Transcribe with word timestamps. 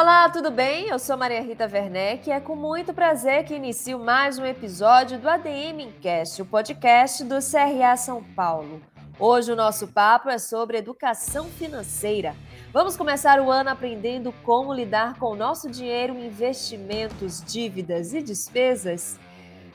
Olá, 0.00 0.30
tudo 0.30 0.50
bem? 0.50 0.88
Eu 0.88 0.98
sou 0.98 1.14
Maria 1.14 1.42
Rita 1.42 1.68
Werneck 1.70 2.26
e 2.26 2.32
é 2.32 2.40
com 2.40 2.56
muito 2.56 2.94
prazer 2.94 3.44
que 3.44 3.54
inicio 3.54 3.98
mais 3.98 4.38
um 4.38 4.46
episódio 4.46 5.18
do 5.18 5.28
ADM 5.28 5.78
Incast, 5.78 6.40
o 6.40 6.46
podcast 6.46 7.22
do 7.22 7.34
CRA 7.34 7.94
São 7.98 8.24
Paulo. 8.24 8.80
Hoje 9.18 9.52
o 9.52 9.56
nosso 9.56 9.88
papo 9.88 10.30
é 10.30 10.38
sobre 10.38 10.78
educação 10.78 11.50
financeira. 11.50 12.34
Vamos 12.72 12.96
começar 12.96 13.42
o 13.42 13.50
ano 13.50 13.68
aprendendo 13.68 14.32
como 14.42 14.72
lidar 14.72 15.18
com 15.18 15.32
o 15.32 15.36
nosso 15.36 15.70
dinheiro, 15.70 16.18
investimentos, 16.18 17.44
dívidas 17.44 18.14
e 18.14 18.22
despesas? 18.22 19.20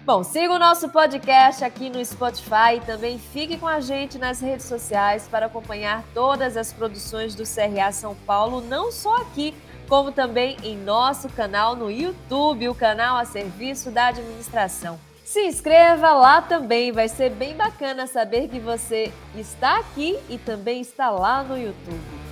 Bom, 0.04 0.24
siga 0.24 0.54
o 0.54 0.60
nosso 0.60 0.90
podcast 0.90 1.64
aqui 1.64 1.88
no 1.88 2.04
Spotify 2.04 2.78
e 2.78 2.82
também 2.82 3.20
fique 3.20 3.58
com 3.58 3.68
a 3.68 3.80
gente 3.80 4.18
nas 4.18 4.40
redes 4.40 4.66
sociais 4.66 5.28
para 5.28 5.46
acompanhar 5.46 6.04
todas 6.16 6.58
as 6.58 6.74
produções 6.74 7.36
do 7.36 7.44
CRA 7.44 7.92
São 7.92 8.16
Paulo, 8.16 8.62
não 8.62 8.92
só 8.92 9.18
aqui, 9.18 9.54
como 9.88 10.12
também 10.12 10.58
em 10.64 10.78
nosso 10.78 11.30
canal 11.30 11.76
no 11.76 11.92
YouTube, 11.92 12.70
o 12.70 12.76
canal 12.76 13.18
a 13.18 13.26
serviço 13.26 13.92
da 13.92 14.08
administração. 14.08 15.00
Se 15.24 15.46
inscreva 15.46 16.14
lá 16.14 16.42
também, 16.42 16.92
vai 16.92 17.08
ser 17.08 17.32
bem 17.32 17.56
bacana 17.56 18.06
saber 18.06 18.48
que 18.48 18.60
você 18.60 19.12
está 19.36 19.80
aqui 19.80 20.18
e 20.30 20.38
também 20.38 20.82
está 20.82 21.10
lá 21.10 21.44
no 21.44 21.58
YouTube. 21.58 22.26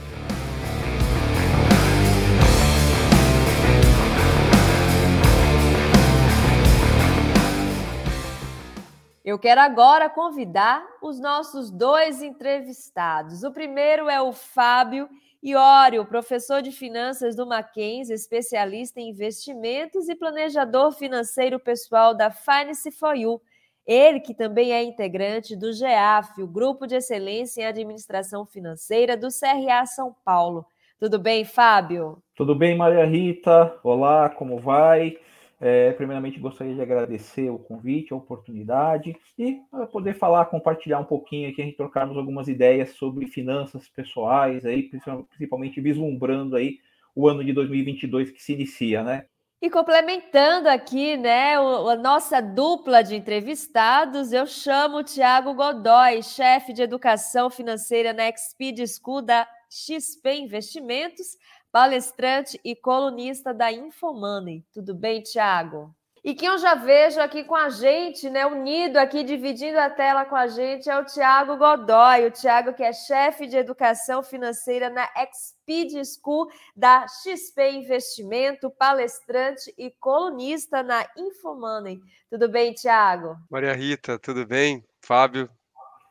Eu 9.25 9.39
quero 9.39 9.61
agora 9.61 10.09
convidar 10.09 10.85
os 11.01 11.19
nossos 11.19 11.71
dois 11.71 12.21
entrevistados. 12.21 13.43
O 13.43 13.51
primeiro 13.51 14.09
é 14.09 14.21
o 14.21 14.33
Fábio 14.33 15.09
Iório, 15.45 16.05
professor 16.05 16.61
de 16.61 16.71
finanças 16.71 17.35
do 17.35 17.45
Mackenzie, 17.45 18.15
especialista 18.15 19.01
em 19.01 19.09
investimentos 19.09 20.07
e 20.07 20.15
planejador 20.15 20.93
financeiro 20.93 21.59
pessoal 21.59 22.15
da 22.15 22.31
Finance 22.31 22.89
for 22.91 23.13
You. 23.13 23.41
Ele 23.85 24.21
que 24.21 24.33
também 24.33 24.71
é 24.71 24.81
integrante 24.81 25.53
do 25.53 25.73
GEAF, 25.73 26.41
o 26.41 26.47
Grupo 26.47 26.87
de 26.87 26.95
Excelência 26.95 27.61
em 27.61 27.65
Administração 27.65 28.45
Financeira 28.45 29.17
do 29.17 29.27
CRA 29.27 29.85
São 29.85 30.15
Paulo. 30.23 30.65
Tudo 30.97 31.19
bem, 31.19 31.43
Fábio? 31.43 32.23
Tudo 32.33 32.55
bem, 32.55 32.77
Maria 32.77 33.03
Rita? 33.03 33.77
Olá, 33.83 34.29
como 34.29 34.61
vai? 34.61 35.17
É, 35.65 35.93
primeiramente, 35.93 36.41
gostaria 36.41 36.75
de 36.75 36.81
agradecer 36.81 37.49
o 37.49 37.57
convite, 37.57 38.11
a 38.11 38.17
oportunidade 38.17 39.15
e 39.39 39.61
poder 39.93 40.13
falar, 40.13 40.47
compartilhar 40.47 40.99
um 40.99 41.05
pouquinho 41.05 41.49
aqui, 41.49 41.61
a 41.61 41.65
gente 41.65 41.77
trocarmos 41.77 42.17
algumas 42.17 42.49
ideias 42.49 42.89
sobre 42.95 43.27
finanças 43.27 43.87
pessoais, 43.87 44.65
aí, 44.65 44.89
principalmente 45.29 45.79
vislumbrando 45.79 46.57
aí 46.57 46.79
o 47.15 47.29
ano 47.29 47.45
de 47.45 47.53
2022 47.53 48.31
que 48.31 48.43
se 48.43 48.51
inicia, 48.51 49.03
né? 49.03 49.25
E 49.61 49.69
complementando 49.69 50.67
aqui, 50.67 51.15
né, 51.15 51.55
a 51.55 51.95
nossa 51.95 52.41
dupla 52.41 53.01
de 53.01 53.15
entrevistados, 53.15 54.33
eu 54.33 54.45
chamo 54.45 54.97
o 54.97 55.03
Tiago 55.03 55.53
Godoy, 55.53 56.21
chefe 56.21 56.73
de 56.73 56.81
educação 56.81 57.49
financeira 57.49 58.11
na 58.11 58.27
Exped 58.27 58.85
School 58.85 59.21
da 59.21 59.47
XP 59.69 60.29
Investimentos, 60.33 61.37
palestrante 61.73 62.61
e 62.63 62.75
colunista 62.75 63.51
da 63.51 63.71
Infomoney. 63.71 64.63
Tudo 64.71 64.93
bem, 64.93 65.23
Tiago? 65.23 65.91
E 66.23 66.35
quem 66.35 66.47
eu 66.47 66.57
já 66.59 66.75
vejo 66.75 67.19
aqui 67.19 67.43
com 67.43 67.55
a 67.55 67.67
gente, 67.67 68.29
né, 68.29 68.45
unido 68.45 68.97
aqui, 68.97 69.23
dividindo 69.23 69.79
a 69.79 69.89
tela 69.89 70.23
com 70.23 70.35
a 70.35 70.47
gente, 70.47 70.87
é 70.87 70.97
o 70.97 71.03
Tiago 71.03 71.57
Godoy. 71.57 72.27
O 72.27 72.31
Tiago, 72.31 72.73
que 72.73 72.83
é 72.83 72.93
chefe 72.93 73.47
de 73.47 73.57
educação 73.57 74.21
financeira 74.21 74.89
na 74.91 75.09
Exped 75.17 75.99
School 76.05 76.47
da 76.75 77.07
XP 77.07 77.71
Investimento, 77.71 78.69
palestrante 78.69 79.73
e 79.75 79.89
colunista 79.99 80.83
na 80.83 81.03
Infomoney. 81.17 81.99
Tudo 82.29 82.47
bem, 82.47 82.71
Tiago? 82.71 83.35
Maria 83.49 83.73
Rita, 83.73 84.19
tudo 84.19 84.45
bem? 84.45 84.85
Fábio, 85.01 85.49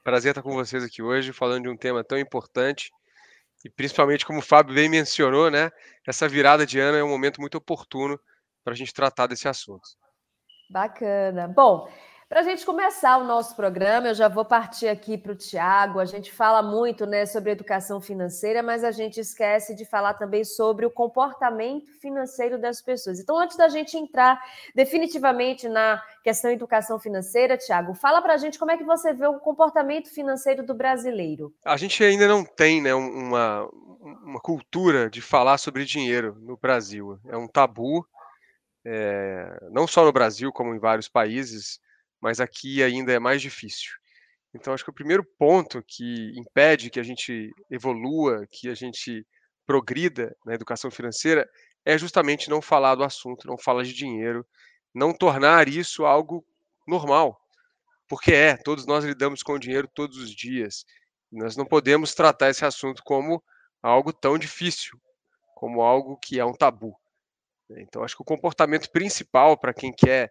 prazer 0.03 0.33
estar 0.33 0.43
com 0.43 0.55
vocês 0.55 0.83
aqui 0.83 1.01
hoje, 1.01 1.33
falando 1.33 1.62
de 1.62 1.69
um 1.69 1.77
tema 1.77 2.03
tão 2.03 2.19
importante 2.19 2.91
e 3.65 3.71
principalmente, 3.71 4.27
como 4.27 4.41
o 4.41 4.43
Fábio 4.43 4.75
bem 4.75 4.89
mencionou, 4.89 5.50
né, 5.50 5.71
essa 6.06 6.28
virada 6.28 6.67
de 6.67 6.78
ano 6.78 6.99
é 6.99 7.05
um 7.05 7.09
momento 7.09 7.41
muito 7.41 7.56
oportuno 7.56 8.19
para 8.65 8.73
a 8.73 8.77
gente 8.77 8.93
tratar 8.93 9.27
desse 9.27 9.49
assunto. 9.49 9.89
Bacana. 10.71 11.49
Bom, 11.49 11.89
para 12.32 12.41
a 12.41 12.44
gente 12.44 12.65
começar 12.65 13.19
o 13.19 13.25
nosso 13.25 13.54
programa, 13.54 14.09
eu 14.09 14.15
já 14.15 14.26
vou 14.26 14.43
partir 14.43 14.88
aqui 14.88 15.19
para 15.19 15.32
o 15.32 15.37
Tiago. 15.37 16.00
A 16.00 16.06
gente 16.06 16.32
fala 16.32 16.62
muito 16.62 17.04
né, 17.04 17.26
sobre 17.26 17.50
educação 17.50 18.00
financeira, 18.00 18.62
mas 18.62 18.82
a 18.84 18.91
gente 18.91 19.20
esquece 19.20 19.75
de 19.75 19.84
falar 19.84 20.15
também 20.15 20.42
sobre 20.42 20.87
o 20.87 20.91
comportamento 20.91 21.92
financeiro 22.00 22.59
das 22.59 22.81
pessoas. 22.81 23.21
Então, 23.21 23.38
antes 23.38 23.59
da 23.59 23.69
gente 23.69 23.98
entrar 23.98 24.42
definitivamente 24.75 25.69
na 25.69 26.03
questão 26.25 26.50
educação 26.50 26.98
financeira, 26.98 27.59
Tiago, 27.59 27.92
fala 27.92 28.22
para 28.22 28.32
a 28.32 28.38
gente 28.38 28.59
como 28.59 28.71
é 28.71 28.78
que 28.78 28.84
você 28.84 29.12
vê 29.12 29.26
o 29.26 29.38
comportamento 29.38 30.09
financeiro 30.09 30.65
do 30.65 30.72
brasileiro. 30.72 31.53
A 31.62 31.76
gente 31.76 32.03
ainda 32.03 32.26
não 32.26 32.47
tem 32.47 32.81
né, 32.81 32.94
uma, 32.94 33.69
uma 34.25 34.41
cultura 34.41 35.10
de 35.10 35.21
falar 35.21 35.59
sobre 35.59 35.84
dinheiro 35.84 36.34
no 36.41 36.56
Brasil. 36.56 37.19
É 37.28 37.37
um 37.37 37.47
tabu, 37.47 38.06
é, 38.87 39.69
não 39.71 39.87
só 39.87 40.03
no 40.03 40.12
Brasil, 40.15 40.50
como 40.50 40.75
em 40.75 40.78
vários 40.78 41.10
países 41.10 41.78
mas 42.22 42.41
aqui 42.41 42.83
ainda 42.83 43.12
é 43.12 43.19
mais 43.19 43.43
difícil. 43.43 43.91
Então, 44.55 44.72
acho 44.72 44.84
que 44.84 44.91
o 44.91 44.94
primeiro 44.94 45.25
ponto 45.38 45.83
que 45.83 46.33
impede 46.38 46.88
que 46.88 47.00
a 47.00 47.03
gente 47.03 47.50
evolua, 47.69 48.47
que 48.49 48.69
a 48.69 48.75
gente 48.75 49.27
progrida 49.66 50.37
na 50.44 50.55
educação 50.55 50.91
financeira, 50.91 51.49
é 51.84 51.99
justamente 51.99 52.49
não 52.49 52.62
falar 52.62 52.94
do 52.94 53.03
assunto, 53.03 53.47
não 53.47 53.59
falar 53.59 53.83
de 53.83 53.93
dinheiro, 53.93 54.47
não 54.94 55.12
tornar 55.12 55.69
isso 55.69 56.05
algo 56.05 56.44
normal. 56.87 57.41
Porque 58.06 58.33
é, 58.33 58.56
todos 58.56 58.87
nós 58.87 59.04
lidamos 59.04 59.43
com 59.43 59.54
o 59.54 59.59
dinheiro 59.59 59.89
todos 59.93 60.19
os 60.19 60.31
dias. 60.31 60.84
Nós 61.31 61.56
não 61.56 61.65
podemos 61.65 62.15
tratar 62.15 62.50
esse 62.50 62.65
assunto 62.65 63.03
como 63.03 63.43
algo 63.83 64.12
tão 64.12 64.39
difícil, 64.39 65.00
como 65.56 65.81
algo 65.81 66.19
que 66.19 66.39
é 66.39 66.44
um 66.44 66.53
tabu. 66.54 66.94
Então, 67.71 68.04
acho 68.04 68.15
que 68.15 68.22
o 68.22 68.27
comportamento 68.27 68.91
principal 68.91 69.56
para 69.56 69.72
quem 69.72 69.93
quer 69.93 70.31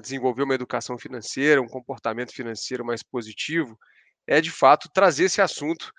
desenvolver 0.00 0.42
uma 0.42 0.54
educação 0.54 0.98
financeira, 0.98 1.62
um 1.62 1.68
comportamento 1.68 2.32
financeiro 2.32 2.84
mais 2.84 3.02
positivo, 3.02 3.78
é 4.26 4.40
de 4.40 4.50
fato 4.50 4.90
trazer 4.92 5.24
esse 5.24 5.40
assunto 5.40 5.92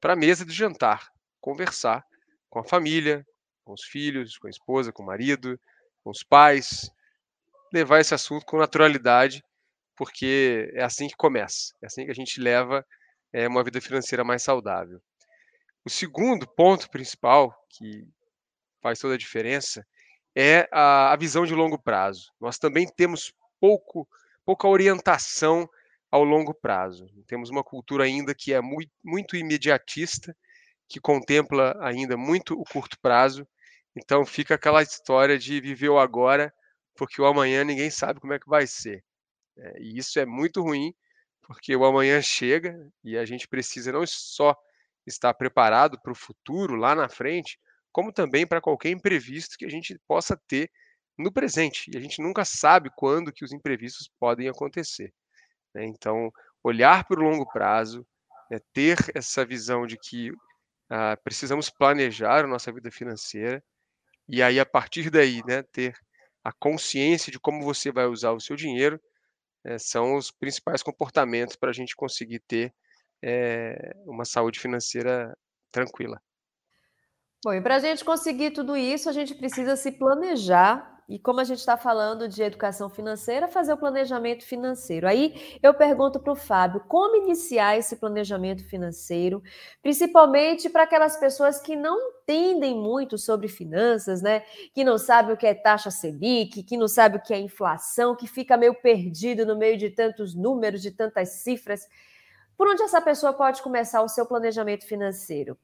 para 0.00 0.12
a 0.12 0.16
mesa 0.16 0.44
de 0.44 0.52
jantar, 0.52 1.08
conversar 1.40 2.04
com 2.50 2.58
a 2.60 2.64
família, 2.64 3.24
com 3.64 3.72
os 3.72 3.84
filhos, 3.84 4.36
com 4.36 4.46
a 4.46 4.50
esposa, 4.50 4.92
com 4.92 5.02
o 5.02 5.06
marido, 5.06 5.58
com 6.02 6.10
os 6.10 6.22
pais, 6.22 6.90
levar 7.72 8.00
esse 8.00 8.14
assunto 8.14 8.44
com 8.44 8.58
naturalidade, 8.58 9.42
porque 9.96 10.70
é 10.74 10.82
assim 10.82 11.08
que 11.08 11.16
começa, 11.16 11.74
é 11.82 11.86
assim 11.86 12.04
que 12.04 12.10
a 12.10 12.14
gente 12.14 12.40
leva 12.40 12.84
é, 13.32 13.48
uma 13.48 13.64
vida 13.64 13.80
financeira 13.80 14.24
mais 14.24 14.42
saudável. 14.42 15.00
O 15.84 15.90
segundo 15.90 16.46
ponto 16.46 16.90
principal 16.90 17.54
que 17.70 18.06
faz 18.82 18.98
toda 18.98 19.14
a 19.14 19.18
diferença 19.18 19.86
é 20.34 20.68
a, 20.72 21.12
a 21.12 21.16
visão 21.16 21.44
de 21.44 21.54
longo 21.54 21.78
prazo. 21.78 22.32
Nós 22.40 22.58
também 22.58 22.86
temos 22.86 23.32
pouco, 23.60 24.08
pouca 24.44 24.66
orientação 24.68 25.68
ao 26.10 26.24
longo 26.24 26.52
prazo. 26.52 27.06
Temos 27.26 27.50
uma 27.50 27.64
cultura 27.64 28.04
ainda 28.04 28.34
que 28.34 28.52
é 28.52 28.60
muito, 28.60 28.90
muito 29.02 29.36
imediatista, 29.36 30.36
que 30.88 31.00
contempla 31.00 31.74
ainda 31.80 32.16
muito 32.16 32.54
o 32.54 32.64
curto 32.64 32.98
prazo. 33.00 33.46
Então 33.96 34.24
fica 34.24 34.54
aquela 34.54 34.82
história 34.82 35.38
de 35.38 35.60
viver 35.60 35.88
o 35.88 35.98
agora, 35.98 36.52
porque 36.94 37.20
o 37.20 37.26
amanhã 37.26 37.64
ninguém 37.64 37.90
sabe 37.90 38.20
como 38.20 38.32
é 38.32 38.38
que 38.38 38.48
vai 38.48 38.66
ser. 38.66 39.02
É, 39.56 39.80
e 39.80 39.98
isso 39.98 40.18
é 40.18 40.26
muito 40.26 40.62
ruim, 40.62 40.94
porque 41.42 41.74
o 41.76 41.84
amanhã 41.84 42.20
chega 42.22 42.76
e 43.04 43.16
a 43.16 43.24
gente 43.24 43.48
precisa 43.48 43.92
não 43.92 44.06
só 44.06 44.56
estar 45.06 45.34
preparado 45.34 46.00
para 46.00 46.12
o 46.12 46.16
futuro 46.16 46.76
lá 46.76 46.94
na 46.94 47.08
frente, 47.08 47.58
como 47.92 48.12
também 48.12 48.46
para 48.46 48.60
qualquer 48.60 48.90
imprevisto 48.90 49.56
que 49.58 49.64
a 49.64 49.70
gente 49.70 49.98
possa 50.08 50.36
ter 50.48 50.70
no 51.18 51.32
presente. 51.32 51.90
E 51.92 51.96
a 51.96 52.00
gente 52.00 52.22
nunca 52.22 52.44
sabe 52.44 52.90
quando 52.96 53.32
que 53.32 53.44
os 53.44 53.52
imprevistos 53.52 54.10
podem 54.18 54.48
acontecer. 54.48 55.12
Né? 55.74 55.84
Então, 55.86 56.30
olhar 56.64 57.04
para 57.04 57.20
o 57.20 57.22
longo 57.22 57.46
prazo, 57.52 58.06
né, 58.50 58.58
ter 58.72 58.98
essa 59.14 59.44
visão 59.44 59.86
de 59.86 59.98
que 59.98 60.30
ah, 60.90 61.16
precisamos 61.22 61.70
planejar 61.70 62.44
a 62.44 62.48
nossa 62.48 62.72
vida 62.72 62.90
financeira 62.90 63.62
e 64.28 64.42
aí, 64.42 64.60
a 64.60 64.66
partir 64.66 65.10
daí, 65.10 65.42
né, 65.46 65.62
ter 65.62 65.94
a 66.44 66.52
consciência 66.52 67.30
de 67.30 67.38
como 67.38 67.62
você 67.62 67.92
vai 67.92 68.06
usar 68.06 68.32
o 68.32 68.40
seu 68.40 68.56
dinheiro, 68.56 69.00
né, 69.64 69.78
são 69.78 70.16
os 70.16 70.30
principais 70.30 70.82
comportamentos 70.82 71.56
para 71.56 71.70
a 71.70 71.72
gente 71.72 71.94
conseguir 71.96 72.40
ter 72.40 72.74
é, 73.22 73.92
uma 74.06 74.24
saúde 74.24 74.60
financeira 74.60 75.36
tranquila. 75.70 76.20
Bom, 77.44 77.52
e 77.54 77.60
para 77.60 77.76
a 77.76 77.78
gente 77.78 78.04
conseguir 78.04 78.52
tudo 78.52 78.76
isso, 78.76 79.08
a 79.08 79.12
gente 79.12 79.34
precisa 79.34 79.74
se 79.76 79.90
planejar 79.92 80.90
E 81.08 81.18
como 81.18 81.40
a 81.40 81.44
gente 81.44 81.58
está 81.58 81.76
falando 81.76 82.28
de 82.28 82.42
educação 82.42 82.88
financeira, 82.88 83.48
fazer 83.48 83.72
o 83.72 83.76
planejamento 83.76 84.44
financeiro. 84.46 85.06
Aí 85.08 85.34
eu 85.62 85.74
pergunto 85.74 86.20
para 86.20 86.32
o 86.32 86.36
Fábio 86.36 86.80
como 86.88 87.16
iniciar 87.16 87.76
esse 87.76 87.96
planejamento 87.96 88.64
financeiro, 88.64 89.42
principalmente 89.82 90.70
para 90.70 90.84
aquelas 90.84 91.16
pessoas 91.16 91.60
que 91.60 91.74
não 91.76 91.98
entendem 92.00 92.74
muito 92.76 93.18
sobre 93.18 93.48
finanças, 93.48 94.22
né? 94.22 94.42
Que 94.72 94.84
não 94.84 94.96
sabem 94.96 95.34
o 95.34 95.36
que 95.36 95.46
é 95.46 95.54
taxa 95.54 95.90
Selic, 95.90 96.62
que 96.62 96.76
não 96.76 96.88
sabem 96.88 97.18
o 97.18 97.22
que 97.22 97.34
é 97.34 97.38
inflação, 97.40 98.16
que 98.16 98.26
fica 98.28 98.56
meio 98.56 98.74
perdido 98.80 99.44
no 99.44 99.56
meio 99.58 99.76
de 99.76 99.90
tantos 99.90 100.34
números, 100.34 100.80
de 100.80 100.92
tantas 100.92 101.42
cifras. 101.42 101.86
Por 102.56 102.68
onde 102.68 102.82
essa 102.82 103.00
pessoa 103.02 103.32
pode 103.34 103.62
começar 103.62 104.02
o 104.02 104.08
seu 104.08 104.26
planejamento 104.26 104.86
financeiro? 104.86 105.58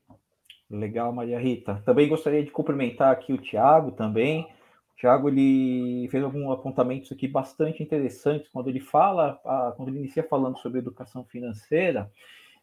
Legal, 0.71 1.13
Maria 1.13 1.39
Rita. 1.39 1.83
Também 1.85 2.09
gostaria 2.09 2.45
de 2.45 2.51
cumprimentar 2.51 3.11
aqui 3.11 3.33
o 3.33 3.39
Tiago 3.39 3.93
também. 3.93 4.43
O 4.43 4.97
Tiago 4.97 5.29
ele 5.29 6.09
fez 6.11 6.23
alguns 6.23 6.51
apontamentos 6.53 7.11
aqui 7.11 7.27
bastante 7.27 7.83
interessantes 7.83 8.49
quando 8.53 8.69
ele 8.69 8.81
fala, 8.81 9.41
quando 9.77 9.89
ele 9.89 9.99
inicia 9.99 10.23
falando 10.23 10.59
sobre 10.59 10.79
educação 10.79 11.25
financeira. 11.25 12.11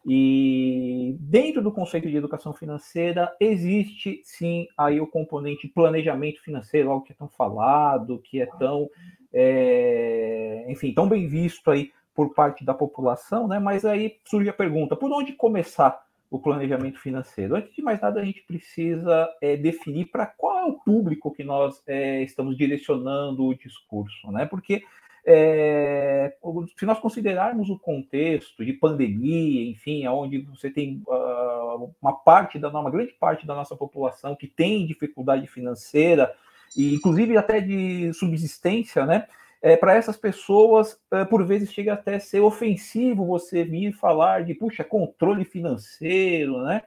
E 0.08 1.16
dentro 1.18 1.60
do 1.60 1.72
conceito 1.72 2.08
de 2.08 2.16
educação 2.16 2.52
financeira 2.52 3.34
existe 3.40 4.20
sim 4.22 4.68
aí 4.78 5.00
o 5.00 5.06
componente 5.06 5.66
planejamento 5.66 6.40
financeiro, 6.42 6.92
algo 6.92 7.04
que 7.04 7.12
é 7.12 7.16
tão 7.16 7.28
falado, 7.28 8.20
que 8.20 8.40
é 8.40 8.46
tão, 8.46 8.88
é, 9.32 10.64
enfim, 10.68 10.94
tão 10.94 11.08
bem 11.08 11.26
visto 11.26 11.68
aí 11.72 11.90
por 12.14 12.32
parte 12.34 12.64
da 12.64 12.72
população, 12.72 13.48
né? 13.48 13.58
Mas 13.58 13.84
aí 13.84 14.18
surge 14.24 14.48
a 14.48 14.52
pergunta: 14.52 14.94
por 14.94 15.10
onde 15.10 15.32
começar 15.32 16.05
o 16.30 16.38
planejamento 16.38 16.98
financeiro. 16.98 17.56
Antes 17.56 17.74
de 17.74 17.82
mais 17.82 18.00
nada, 18.00 18.20
a 18.20 18.24
gente 18.24 18.42
precisa 18.42 19.28
é, 19.40 19.56
definir 19.56 20.06
para 20.06 20.26
qual 20.26 20.58
é 20.58 20.64
o 20.64 20.74
público 20.74 21.32
que 21.32 21.44
nós 21.44 21.82
é, 21.86 22.22
estamos 22.22 22.56
direcionando 22.56 23.44
o 23.44 23.54
discurso, 23.54 24.30
né? 24.30 24.46
Porque 24.46 24.82
é, 25.28 26.36
se 26.78 26.86
nós 26.86 27.00
considerarmos 27.00 27.68
o 27.68 27.78
contexto 27.78 28.64
de 28.64 28.72
pandemia, 28.72 29.70
enfim, 29.70 30.06
onde 30.06 30.38
você 30.38 30.70
tem 30.70 31.02
uh, 31.06 31.92
uma 32.00 32.12
parte 32.12 32.60
da 32.60 32.68
uma 32.68 32.90
grande 32.90 33.12
parte 33.12 33.44
da 33.44 33.54
nossa 33.54 33.74
população 33.74 34.36
que 34.36 34.46
tem 34.46 34.86
dificuldade 34.86 35.48
financeira 35.48 36.32
e 36.76 36.94
inclusive 36.94 37.36
até 37.36 37.60
de 37.60 38.12
subsistência, 38.14 39.04
né? 39.04 39.26
É, 39.62 39.76
para 39.76 39.94
essas 39.94 40.16
pessoas, 40.16 40.98
é, 41.12 41.24
por 41.24 41.44
vezes 41.44 41.72
chega 41.72 41.94
até 41.94 42.16
a 42.16 42.20
ser 42.20 42.40
ofensivo 42.40 43.26
você 43.26 43.64
vir 43.64 43.92
falar 43.92 44.44
de, 44.44 44.54
puxa, 44.54 44.84
controle 44.84 45.44
financeiro, 45.44 46.62
né? 46.62 46.82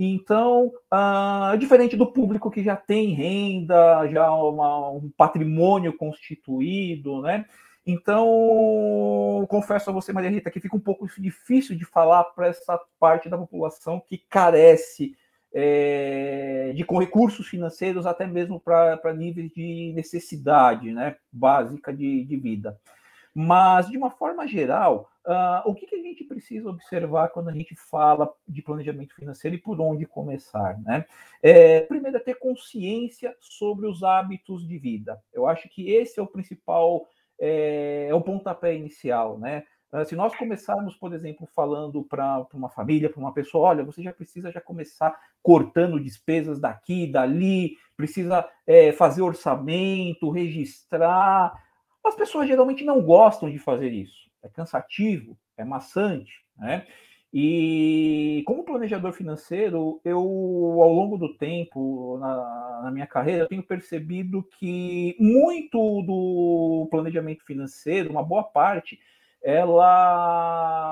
Então, 0.00 0.72
ah, 0.90 1.56
diferente 1.58 1.96
do 1.96 2.06
público 2.06 2.50
que 2.52 2.62
já 2.62 2.76
tem 2.76 3.14
renda, 3.14 4.06
já 4.06 4.30
uma, 4.30 4.90
um 4.90 5.10
patrimônio 5.16 5.92
constituído, 5.92 7.20
né? 7.20 7.44
Então, 7.84 9.44
confesso 9.48 9.90
a 9.90 9.92
você, 9.92 10.12
Maria 10.12 10.30
Rita, 10.30 10.50
que 10.50 10.60
fica 10.60 10.76
um 10.76 10.80
pouco 10.80 11.08
difícil 11.18 11.74
de 11.74 11.84
falar 11.84 12.22
para 12.24 12.46
essa 12.46 12.78
parte 13.00 13.28
da 13.28 13.38
população 13.38 14.00
que 14.06 14.18
carece 14.18 15.16
é, 15.52 16.72
de 16.74 16.84
com 16.84 16.98
recursos 16.98 17.46
financeiros 17.46 18.06
até 18.06 18.26
mesmo 18.26 18.60
para 18.60 19.14
níveis 19.14 19.50
de 19.52 19.92
necessidade 19.94 20.92
né, 20.92 21.16
básica 21.32 21.92
de, 21.92 22.24
de 22.24 22.36
vida. 22.36 22.78
Mas, 23.34 23.88
de 23.88 23.96
uma 23.96 24.10
forma 24.10 24.48
geral, 24.48 25.08
uh, 25.24 25.62
o 25.64 25.74
que, 25.74 25.86
que, 25.86 25.94
a 25.94 26.02
gente 26.02 26.24
precisa 26.24 26.68
observar 26.68 27.28
quando 27.28 27.48
a 27.48 27.52
gente 27.52 27.74
fala 27.76 28.28
de 28.48 28.62
planejamento 28.62 29.14
financeiro 29.14 29.56
e 29.56 29.60
por 29.60 29.80
onde 29.80 30.04
começar? 30.06 30.76
Né? 30.80 31.04
É, 31.40 31.82
primeiro, 31.82 32.16
é 32.16 32.20
ter 32.20 32.34
consciência 32.34 33.36
sobre 33.38 33.86
os 33.86 34.02
hábitos 34.02 34.66
de 34.66 34.76
vida. 34.76 35.22
Eu 35.32 35.46
acho 35.46 35.68
que 35.68 35.90
esse 35.92 36.18
é 36.18 36.22
o 36.22 36.26
principal, 36.26 37.06
é, 37.40 38.08
é 38.10 38.14
o 38.14 38.20
pontapé 38.20 38.74
inicial. 38.74 39.38
Né? 39.38 39.64
Ah, 39.90 40.04
se 40.04 40.14
nós 40.14 40.34
começarmos, 40.36 40.96
por 40.96 41.14
exemplo, 41.14 41.48
falando 41.54 42.02
para 42.04 42.46
uma 42.52 42.68
família, 42.68 43.08
para 43.08 43.20
uma 43.20 43.32
pessoa, 43.32 43.68
olha, 43.68 43.84
você 43.84 44.02
já 44.02 44.12
precisa 44.12 44.52
já 44.52 44.60
começar 44.60 45.18
cortando 45.42 45.98
despesas 45.98 46.60
daqui, 46.60 47.06
dali, 47.06 47.76
precisa 47.96 48.46
é, 48.66 48.92
fazer 48.92 49.22
orçamento, 49.22 50.30
registrar. 50.30 51.52
As 52.04 52.14
pessoas 52.14 52.46
geralmente 52.46 52.84
não 52.84 53.02
gostam 53.02 53.50
de 53.50 53.58
fazer 53.58 53.90
isso. 53.90 54.28
É 54.42 54.48
cansativo, 54.48 55.38
é 55.56 55.64
maçante, 55.64 56.32
né? 56.56 56.86
E 57.32 58.42
como 58.46 58.64
planejador 58.64 59.12
financeiro, 59.12 60.00
eu, 60.02 60.18
ao 60.18 60.92
longo 60.92 61.18
do 61.18 61.36
tempo, 61.36 62.16
na, 62.18 62.80
na 62.84 62.90
minha 62.90 63.06
carreira, 63.06 63.46
tenho 63.46 63.62
percebido 63.62 64.42
que 64.58 65.14
muito 65.20 66.02
do 66.02 66.88
planejamento 66.90 67.44
financeiro, 67.44 68.10
uma 68.10 68.22
boa 68.22 68.42
parte, 68.42 68.98
ela 69.42 70.84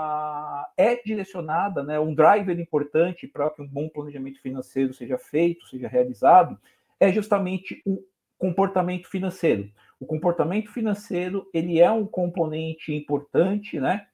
é 0.76 1.02
direcionada, 1.02 1.82
né, 1.82 1.98
um 1.98 2.14
driver 2.14 2.58
importante 2.58 3.26
para 3.26 3.50
que 3.50 3.62
um 3.62 3.66
bom 3.66 3.88
planejamento 3.88 4.40
financeiro 4.40 4.94
seja 4.94 5.18
feito, 5.18 5.66
seja 5.66 5.88
realizado, 5.88 6.58
é 7.00 7.12
justamente 7.12 7.82
o 7.84 8.02
comportamento 8.38 9.08
financeiro. 9.08 9.70
O 9.98 10.06
comportamento 10.06 10.70
financeiro 10.70 11.48
ele 11.52 11.80
é 11.80 11.90
um 11.90 12.06
componente 12.06 12.94
importante, 12.94 13.80
né, 13.80 14.06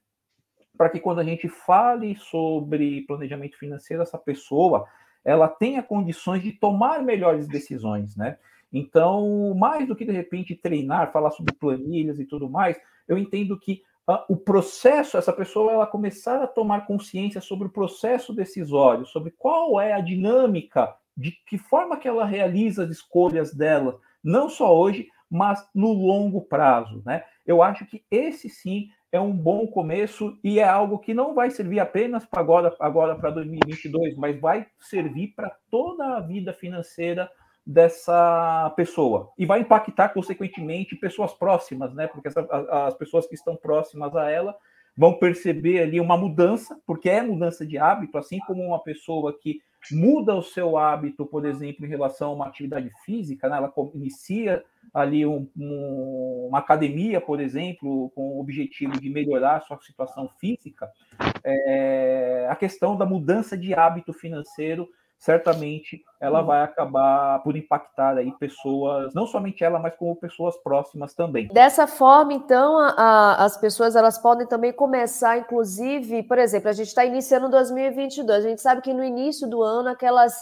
para 0.77 0.89
que 0.89 0.99
quando 0.99 1.19
a 1.19 1.23
gente 1.23 1.47
fale 1.47 2.15
sobre 2.15 3.05
planejamento 3.05 3.57
financeiro, 3.57 4.01
essa 4.01 4.17
pessoa 4.17 4.87
ela 5.23 5.47
tenha 5.47 5.81
condições 5.81 6.43
de 6.43 6.51
tomar 6.51 7.01
melhores 7.01 7.47
decisões, 7.47 8.15
né? 8.17 8.37
Então, 8.71 9.53
mais 9.53 9.87
do 9.87 9.95
que 9.95 10.03
de 10.03 10.11
repente 10.11 10.55
treinar, 10.55 11.13
falar 11.13 11.31
sobre 11.31 11.53
planilhas 11.53 12.19
e 12.19 12.25
tudo 12.25 12.49
mais, 12.49 12.75
eu 13.07 13.17
entendo 13.17 13.57
que 13.57 13.83
o 14.27 14.35
processo, 14.35 15.17
essa 15.17 15.31
pessoa 15.31 15.71
ela 15.71 15.87
começar 15.87 16.41
a 16.43 16.47
tomar 16.47 16.85
consciência 16.85 17.39
sobre 17.39 17.67
o 17.67 17.71
processo 17.71 18.33
decisório, 18.33 19.05
sobre 19.05 19.31
qual 19.31 19.79
é 19.79 19.93
a 19.93 20.01
dinâmica, 20.01 20.93
de 21.15 21.31
que 21.47 21.57
forma 21.57 21.97
que 21.97 22.07
ela 22.07 22.25
realiza 22.25 22.83
as 22.83 22.89
escolhas 22.89 23.53
dela, 23.53 23.99
não 24.23 24.49
só 24.49 24.75
hoje, 24.75 25.07
mas 25.29 25.65
no 25.73 25.93
longo 25.93 26.41
prazo, 26.41 27.01
né? 27.05 27.23
Eu 27.45 27.63
acho 27.63 27.85
que 27.85 28.03
esse 28.11 28.49
sim 28.49 28.89
é 29.11 29.19
um 29.19 29.31
bom 29.31 29.67
começo 29.67 30.37
e 30.43 30.59
é 30.59 30.63
algo 30.63 30.99
que 30.99 31.13
não 31.13 31.33
vai 31.33 31.49
servir 31.51 31.79
apenas 31.79 32.25
para 32.25 32.41
agora, 32.41 32.75
agora 32.79 33.15
para 33.15 33.29
2022, 33.29 34.15
mas 34.17 34.39
vai 34.39 34.67
servir 34.79 35.33
para 35.35 35.55
toda 35.69 36.17
a 36.17 36.19
vida 36.19 36.51
financeira 36.51 37.29
dessa 37.65 38.73
pessoa 38.75 39.31
e 39.37 39.45
vai 39.45 39.61
impactar 39.61 40.09
consequentemente 40.09 40.95
pessoas 40.95 41.33
próximas, 41.33 41.93
né? 41.93 42.07
Porque 42.07 42.27
essa, 42.27 42.41
as 42.87 42.95
pessoas 42.95 43.25
que 43.25 43.35
estão 43.35 43.55
próximas 43.55 44.15
a 44.15 44.29
ela 44.29 44.55
vão 44.95 45.13
perceber 45.13 45.81
ali 45.81 45.99
uma 45.99 46.17
mudança, 46.17 46.79
porque 46.85 47.09
é 47.09 47.21
mudança 47.21 47.65
de 47.65 47.77
hábito, 47.77 48.17
assim 48.17 48.39
como 48.39 48.61
uma 48.63 48.79
pessoa 48.79 49.37
que 49.37 49.59
muda 49.91 50.35
o 50.35 50.43
seu 50.43 50.77
hábito, 50.77 51.25
por 51.25 51.45
exemplo, 51.45 51.85
em 51.85 51.89
relação 51.89 52.29
a 52.29 52.33
uma 52.35 52.47
atividade 52.47 52.89
física, 53.03 53.49
né? 53.49 53.57
ela 53.57 53.73
inicia 53.95 54.63
ali 54.93 55.25
um, 55.25 55.49
um, 55.57 56.47
uma 56.49 56.59
academia, 56.59 57.19
por 57.19 57.41
exemplo, 57.41 58.09
com 58.11 58.37
o 58.37 58.39
objetivo 58.39 58.99
de 58.99 59.09
melhorar 59.09 59.57
a 59.57 59.61
sua 59.61 59.79
situação 59.81 60.29
física, 60.39 60.89
é, 61.43 62.47
a 62.49 62.55
questão 62.55 62.95
da 62.95 63.05
mudança 63.05 63.57
de 63.57 63.73
hábito 63.73 64.13
financeiro 64.13 64.87
certamente 65.23 66.03
ela 66.19 66.41
vai 66.41 66.63
acabar 66.63 67.41
por 67.43 67.55
impactar 67.55 68.17
aí 68.17 68.31
pessoas, 68.33 69.13
não 69.13 69.25
somente 69.25 69.63
ela, 69.63 69.79
mas 69.79 69.95
como 69.95 70.15
pessoas 70.15 70.55
próximas 70.57 71.13
também. 71.13 71.47
Dessa 71.47 71.87
forma, 71.87 72.33
então, 72.33 72.77
a, 72.77 72.89
a, 72.89 73.45
as 73.45 73.55
pessoas 73.57 73.95
elas 73.95 74.17
podem 74.17 74.45
também 74.45 74.73
começar, 74.73 75.37
inclusive, 75.37 76.23
por 76.23 76.37
exemplo, 76.37 76.69
a 76.69 76.73
gente 76.73 76.87
está 76.87 77.05
iniciando 77.05 77.49
2022, 77.49 78.45
a 78.45 78.49
gente 78.49 78.61
sabe 78.61 78.81
que 78.81 78.93
no 78.93 79.03
início 79.03 79.49
do 79.49 79.63
ano 79.63 79.89
aquelas 79.89 80.33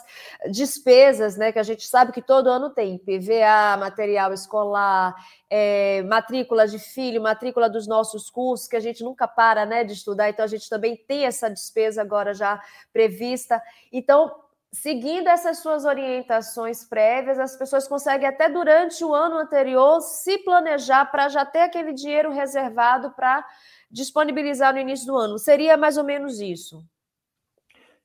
despesas, 0.50 1.38
né, 1.38 1.52
que 1.52 1.60
a 1.60 1.64
gente 1.64 1.86
sabe 1.88 2.12
que 2.12 2.22
todo 2.22 2.50
ano 2.50 2.72
tem, 2.72 2.98
PVA, 2.98 3.78
material 3.80 4.34
escolar, 4.34 5.16
é, 5.48 6.02
matrícula 6.04 6.68
de 6.68 6.80
filho, 6.80 7.22
matrícula 7.22 7.70
dos 7.70 7.88
nossos 7.88 8.32
cursos, 8.32 8.68
que 8.68 8.76
a 8.76 8.80
gente 8.80 9.04
nunca 9.04 9.28
para, 9.28 9.64
né, 9.64 9.84
de 9.84 9.94
estudar, 9.94 10.30
então 10.30 10.44
a 10.44 10.48
gente 10.48 10.68
também 10.68 10.96
tem 10.96 11.26
essa 11.26 11.50
despesa 11.50 12.02
agora 12.02 12.34
já 12.34 12.60
prevista. 12.92 13.62
Então, 13.92 14.32
seguindo 14.72 15.28
essas 15.28 15.60
suas 15.60 15.84
orientações 15.84 16.84
prévias, 16.84 17.38
as 17.38 17.58
pessoas 17.58 17.88
conseguem 17.88 18.28
até 18.28 18.50
durante 18.50 19.04
o 19.04 19.14
ano 19.14 19.38
anterior 19.38 20.00
se 20.02 20.38
planejar 20.40 21.06
para 21.06 21.28
já 21.28 21.46
ter 21.46 21.60
aquele 21.60 21.94
dinheiro 21.94 22.32
reservado 22.32 23.12
para 23.12 23.46
disponibilizar 23.90 24.74
no 24.74 24.80
início 24.80 25.06
do 25.06 25.18
ano. 25.18 25.38
Seria 25.38 25.76
mais 25.76 25.98
ou 25.98 26.04
menos 26.04 26.40
isso. 26.40 26.84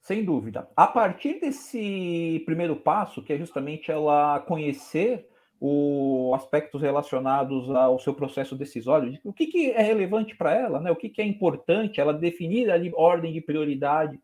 Sem 0.00 0.24
dúvida. 0.24 0.68
A 0.76 0.86
partir 0.86 1.40
desse 1.40 2.42
primeiro 2.44 2.76
passo, 2.76 3.22
que 3.22 3.32
é 3.32 3.38
justamente 3.38 3.90
ela 3.90 4.40
conhecer 4.40 5.28
os 5.60 6.34
aspectos 6.34 6.82
relacionados 6.82 7.70
ao 7.70 7.98
seu 7.98 8.12
processo 8.12 8.54
decisório, 8.54 9.18
o 9.24 9.32
que, 9.32 9.46
que 9.46 9.70
é 9.70 9.82
relevante 9.82 10.36
para 10.36 10.52
ela, 10.52 10.80
né? 10.80 10.90
o 10.90 10.96
que, 10.96 11.08
que 11.08 11.22
é 11.22 11.24
importante, 11.24 12.00
ela 12.00 12.12
definir 12.12 12.70
ali 12.70 12.92
ordem 12.94 13.32
de 13.32 13.40
prioridade 13.40 14.20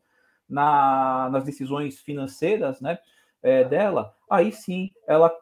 na, 0.52 1.30
nas 1.32 1.44
decisões 1.44 1.98
financeiras 1.98 2.80
né, 2.80 2.98
é, 3.42 3.64
dela, 3.64 4.14
aí 4.30 4.52
sim 4.52 4.90
ela 5.08 5.34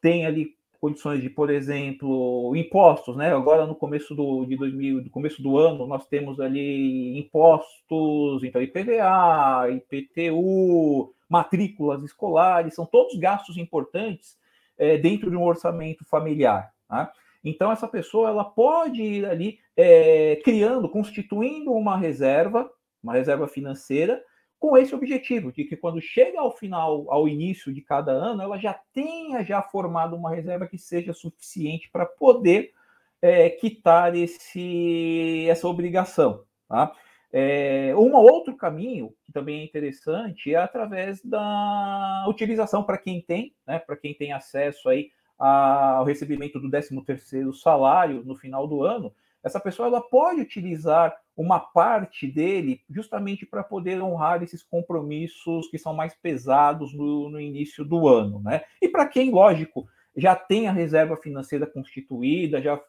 tem 0.00 0.26
ali 0.26 0.56
condições 0.80 1.22
de, 1.22 1.30
por 1.30 1.48
exemplo, 1.50 2.54
impostos, 2.54 3.16
né? 3.16 3.34
Agora 3.34 3.64
no 3.64 3.74
começo 3.74 4.14
do 4.14 4.44
de 4.44 4.56
2000, 4.56 5.04
do 5.04 5.10
começo 5.10 5.42
do 5.42 5.56
ano, 5.56 5.86
nós 5.86 6.06
temos 6.06 6.38
ali 6.38 7.18
impostos, 7.18 8.44
então 8.44 8.60
IPVA, 8.60 9.70
IPTU, 9.70 11.12
matrículas 11.28 12.02
escolares, 12.02 12.74
são 12.74 12.84
todos 12.84 13.18
gastos 13.18 13.56
importantes 13.56 14.36
é, 14.76 14.98
dentro 14.98 15.30
de 15.30 15.36
um 15.36 15.44
orçamento 15.44 16.04
familiar. 16.04 16.72
Tá? 16.88 17.10
Então 17.42 17.72
essa 17.72 17.88
pessoa 17.88 18.28
ela 18.28 18.44
pode 18.44 19.02
ir 19.02 19.24
ali 19.26 19.58
é, 19.76 20.36
criando, 20.44 20.88
constituindo 20.88 21.72
uma 21.72 21.96
reserva, 21.96 22.70
uma 23.02 23.14
reserva 23.14 23.48
financeira 23.48 24.22
com 24.58 24.76
esse 24.76 24.94
objetivo, 24.94 25.52
de 25.52 25.64
que 25.64 25.76
quando 25.76 26.00
chega 26.00 26.40
ao 26.40 26.56
final, 26.56 27.06
ao 27.10 27.28
início 27.28 27.72
de 27.72 27.80
cada 27.82 28.12
ano, 28.12 28.42
ela 28.42 28.58
já 28.58 28.74
tenha 28.92 29.44
já 29.44 29.62
formado 29.62 30.16
uma 30.16 30.34
reserva 30.34 30.66
que 30.66 30.78
seja 30.78 31.12
suficiente 31.12 31.90
para 31.90 32.06
poder 32.06 32.72
é, 33.20 33.50
quitar 33.50 34.14
esse, 34.16 35.46
essa 35.48 35.68
obrigação. 35.68 36.44
Tá? 36.68 36.92
É, 37.32 37.94
um 37.96 38.14
outro 38.16 38.56
caminho, 38.56 39.14
que 39.24 39.32
também 39.32 39.60
é 39.60 39.64
interessante, 39.64 40.54
é 40.54 40.56
através 40.56 41.22
da 41.22 42.24
utilização 42.28 42.82
para 42.82 42.98
quem 42.98 43.20
tem, 43.20 43.54
né, 43.66 43.78
para 43.78 43.96
quem 43.96 44.14
tem 44.14 44.32
acesso 44.32 44.88
aí 44.88 45.10
ao 45.38 46.04
recebimento 46.04 46.58
do 46.58 46.70
13º 46.70 47.52
salário 47.52 48.22
no 48.24 48.34
final 48.34 48.66
do 48.66 48.82
ano, 48.82 49.12
essa 49.46 49.60
pessoa 49.60 49.86
ela 49.86 50.00
pode 50.00 50.40
utilizar 50.40 51.16
uma 51.36 51.60
parte 51.60 52.26
dele 52.26 52.80
justamente 52.90 53.46
para 53.46 53.62
poder 53.62 54.02
honrar 54.02 54.42
esses 54.42 54.60
compromissos 54.60 55.68
que 55.68 55.78
são 55.78 55.94
mais 55.94 56.16
pesados 56.16 56.92
no, 56.92 57.30
no 57.30 57.40
início 57.40 57.84
do 57.84 58.08
ano, 58.08 58.40
né? 58.40 58.62
E 58.82 58.88
para 58.88 59.06
quem, 59.06 59.30
lógico, 59.30 59.86
já 60.16 60.34
tem 60.34 60.66
a 60.66 60.72
reserva 60.72 61.16
financeira 61.16 61.64
constituída, 61.64 62.60
já 62.60 62.80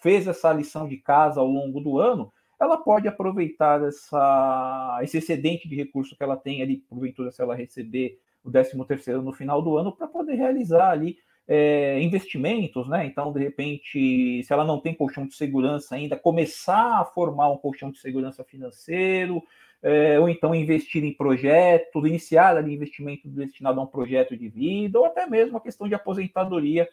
fez 0.00 0.28
essa 0.28 0.52
lição 0.52 0.86
de 0.86 0.98
casa 0.98 1.40
ao 1.40 1.48
longo 1.48 1.80
do 1.80 1.98
ano, 1.98 2.32
ela 2.60 2.76
pode 2.76 3.08
aproveitar 3.08 3.82
essa, 3.82 5.00
esse 5.02 5.18
excedente 5.18 5.68
de 5.68 5.74
recurso 5.74 6.16
que 6.16 6.22
ela 6.22 6.36
tem 6.36 6.62
ali, 6.62 6.76
porventura, 6.76 7.32
se 7.32 7.42
ela 7.42 7.56
receber 7.56 8.20
o 8.44 8.52
13 8.52 8.84
terceiro 8.86 9.20
no 9.20 9.32
final 9.32 9.60
do 9.60 9.76
ano, 9.76 9.90
para 9.90 10.06
poder 10.06 10.34
realizar 10.34 10.90
ali 10.90 11.16
é, 11.46 12.00
investimentos, 12.00 12.88
né? 12.88 13.06
Então, 13.06 13.32
de 13.32 13.40
repente, 13.40 14.42
se 14.42 14.52
ela 14.52 14.64
não 14.64 14.80
tem 14.80 14.94
colchão 14.94 15.26
de 15.26 15.34
segurança 15.34 15.94
ainda, 15.94 16.16
começar 16.16 17.00
a 17.00 17.04
formar 17.04 17.50
um 17.50 17.56
colchão 17.56 17.90
de 17.90 17.98
segurança 17.98 18.42
financeiro, 18.44 19.42
é, 19.82 20.18
ou 20.18 20.28
então 20.28 20.54
investir 20.54 21.04
em 21.04 21.12
projetos, 21.12 22.06
iniciar 22.06 22.56
ali 22.56 22.74
investimento 22.74 23.28
destinado 23.28 23.78
a 23.78 23.82
um 23.82 23.86
projeto 23.86 24.36
de 24.36 24.48
vida, 24.48 24.98
ou 24.98 25.04
até 25.04 25.26
mesmo 25.26 25.58
a 25.58 25.60
questão 25.60 25.86
de 25.86 25.94
aposentadoria 25.94 26.88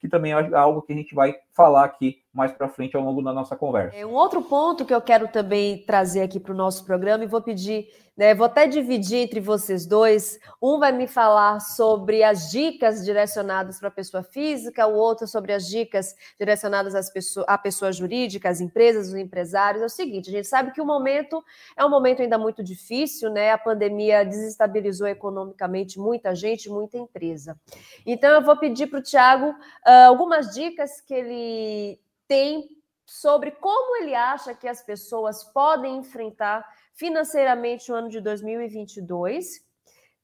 que 0.00 0.08
também 0.08 0.32
é 0.32 0.54
algo 0.54 0.80
que 0.80 0.92
a 0.92 0.96
gente 0.96 1.14
vai 1.14 1.36
falar 1.52 1.84
aqui 1.84 2.22
mais 2.32 2.52
para 2.52 2.68
frente 2.68 2.96
ao 2.96 3.02
longo 3.02 3.22
da 3.22 3.32
nossa 3.32 3.56
conversa. 3.56 3.96
É 3.96 4.06
um 4.06 4.14
outro 4.14 4.40
ponto 4.40 4.84
que 4.84 4.94
eu 4.94 5.00
quero 5.00 5.26
também 5.28 5.84
trazer 5.84 6.22
aqui 6.22 6.38
para 6.38 6.52
o 6.52 6.56
nosso 6.56 6.84
programa 6.84 7.24
e 7.24 7.26
vou 7.26 7.42
pedir, 7.42 7.88
né, 8.16 8.32
vou 8.34 8.46
até 8.46 8.68
dividir 8.68 9.18
entre 9.18 9.40
vocês 9.40 9.84
dois. 9.84 10.38
Um 10.62 10.78
vai 10.78 10.92
me 10.92 11.08
falar 11.08 11.58
sobre 11.58 12.22
as 12.22 12.48
dicas 12.48 13.04
direcionadas 13.04 13.80
para 13.80 13.88
a 13.88 13.92
pessoa 13.92 14.22
física, 14.22 14.86
o 14.86 14.94
outro 14.94 15.26
sobre 15.26 15.52
as 15.52 15.66
dicas 15.66 16.14
direcionadas 16.38 16.94
às 16.94 17.10
pessoas, 17.10 17.46
à 17.48 17.58
pessoa 17.58 17.90
jurídica, 17.90 18.48
às 18.48 18.60
empresas, 18.60 19.08
os 19.08 19.16
empresários. 19.16 19.82
É 19.82 19.86
o 19.86 19.90
seguinte, 19.90 20.30
a 20.30 20.32
gente 20.32 20.46
sabe 20.46 20.70
que 20.70 20.80
o 20.80 20.86
momento 20.86 21.42
é 21.76 21.84
um 21.84 21.90
momento 21.90 22.22
ainda 22.22 22.38
muito 22.38 22.62
difícil, 22.62 23.28
né? 23.28 23.50
A 23.50 23.58
pandemia 23.58 24.24
desestabilizou 24.24 25.08
economicamente 25.08 25.98
muita 25.98 26.32
gente, 26.32 26.70
muita 26.70 26.96
empresa. 26.96 27.58
Então 28.06 28.30
eu 28.30 28.42
vou 28.42 28.56
pedir 28.56 28.86
para 28.86 29.00
o 29.00 29.02
Tiago 29.02 29.48
uh, 29.48 30.06
algumas 30.06 30.54
dicas 30.54 31.00
que 31.00 31.12
ele 31.12 31.98
tem 32.30 32.68
sobre 33.04 33.50
como 33.50 33.96
ele 33.96 34.14
acha 34.14 34.54
que 34.54 34.68
as 34.68 34.80
pessoas 34.80 35.42
podem 35.42 35.96
enfrentar 35.96 36.64
financeiramente 36.94 37.90
o 37.90 37.94
ano 37.96 38.08
de 38.08 38.20
2022, 38.20 39.66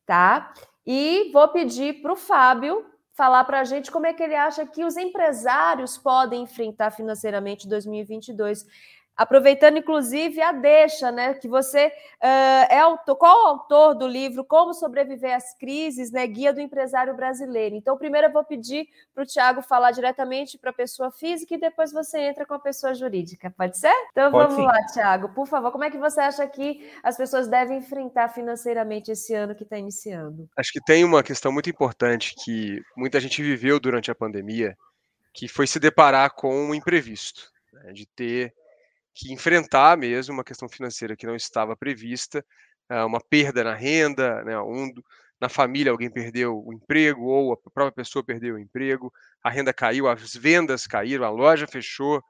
tá? 0.07 0.55
E 0.87 1.33
vou 1.33 1.49
pedir 1.49 2.01
para 2.01 2.13
o 2.13 2.17
Fábio 2.17 2.87
falar 3.13 3.43
para 3.43 3.59
a 3.59 3.65
gente 3.65 3.91
como 3.91 4.07
é 4.07 4.15
que 4.15 4.23
ele 4.23 4.37
acha 4.37 4.65
que 4.65 4.85
os 4.85 4.97
empresários 4.97 5.99
podem 5.99 6.45
enfrentar 6.45 6.93
financeiramente 6.93 7.69
2022. 7.69 8.65
Aproveitando, 9.17 9.79
inclusive, 9.79 10.43
a 10.43 10.53
deixa, 10.53 11.11
né? 11.11 11.33
Que 11.33 11.49
você 11.49 11.87
uh, 11.87 12.67
é 12.69 12.81
autor, 12.81 13.17
qual 13.17 13.45
o 13.45 13.47
autor 13.47 13.95
do 13.95 14.07
livro 14.07 14.45
Como 14.45 14.75
Sobreviver 14.75 15.35
às 15.35 15.57
Crises, 15.57 16.13
né? 16.13 16.27
Guia 16.27 16.53
do 16.53 16.61
Empresário 16.61 17.17
Brasileiro. 17.17 17.75
Então, 17.75 17.97
primeiro 17.97 18.27
eu 18.27 18.33
vou 18.33 18.45
pedir 18.45 18.87
para 19.15 19.23
o 19.23 19.27
Tiago 19.27 19.63
falar 19.63 19.93
diretamente 19.93 20.59
para 20.59 20.71
a 20.71 20.75
pessoa 20.75 21.11
física 21.11 21.55
e 21.55 21.59
depois 21.59 21.93
você 21.93 22.19
entra 22.19 22.45
com 22.45 22.53
a 22.53 22.59
pessoa 22.59 22.95
jurídica. 22.95 23.51
Pode 23.57 23.79
ser? 23.79 23.95
Então 24.13 24.31
Pode 24.31 24.55
vamos 24.55 24.57
sim. 24.57 24.67
lá, 24.67 24.87
Tiago. 24.93 25.31
Por 25.31 25.47
favor, 25.47 25.73
como 25.73 25.85
é 25.85 25.91
que 25.91 25.97
você 25.97 26.21
acha 26.21 26.47
que 26.47 26.87
as 27.03 27.17
pessoas 27.17 27.49
devem 27.49 27.79
enfrentar 27.79 28.29
financeiramente 28.29 29.11
esse 29.11 29.35
ano 29.35 29.55
que 29.55 29.63
está 29.63 29.79
iniciando? 29.79 30.47
Acho 30.57 30.73
que 30.73 30.81
tem 30.81 31.05
uma 31.05 31.23
questão 31.23 31.51
muito 31.51 31.71
importante 31.71 32.35
que 32.45 32.83
muita 32.95 33.19
gente 33.19 33.43
viveu 33.43 33.81
durante 33.81 34.11
a 34.11 34.15
pandemia, 34.15 34.77
que 35.33 35.49
foi 35.49 35.67
se 35.67 35.81
deparar 35.81 36.35
com 36.35 36.55
um 36.55 36.75
imprevisto, 36.75 37.51
né? 37.73 37.93
de 37.93 38.05
ter 38.07 38.53
que 39.17 39.33
enfrentar 39.33 39.97
mesmo 39.97 40.35
uma 40.35 40.45
questão 40.45 40.69
financeira 40.69 41.17
que 41.17 41.27
não 41.27 41.35
estava 41.35 41.75
prevista, 41.75 42.45
eh, 42.91 43.03
uma 43.03 43.19
perda 43.19 43.65
na 43.65 43.75
renda, 43.75 44.45
né, 44.45 44.59
um, 44.61 44.93
na 45.41 45.49
família 45.49 45.91
alguém 45.91 46.11
perdeu 46.11 46.63
o 46.63 46.73
emprego 46.73 47.25
ou 47.25 47.55
a 47.55 47.57
própria 47.57 47.93
pessoa 47.93 48.23
perdeu 48.23 48.57
o 48.57 48.59
emprego, 48.59 49.11
a 49.43 49.49
renda 49.49 49.73
caiu, 49.73 50.07
as 50.07 50.35
vendas 50.35 50.87
caíram, 50.87 51.25
a 51.25 51.31
loja 51.31 51.67
fechou, 51.67 52.23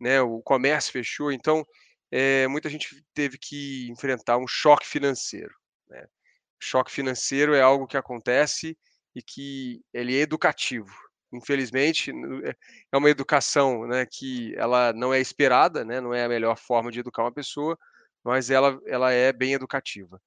né, 0.00 0.20
o 0.22 0.40
comércio 0.40 0.92
fechou, 0.92 1.32
então 1.32 1.64
é, 2.10 2.46
muita 2.46 2.70
gente 2.70 3.04
teve 3.12 3.36
que 3.36 3.88
enfrentar 3.90 4.38
um 4.38 4.46
choque 4.46 4.86
financeiro. 4.86 5.54
Né? 5.88 6.06
Choque 6.60 6.92
financeiro 6.92 7.52
é 7.52 7.60
algo 7.60 7.86
que 7.86 7.96
acontece 7.96 8.78
e 9.14 9.20
que 9.22 9.82
ele 9.92 10.16
é 10.16 10.20
educativo 10.20 11.07
infelizmente, 11.32 12.10
é, 12.44 12.54
é 12.92 12.96
uma 12.96 13.10
educação 13.10 13.86
né, 13.86 14.06
que 14.06 14.54
ela 14.56 14.92
não 14.92 15.12
é 15.12 15.20
esperada, 15.20 15.84
né, 15.84 16.00
não 16.00 16.14
é 16.14 16.24
a 16.24 16.28
melhor 16.28 16.56
forma 16.58 16.90
de 16.90 17.00
educar 17.00 17.22
uma 17.22 17.32
pessoa, 17.32 17.78
mas 18.24 18.50
ela, 18.50 18.78
ela 18.86 19.12
é 19.12 19.32
bem 19.32 19.52
educativa. 19.54 20.20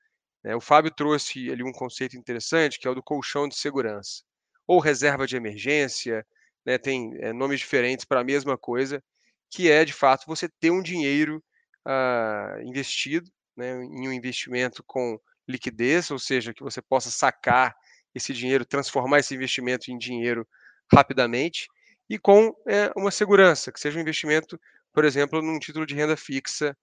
Né. 0.43 0.55
O 0.55 0.61
Fábio 0.61 0.91
trouxe 0.91 1.51
ali 1.51 1.63
um 1.63 1.71
conceito 1.71 2.17
interessante, 2.17 2.79
que 2.79 2.87
é 2.87 2.91
o 2.91 2.95
do 2.95 3.03
colchão 3.03 3.47
de 3.47 3.55
segurança, 3.55 4.23
ou 4.67 4.79
reserva 4.79 5.27
de 5.27 5.35
emergência, 5.35 6.25
né, 6.65 6.77
tem 6.77 7.15
é, 7.19 7.33
nomes 7.33 7.59
diferentes 7.59 8.05
para 8.05 8.21
a 8.21 8.23
mesma 8.23 8.57
coisa, 8.57 9.03
que 9.49 9.69
é, 9.69 9.83
de 9.83 9.93
fato, 9.93 10.25
você 10.27 10.47
ter 10.47 10.71
um 10.71 10.81
dinheiro 10.81 11.43
ah, 11.85 12.57
investido 12.63 13.29
né, 13.55 13.83
em 13.83 14.07
um 14.07 14.13
investimento 14.13 14.83
com 14.85 15.19
liquidez, 15.47 16.09
ou 16.11 16.19
seja, 16.19 16.53
que 16.53 16.63
você 16.63 16.81
possa 16.81 17.11
sacar 17.11 17.75
esse 18.13 18.33
dinheiro, 18.33 18.65
transformar 18.65 19.19
esse 19.19 19.33
investimento 19.35 19.91
em 19.91 19.97
dinheiro 19.97 20.47
rapidamente 20.93 21.67
e 22.09 22.19
com 22.19 22.53
é, 22.67 22.91
uma 22.95 23.11
segurança, 23.11 23.71
que 23.71 23.79
seja 23.79 23.97
um 23.97 24.01
investimento, 24.01 24.59
por 24.93 25.05
exemplo, 25.05 25.41
num 25.41 25.59
título 25.59 25.85
de 25.85 25.95
renda 25.95 26.17
fixa, 26.17 26.75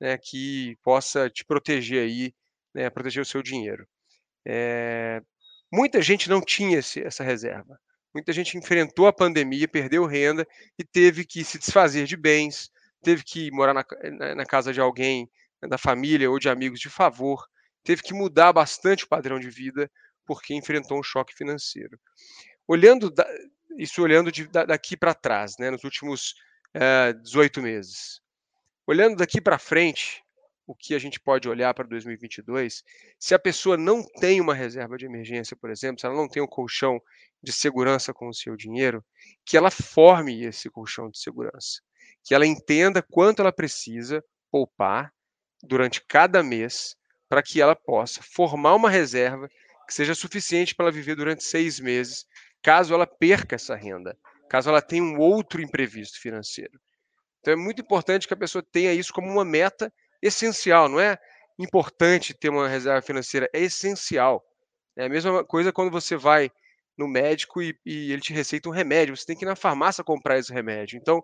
né, 0.00 0.18
que 0.18 0.76
possa 0.82 1.30
te 1.30 1.44
proteger 1.44 2.02
aí, 2.02 2.34
né, 2.74 2.90
proteger 2.90 3.22
o 3.22 3.26
seu 3.26 3.42
dinheiro. 3.42 3.86
É, 4.46 5.22
muita 5.72 6.02
gente 6.02 6.28
não 6.28 6.40
tinha 6.40 6.78
esse, 6.78 7.00
essa 7.00 7.24
reserva. 7.24 7.78
Muita 8.14 8.32
gente 8.32 8.58
enfrentou 8.58 9.06
a 9.06 9.12
pandemia, 9.12 9.66
perdeu 9.66 10.04
renda 10.04 10.46
e 10.78 10.84
teve 10.84 11.24
que 11.24 11.42
se 11.42 11.58
desfazer 11.58 12.06
de 12.06 12.16
bens, 12.16 12.70
teve 13.02 13.24
que 13.24 13.50
morar 13.50 13.74
na, 13.74 13.84
na 14.34 14.44
casa 14.44 14.72
de 14.72 14.80
alguém, 14.80 15.28
né, 15.62 15.68
da 15.68 15.78
família 15.78 16.30
ou 16.30 16.38
de 16.38 16.48
amigos 16.48 16.78
de 16.78 16.90
favor, 16.90 17.42
teve 17.82 18.02
que 18.02 18.14
mudar 18.14 18.52
bastante 18.52 19.04
o 19.04 19.08
padrão 19.08 19.40
de 19.40 19.48
vida 19.50 19.90
porque 20.26 20.54
enfrentou 20.54 20.98
um 20.98 21.02
choque 21.02 21.34
financeiro. 21.34 21.98
Olhando 22.66 23.12
isso 23.76 24.02
olhando 24.02 24.30
de, 24.30 24.46
daqui 24.46 24.96
para 24.96 25.14
trás, 25.14 25.56
né, 25.58 25.70
nos 25.70 25.84
últimos 25.84 26.34
é, 26.72 27.10
eh, 27.10 27.12
18 27.12 27.60
meses. 27.60 28.20
Olhando 28.86 29.16
daqui 29.16 29.40
para 29.40 29.58
frente, 29.58 30.22
o 30.66 30.74
que 30.74 30.94
a 30.94 30.98
gente 30.98 31.20
pode 31.20 31.48
olhar 31.48 31.74
para 31.74 31.86
2022, 31.86 32.82
se 33.18 33.34
a 33.34 33.38
pessoa 33.38 33.76
não 33.76 34.02
tem 34.02 34.40
uma 34.40 34.54
reserva 34.54 34.96
de 34.96 35.04
emergência, 35.04 35.56
por 35.56 35.70
exemplo, 35.70 36.00
se 36.00 36.06
ela 36.06 36.14
não 36.14 36.28
tem 36.28 36.42
um 36.42 36.46
colchão 36.46 37.00
de 37.42 37.52
segurança 37.52 38.14
com 38.14 38.28
o 38.28 38.34
seu 38.34 38.56
dinheiro, 38.56 39.04
que 39.44 39.56
ela 39.56 39.70
forme 39.70 40.44
esse 40.44 40.70
colchão 40.70 41.10
de 41.10 41.18
segurança, 41.18 41.82
que 42.22 42.34
ela 42.34 42.46
entenda 42.46 43.02
quanto 43.02 43.40
ela 43.40 43.52
precisa 43.52 44.24
poupar 44.50 45.12
durante 45.62 46.02
cada 46.06 46.42
mês 46.42 46.96
para 47.28 47.42
que 47.42 47.60
ela 47.60 47.76
possa 47.76 48.22
formar 48.22 48.74
uma 48.74 48.90
reserva 48.90 49.48
que 49.86 49.92
seja 49.92 50.14
suficiente 50.14 50.74
para 50.74 50.86
ela 50.86 50.92
viver 50.92 51.14
durante 51.14 51.44
seis 51.44 51.78
meses 51.78 52.26
caso 52.64 52.94
ela 52.94 53.06
perca 53.06 53.56
essa 53.56 53.76
renda, 53.76 54.16
caso 54.48 54.70
ela 54.70 54.80
tenha 54.80 55.02
um 55.02 55.18
outro 55.18 55.60
imprevisto 55.60 56.18
financeiro. 56.18 56.80
Então 57.40 57.52
é 57.52 57.56
muito 57.56 57.82
importante 57.82 58.26
que 58.26 58.32
a 58.32 58.36
pessoa 58.36 58.64
tenha 58.72 58.90
isso 58.94 59.12
como 59.12 59.30
uma 59.30 59.44
meta 59.44 59.92
essencial, 60.22 60.88
não 60.88 60.98
é 60.98 61.18
importante 61.58 62.32
ter 62.32 62.48
uma 62.48 62.66
reserva 62.66 63.02
financeira, 63.02 63.48
é 63.52 63.60
essencial. 63.60 64.42
É 64.96 65.04
a 65.04 65.08
mesma 65.10 65.44
coisa 65.44 65.72
quando 65.72 65.90
você 65.90 66.16
vai 66.16 66.50
no 66.96 67.06
médico 67.06 67.60
e, 67.60 67.78
e, 67.84 68.10
ele 68.10 68.22
te 68.22 68.32
receita 68.32 68.68
um 68.68 68.72
remédio, 68.72 69.14
você 69.14 69.26
tem 69.26 69.36
que 69.36 69.44
ir 69.44 69.46
na 69.48 69.56
farmácia 69.56 70.02
comprar 70.02 70.38
esse 70.38 70.52
remédio. 70.52 70.96
Então, 70.96 71.20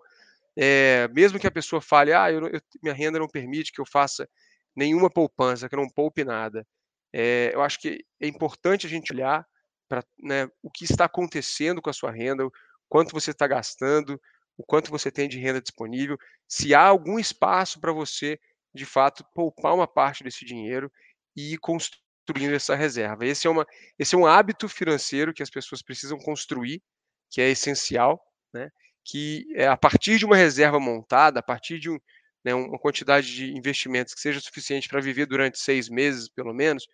é, 0.55 1.07
mesmo 1.07 1.39
que 1.39 1.47
a 1.47 1.51
pessoa 1.51 1.81
fale, 1.81 2.13
ah, 2.13 2.31
eu, 2.31 2.45
eu, 2.47 2.61
minha 2.83 2.93
renda 2.93 3.17
não 3.17 3.27
permite 3.27 3.71
que 3.71 3.81
eu 3.81 3.85
faça 3.85 4.29
nenhuma 4.75 5.09
poupança, 5.09 5.67
que 5.67 5.73
eu 5.73 5.79
não 5.79 5.89
poupe 5.89 6.23
nada, 6.23 6.67
é, 7.11 7.51
eu 7.53 7.61
acho 7.61 7.79
que 7.79 8.05
é 8.19 8.27
importante 8.27 8.85
a 8.85 8.89
gente 8.89 9.11
olhar 9.11 9.45
para 9.91 10.05
né, 10.17 10.49
o 10.63 10.71
que 10.71 10.85
está 10.85 11.03
acontecendo 11.03 11.81
com 11.81 11.89
a 11.89 11.93
sua 11.93 12.11
renda, 12.11 12.49
quanto 12.87 13.11
você 13.11 13.31
está 13.31 13.45
gastando, 13.45 14.17
o 14.57 14.63
quanto 14.63 14.89
você 14.89 15.11
tem 15.11 15.27
de 15.27 15.37
renda 15.37 15.59
disponível, 15.59 16.17
se 16.47 16.73
há 16.73 16.81
algum 16.81 17.19
espaço 17.19 17.77
para 17.77 17.91
você, 17.91 18.39
de 18.73 18.85
fato, 18.85 19.25
poupar 19.35 19.75
uma 19.75 19.85
parte 19.85 20.23
desse 20.23 20.45
dinheiro 20.45 20.89
e 21.35 21.55
ir 21.55 21.57
construindo 21.57 22.55
essa 22.55 22.73
reserva. 22.73 23.25
Esse 23.25 23.47
é, 23.47 23.49
uma, 23.49 23.67
esse 23.99 24.15
é 24.15 24.17
um 24.17 24.25
hábito 24.25 24.69
financeiro 24.69 25.33
que 25.33 25.43
as 25.43 25.49
pessoas 25.49 25.81
precisam 25.81 26.17
construir, 26.17 26.81
que 27.29 27.41
é 27.41 27.49
essencial, 27.49 28.17
né? 28.53 28.69
que 29.03 29.45
é, 29.55 29.67
a 29.67 29.75
partir 29.75 30.19
de 30.19 30.25
uma 30.25 30.37
reserva 30.37 30.79
montada, 30.79 31.41
a 31.41 31.43
partir 31.43 31.79
de 31.79 31.89
um, 31.89 31.99
né, 32.45 32.55
uma 32.55 32.79
quantidade 32.79 33.27
de 33.35 33.51
investimentos 33.57 34.13
que 34.13 34.21
seja 34.21 34.39
suficiente 34.39 34.87
para 34.87 35.01
viver 35.01 35.25
durante 35.25 35.59
seis 35.59 35.89
meses, 35.89 36.29
pelo 36.29 36.53
menos, 36.53 36.87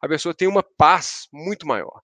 a 0.00 0.06
pessoa 0.06 0.32
tem 0.32 0.46
uma 0.46 0.62
paz 0.62 1.26
muito 1.32 1.66
maior, 1.66 2.00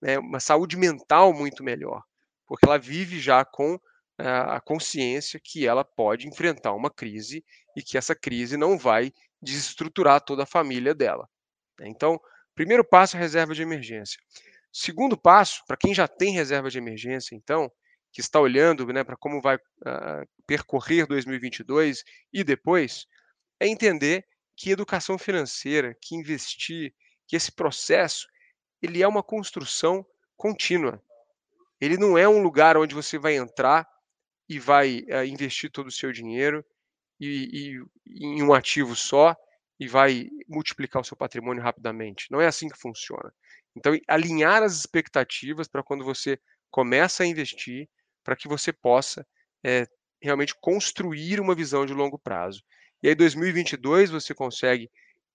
né, 0.00 0.18
uma 0.18 0.40
saúde 0.40 0.76
mental 0.76 1.32
muito 1.32 1.62
melhor, 1.62 2.02
porque 2.46 2.66
ela 2.66 2.78
vive 2.78 3.18
já 3.18 3.44
com 3.44 3.78
a 4.22 4.60
consciência 4.60 5.40
que 5.42 5.66
ela 5.66 5.84
pode 5.84 6.28
enfrentar 6.28 6.74
uma 6.74 6.90
crise 6.90 7.44
e 7.76 7.82
que 7.82 7.96
essa 7.96 8.14
crise 8.14 8.56
não 8.56 8.76
vai 8.76 9.12
desestruturar 9.40 10.20
toda 10.20 10.42
a 10.42 10.46
família 10.46 10.94
dela. 10.94 11.28
Né. 11.78 11.88
Então, 11.88 12.20
primeiro 12.54 12.84
passo 12.84 13.16
é 13.16 13.20
reserva 13.20 13.54
de 13.54 13.62
emergência. 13.62 14.20
Segundo 14.72 15.16
passo, 15.16 15.62
para 15.66 15.76
quem 15.76 15.94
já 15.94 16.06
tem 16.06 16.32
reserva 16.32 16.70
de 16.70 16.78
emergência, 16.78 17.34
então, 17.34 17.70
que 18.12 18.20
está 18.20 18.40
olhando 18.40 18.86
né, 18.88 19.02
para 19.02 19.16
como 19.16 19.40
vai 19.40 19.56
uh, 19.56 20.28
percorrer 20.46 21.06
2022 21.06 22.04
e 22.32 22.44
depois, 22.44 23.06
é 23.58 23.66
entender 23.66 24.24
que 24.56 24.70
educação 24.70 25.16
financeira, 25.16 25.96
que 26.00 26.14
investir, 26.14 26.92
que 27.26 27.36
esse 27.36 27.50
processo, 27.50 28.26
ele 28.82 29.02
é 29.02 29.08
uma 29.08 29.22
construção 29.22 30.04
contínua. 30.36 31.02
Ele 31.80 31.96
não 31.96 32.16
é 32.16 32.28
um 32.28 32.42
lugar 32.42 32.76
onde 32.76 32.94
você 32.94 33.18
vai 33.18 33.36
entrar 33.36 33.88
e 34.48 34.58
vai 34.58 35.00
uh, 35.08 35.24
investir 35.24 35.70
todo 35.70 35.86
o 35.86 35.92
seu 35.92 36.12
dinheiro 36.12 36.64
e, 37.18 37.78
e, 38.06 38.24
em 38.24 38.42
um 38.42 38.52
ativo 38.52 38.96
só 38.96 39.36
e 39.78 39.88
vai 39.88 40.28
multiplicar 40.48 41.00
o 41.00 41.04
seu 41.04 41.16
patrimônio 41.16 41.62
rapidamente. 41.62 42.26
Não 42.30 42.40
é 42.40 42.46
assim 42.46 42.68
que 42.68 42.78
funciona. 42.78 43.32
Então, 43.74 43.96
alinhar 44.08 44.62
as 44.62 44.76
expectativas 44.76 45.68
para 45.68 45.82
quando 45.82 46.04
você 46.04 46.38
começa 46.70 47.22
a 47.22 47.26
investir, 47.26 47.88
para 48.22 48.36
que 48.36 48.48
você 48.48 48.72
possa 48.72 49.26
é, 49.64 49.86
realmente 50.20 50.54
construir 50.60 51.40
uma 51.40 51.54
visão 51.54 51.86
de 51.86 51.94
longo 51.94 52.18
prazo. 52.18 52.62
E 53.02 53.08
aí, 53.08 53.14
2022, 53.14 54.10
você 54.10 54.34
consegue 54.34 54.90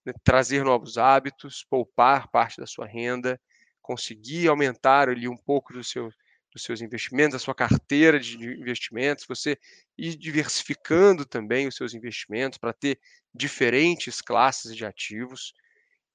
né, 0.06 0.14
trazer 0.24 0.64
novos 0.64 0.98
hábitos, 0.98 1.66
poupar 1.70 2.30
parte 2.30 2.60
da 2.60 2.68
sua 2.68 2.86
renda, 2.88 3.40
conseguir 3.82 4.48
aumentar 4.48 5.10
ali 5.10 5.28
um 5.28 5.38
pouco 5.38 5.74
do 5.74 5.84
seu 5.84 6.10
dos 6.54 6.64
seus 6.64 6.80
investimentos, 6.80 7.36
a 7.36 7.40
sua 7.40 7.54
carteira 7.54 8.18
de 8.18 8.38
investimentos, 8.38 9.26
você 9.28 9.58
ir 9.98 10.16
diversificando 10.16 11.26
também 11.26 11.68
os 11.68 11.76
seus 11.76 11.94
investimentos 11.94 12.58
para 12.58 12.72
ter 12.72 12.98
diferentes 13.34 14.22
classes 14.22 14.74
de 14.74 14.86
ativos 14.86 15.54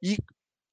e 0.02 0.16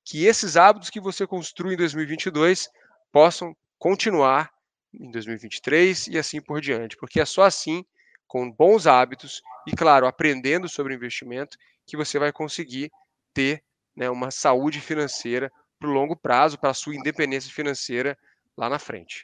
que 0.05 0.25
esses 0.25 0.55
hábitos 0.55 0.89
que 0.89 1.01
você 1.01 1.27
construi 1.27 1.73
em 1.73 1.77
2022 1.77 2.69
possam 3.11 3.53
continuar 3.77 4.49
em 4.93 5.11
2023 5.11 6.07
e 6.07 6.17
assim 6.17 6.41
por 6.41 6.61
diante, 6.61 6.95
porque 6.95 7.19
é 7.19 7.25
só 7.25 7.43
assim, 7.43 7.83
com 8.25 8.49
bons 8.49 8.87
hábitos 8.87 9.41
e, 9.67 9.75
claro, 9.75 10.07
aprendendo 10.07 10.69
sobre 10.69 10.93
investimento, 10.95 11.57
que 11.85 11.97
você 11.97 12.17
vai 12.17 12.31
conseguir 12.31 12.89
ter 13.37 13.63
né, 13.95 14.09
uma 14.09 14.31
saúde 14.31 14.81
financeira 14.81 15.51
para 15.79 15.87
o 15.87 15.93
longo 15.93 16.15
prazo, 16.15 16.57
para 16.57 16.71
a 16.71 16.73
sua 16.73 16.95
independência 16.95 17.53
financeira 17.53 18.17
lá 18.57 18.67
na 18.67 18.79
frente. 18.79 19.23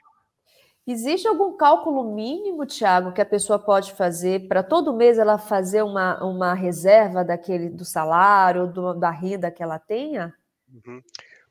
Existe 0.86 1.28
algum 1.28 1.58
cálculo 1.58 2.14
mínimo, 2.14 2.64
Tiago, 2.66 3.12
que 3.12 3.22
a 3.22 3.26
pessoa 3.26 3.58
pode 3.58 3.94
fazer 3.94 4.48
para 4.48 4.62
todo 4.62 4.96
mês 4.96 5.18
ela 5.18 5.40
fazer 5.40 5.82
uma, 5.82 6.24
uma 6.24 6.54
reserva 6.54 7.24
daquele 7.24 7.70
do 7.70 7.84
salário, 7.84 8.68
do, 8.68 8.94
da 8.94 9.10
renda 9.10 9.50
que 9.50 9.64
ela 9.64 9.80
tenha? 9.80 10.32
Uhum. 10.72 11.02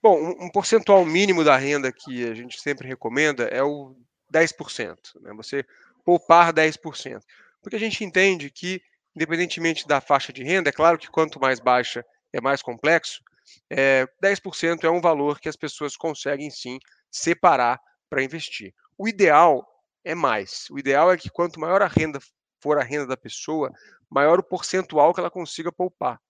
Bom, 0.01 0.21
um, 0.21 0.45
um, 0.47 0.51
percentual 0.51 1.05
mínimo 1.05 1.43
da 1.43 1.57
renda 1.57 1.91
que 1.91 2.29
a 2.29 2.35
gente 2.35 2.61
sempre 2.61 2.87
recomenda 2.87 3.45
é 3.45 3.63
o 3.63 3.97
10%. 4.33 4.97
Né? 5.21 5.33
Você 5.35 5.65
poupar 6.05 6.53
10%. 6.53 7.21
Porque 7.61 7.77
a 7.77 7.81
gente 7.81 8.05
entende 8.05 8.51
que, 8.51 8.81
independentemente 9.17 9.89
da 9.89 10.01
faixa 10.01 10.33
de 10.33 10.45
renda, 10.45 10.69
é 10.69 10.73
claro 10.73 10.99
que 10.99 11.11
quanto 11.11 11.41
mais 11.41 11.59
baixa 11.59 12.05
é 12.33 12.41
mais 12.41 12.63
complexo, 12.63 13.21
é, 13.71 14.07
10% 14.23 14.85
é 14.85 14.91
um 14.91 15.01
valor 15.01 15.41
que 15.41 15.49
as 15.49 15.57
pessoas 15.57 15.97
conseguem 15.97 16.51
sim 16.51 16.79
separar 17.11 17.81
para 18.09 18.23
investir. 18.23 18.75
O 18.97 19.09
ideal 19.09 19.67
é 20.05 20.15
mais. 20.15 20.67
O 20.71 20.79
ideal 20.79 21.13
é 21.13 21.17
que 21.17 21.31
quanto 21.31 21.61
maior 21.61 21.83
a 21.83 21.87
renda 21.87 22.19
for 22.61 22.79
a 22.79 22.83
renda 22.83 23.07
da 23.07 23.17
pessoa, 23.17 23.73
maior 24.09 24.39
o 24.39 24.43
percentual 24.43 25.13
que 25.13 25.21
ela 25.21 25.31
consiga 25.31 25.73
poupar. 25.73 26.21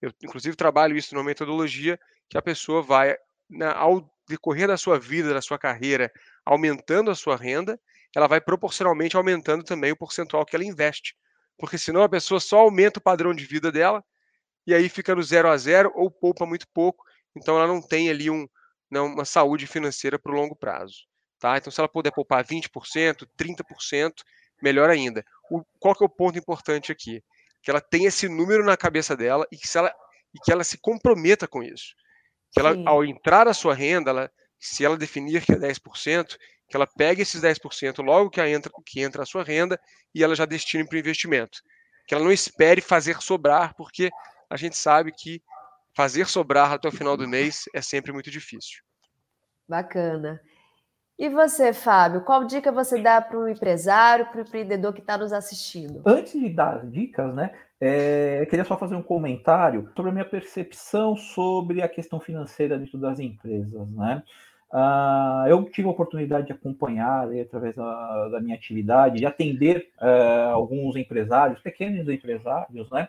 Eu, 0.00 0.12
inclusive, 0.22 0.54
trabalho 0.54 0.96
isso 0.96 1.14
numa 1.14 1.24
metodologia 1.24 1.98
que 2.28 2.36
a 2.36 2.42
pessoa 2.42 2.82
vai, 2.82 3.16
na, 3.48 3.72
ao 3.74 4.08
decorrer 4.28 4.68
da 4.68 4.76
sua 4.76 4.98
vida, 4.98 5.32
da 5.32 5.40
sua 5.40 5.58
carreira, 5.58 6.12
aumentando 6.44 7.10
a 7.10 7.14
sua 7.14 7.36
renda, 7.36 7.80
ela 8.14 8.26
vai 8.26 8.40
proporcionalmente 8.40 9.16
aumentando 9.16 9.64
também 9.64 9.92
o 9.92 9.96
percentual 9.96 10.44
que 10.44 10.54
ela 10.54 10.64
investe. 10.64 11.16
Porque 11.56 11.78
senão 11.78 12.02
a 12.02 12.08
pessoa 12.08 12.38
só 12.38 12.58
aumenta 12.58 12.98
o 12.98 13.02
padrão 13.02 13.34
de 13.34 13.44
vida 13.44 13.72
dela 13.72 14.04
e 14.68 14.74
aí 14.74 14.86
fica 14.90 15.14
no 15.14 15.22
zero 15.22 15.48
a 15.48 15.56
zero 15.56 15.90
ou 15.94 16.10
poupa 16.10 16.44
muito 16.44 16.66
pouco, 16.74 17.02
então 17.34 17.56
ela 17.56 17.66
não 17.66 17.80
tem 17.80 18.10
ali 18.10 18.28
um, 18.28 18.46
não, 18.90 19.06
uma 19.06 19.24
saúde 19.24 19.66
financeira 19.66 20.18
para 20.18 20.30
o 20.30 20.34
longo 20.34 20.54
prazo. 20.54 21.06
Tá? 21.38 21.56
Então, 21.56 21.72
se 21.72 21.80
ela 21.80 21.88
puder 21.88 22.12
poupar 22.12 22.44
20%, 22.44 23.26
30%, 23.34 24.12
melhor 24.62 24.90
ainda. 24.90 25.24
O, 25.50 25.64
qual 25.78 25.94
que 25.94 26.04
é 26.04 26.06
o 26.06 26.10
ponto 26.10 26.38
importante 26.38 26.92
aqui? 26.92 27.24
Que 27.62 27.70
ela 27.70 27.80
tenha 27.80 28.08
esse 28.08 28.28
número 28.28 28.62
na 28.62 28.76
cabeça 28.76 29.16
dela 29.16 29.46
e 29.50 29.56
que, 29.56 29.66
se 29.66 29.78
ela, 29.78 29.90
e 30.34 30.38
que 30.38 30.52
ela 30.52 30.62
se 30.62 30.76
comprometa 30.76 31.48
com 31.48 31.62
isso. 31.62 31.94
Que 32.52 32.60
ela, 32.60 32.76
ao 32.84 33.02
entrar 33.02 33.48
a 33.48 33.54
sua 33.54 33.74
renda, 33.74 34.10
ela, 34.10 34.30
se 34.60 34.84
ela 34.84 34.98
definir 34.98 35.46
que 35.46 35.52
é 35.52 35.56
10%, 35.56 36.36
que 36.68 36.76
ela 36.76 36.86
pegue 36.86 37.22
esses 37.22 37.40
10% 37.40 38.04
logo 38.04 38.28
que, 38.28 38.42
entra, 38.42 38.70
que 38.84 39.00
entra 39.00 39.22
a 39.22 39.26
sua 39.26 39.42
renda 39.42 39.80
e 40.14 40.22
ela 40.22 40.34
já 40.34 40.44
destine 40.44 40.86
para 40.86 40.96
o 40.96 40.98
investimento. 40.98 41.62
Que 42.06 42.14
ela 42.14 42.22
não 42.22 42.32
espere 42.32 42.82
fazer 42.82 43.22
sobrar, 43.22 43.74
porque 43.74 44.10
a 44.50 44.56
gente 44.56 44.76
sabe 44.76 45.12
que 45.12 45.42
fazer 45.94 46.26
sobrar 46.26 46.72
até 46.72 46.88
o 46.88 46.92
final 46.92 47.16
do 47.16 47.28
mês 47.28 47.64
é 47.74 47.82
sempre 47.82 48.12
muito 48.12 48.30
difícil. 48.30 48.82
Bacana. 49.68 50.40
E 51.18 51.28
você, 51.28 51.72
Fábio, 51.72 52.20
qual 52.20 52.44
dica 52.44 52.70
você 52.70 53.02
dá 53.02 53.20
para 53.20 53.36
o 53.36 53.48
empresário, 53.48 54.26
para 54.26 54.38
o 54.38 54.42
empreendedor 54.42 54.92
que 54.92 55.00
está 55.00 55.18
nos 55.18 55.32
assistindo? 55.32 56.00
Antes 56.06 56.32
de 56.32 56.48
dar 56.48 56.86
dicas, 56.86 57.34
né, 57.34 57.50
é, 57.80 58.38
eu 58.40 58.46
queria 58.46 58.64
só 58.64 58.76
fazer 58.78 58.94
um 58.94 59.02
comentário 59.02 59.90
sobre 59.96 60.10
a 60.10 60.12
minha 60.12 60.24
percepção 60.24 61.16
sobre 61.16 61.82
a 61.82 61.88
questão 61.88 62.20
financeira 62.20 62.78
dentro 62.78 62.98
das 62.98 63.18
empresas, 63.18 63.88
né? 63.90 64.22
Uh, 64.70 65.48
eu 65.48 65.64
tive 65.64 65.88
a 65.88 65.90
oportunidade 65.90 66.46
de 66.46 66.52
acompanhar, 66.52 67.28
aí, 67.28 67.40
através 67.40 67.74
da, 67.74 68.28
da, 68.28 68.40
minha 68.40 68.54
atividade, 68.54 69.16
de 69.16 69.24
atender 69.24 69.88
uh, 69.98 70.52
alguns 70.52 70.94
empresários, 70.94 71.58
pequenos 71.60 72.06
empresários, 72.06 72.90
né? 72.90 73.08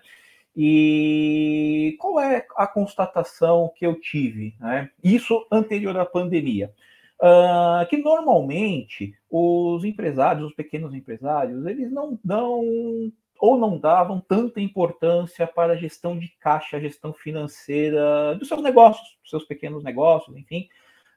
E 0.55 1.95
qual 1.99 2.19
é 2.19 2.45
a 2.55 2.67
constatação 2.67 3.71
que 3.75 3.85
eu 3.85 3.99
tive? 3.99 4.55
Né? 4.59 4.89
Isso 5.03 5.45
anterior 5.51 5.97
à 5.97 6.05
pandemia. 6.05 6.73
Uh, 7.21 7.85
que 7.89 7.97
normalmente 7.97 9.13
os 9.29 9.83
empresários, 9.83 10.47
os 10.47 10.55
pequenos 10.55 10.93
empresários, 10.93 11.65
eles 11.65 11.91
não 11.91 12.17
dão 12.23 13.11
ou 13.39 13.57
não 13.57 13.77
davam 13.77 14.19
tanta 14.19 14.59
importância 14.59 15.47
para 15.47 15.73
a 15.73 15.75
gestão 15.75 16.17
de 16.17 16.27
caixa, 16.39 16.77
a 16.77 16.79
gestão 16.79 17.13
financeira 17.13 18.35
dos 18.35 18.47
seus 18.47 18.61
negócios, 18.61 19.17
dos 19.21 19.29
seus 19.29 19.45
pequenos 19.45 19.83
negócios, 19.83 20.35
enfim. 20.35 20.67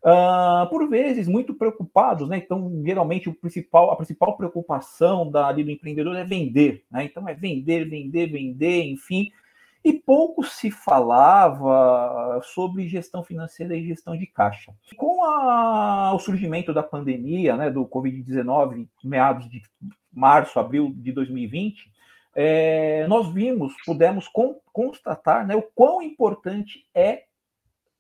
Uh, 0.05 0.69
por 0.69 0.89
vezes 0.89 1.29
muito 1.29 1.55
preocupados, 1.55 2.29
né? 2.29 2.37
Então, 2.39 2.83
geralmente 2.85 3.29
o 3.29 3.35
principal, 3.35 3.91
a 3.91 3.97
principal 3.97 4.37
preocupação 4.37 5.31
da, 5.31 5.47
ali 5.47 5.63
do 5.63 5.71
empreendedor 5.71 6.17
é 6.17 6.25
vender, 6.25 6.85
né? 6.91 7.05
Então 7.05 7.29
é 7.29 7.35
vender, 7.35 7.89
vender, 7.89 8.27
vender, 8.27 8.83
enfim 8.85 9.31
e 9.85 9.93
pouco 9.93 10.45
se 10.45 10.71
falava 10.71 12.41
sobre 12.43 12.89
gestão 12.89 13.25
financeira 13.25 13.77
e 13.77 13.85
gestão 13.85 14.17
de 14.17 14.27
caixa. 14.27 14.73
Com 14.97 15.25
a, 15.25 16.15
o 16.15 16.19
surgimento 16.19 16.73
da 16.73 16.83
pandemia, 16.83 17.57
né, 17.57 17.71
do 17.71 17.85
Covid-19, 17.87 18.87
meados 19.03 19.49
de 19.51 19.61
março, 20.13 20.61
abril 20.61 20.93
de 20.95 21.11
2020, 21.11 21.91
é, 22.35 23.07
nós 23.09 23.29
vimos, 23.33 23.75
pudemos 23.85 24.29
con, 24.29 24.57
constatar 24.73 25.47
né, 25.47 25.57
o 25.57 25.63
quão 25.63 26.01
importante 26.01 26.87
é 26.95 27.25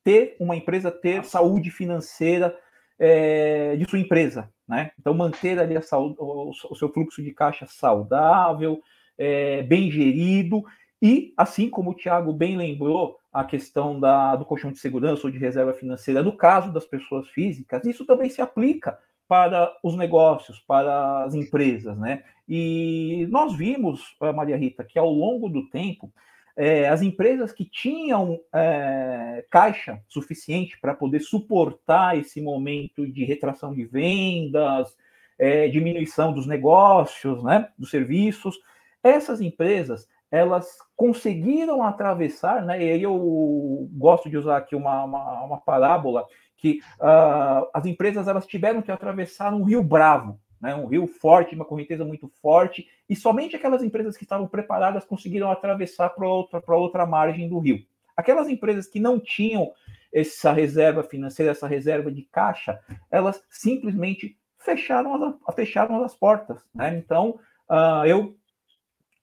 ter 0.05 0.37
uma 0.38 0.57
empresa 0.57 0.91
ter 0.91 1.25
saúde 1.25 1.71
financeira 1.71 2.57
é, 2.99 3.77
de 3.77 3.88
sua 3.88 3.99
empresa, 3.99 4.49
né? 4.69 4.93
Então, 4.99 5.15
manter 5.15 5.59
ali 5.59 5.77
a 5.77 5.83
saúde, 5.83 6.17
o, 6.19 6.51
o 6.51 6.75
seu 6.77 6.88
fluxo 6.88 7.23
de 7.23 7.33
caixa 7.33 7.67
saudável, 7.67 8.81
é, 9.19 9.62
bem 9.62 9.91
gerido, 9.91 10.62
e, 11.01 11.35
assim 11.37 11.69
como 11.69 11.91
o 11.91 11.95
Tiago 11.95 12.33
bem 12.33 12.57
lembrou, 12.57 13.19
a 13.33 13.45
questão 13.45 13.99
da, 13.99 14.37
do 14.37 14.45
colchão 14.45 14.71
de 14.71 14.79
segurança 14.79 15.27
ou 15.27 15.33
de 15.33 15.38
reserva 15.38 15.73
financeira, 15.73 16.23
no 16.23 16.37
caso 16.37 16.71
das 16.71 16.85
pessoas 16.85 17.29
físicas, 17.31 17.85
isso 17.85 18.05
também 18.05 18.29
se 18.29 18.43
aplica 18.43 18.99
para 19.27 19.75
os 19.83 19.97
negócios, 19.97 20.61
para 20.61 21.25
as 21.25 21.35
empresas, 21.35 21.99
né? 21.99 22.23
E 22.47 23.27
nós 23.31 23.57
vimos, 23.57 24.15
eh, 24.21 24.33
Maria 24.33 24.57
Rita, 24.57 24.85
que 24.85 24.99
ao 24.99 25.11
longo 25.11 25.49
do 25.49 25.71
tempo, 25.71 26.12
é, 26.57 26.88
as 26.88 27.03
empresas 27.03 27.53
que 27.53 27.65
tinham 27.65 28.41
é, 28.55 29.45
caixa 29.51 30.01
suficiente 30.09 30.79
para 30.81 30.95
poder 30.95 31.21
suportar 31.21 32.19
esse 32.19 32.41
momento 32.41 33.07
de 33.07 33.25
retração 33.25 33.73
de 33.73 33.85
vendas, 33.85 34.95
é, 35.38 35.69
diminuição 35.69 36.33
dos 36.33 36.47
negócios, 36.47 37.43
né, 37.43 37.69
dos 37.79 37.91
serviços, 37.91 38.59
essas 39.03 39.41
empresas 39.41 40.07
elas 40.31 40.79
conseguiram 40.97 41.83
atravessar, 41.83 42.65
né, 42.65 42.83
e 42.83 42.91
aí 42.93 43.03
eu 43.03 43.87
gosto 43.93 44.31
de 44.31 44.38
usar 44.38 44.57
aqui 44.57 44.75
uma, 44.75 45.05
uma, 45.05 45.45
uma 45.45 45.61
parábola, 45.61 46.25
que 46.57 46.81
uh, 47.01 47.69
as 47.75 47.85
empresas 47.85 48.29
elas 48.29 48.47
tiveram 48.47 48.81
que 48.81 48.93
atravessar 48.93 49.53
um 49.53 49.65
rio 49.65 49.83
bravo, 49.83 50.38
né, 50.62 50.75
um 50.77 50.87
rio 50.87 51.09
forte, 51.09 51.57
uma 51.57 51.64
correnteza 51.64 52.05
muito 52.05 52.29
forte, 52.40 52.88
e 53.11 53.16
somente 53.16 53.57
aquelas 53.57 53.83
empresas 53.83 54.16
que 54.16 54.22
estavam 54.22 54.46
preparadas 54.46 55.05
conseguiram 55.05 55.51
atravessar 55.51 56.11
para 56.11 56.29
outra, 56.29 56.62
outra 56.68 57.05
margem 57.05 57.48
do 57.48 57.59
rio. 57.59 57.85
Aquelas 58.16 58.48
empresas 58.48 58.87
que 58.87 59.01
não 59.01 59.18
tinham 59.18 59.72
essa 60.14 60.53
reserva 60.53 61.03
financeira, 61.03 61.51
essa 61.51 61.66
reserva 61.66 62.12
de 62.12 62.22
caixa, 62.22 62.79
elas 63.11 63.42
simplesmente 63.51 64.38
fecharam 64.59 65.37
as, 65.48 65.55
fecharam 65.57 66.05
as 66.05 66.14
portas. 66.14 66.62
Né? 66.72 66.96
Então, 66.96 67.40
uh, 67.68 68.07
eu 68.07 68.37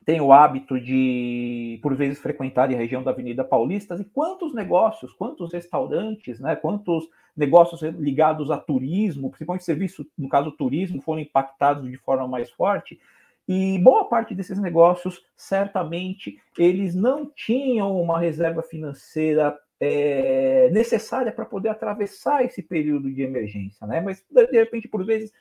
tem 0.10 0.20
o 0.20 0.34
hábito 0.34 0.82
de, 0.82 1.80
por 1.84 1.96
vezes, 1.96 2.18
frequentar 2.18 2.68
a 2.68 2.76
região 2.76 3.04
da 3.04 3.12
Avenida 3.12 3.44
Paulista, 3.44 3.94
e 3.94 4.04
quantos 4.04 4.56
negócios, 4.56 5.14
quantos 5.14 5.54
restaurantes, 5.54 6.40
né, 6.40 6.56
quantos 6.56 7.08
negócios 7.38 7.80
ligados 7.84 8.50
a 8.50 8.58
turismo, 8.58 9.30
principalmente 9.30 9.64
serviço, 9.64 10.04
no 10.18 10.28
caso 10.28 10.52
turismo, 10.52 11.00
foram 11.00 11.20
impactados 11.20 11.88
de 11.88 11.96
forma 11.98 12.28
mais 12.28 12.50
forte, 12.50 13.00
e 13.48 13.78
boa 13.78 14.04
parte 14.06 14.34
desses 14.34 14.58
negócios, 14.58 15.24
certamente, 15.38 16.40
eles 16.58 16.96
não 16.96 17.28
tinham 17.28 18.02
uma 18.02 18.20
reserva 18.20 18.64
financeira 18.64 19.56
é, 19.80 20.72
necessária 20.72 21.32
para 21.32 21.46
poder 21.46 21.70
atravessar 21.70 22.44
esse 22.44 22.64
período 22.64 23.12
de 23.12 23.22
emergência, 23.22 23.86
né? 23.86 24.02
Mas, 24.02 24.26
de 24.32 24.58
repente, 24.58 24.88
por 24.88 25.06
vezes, 25.06 25.32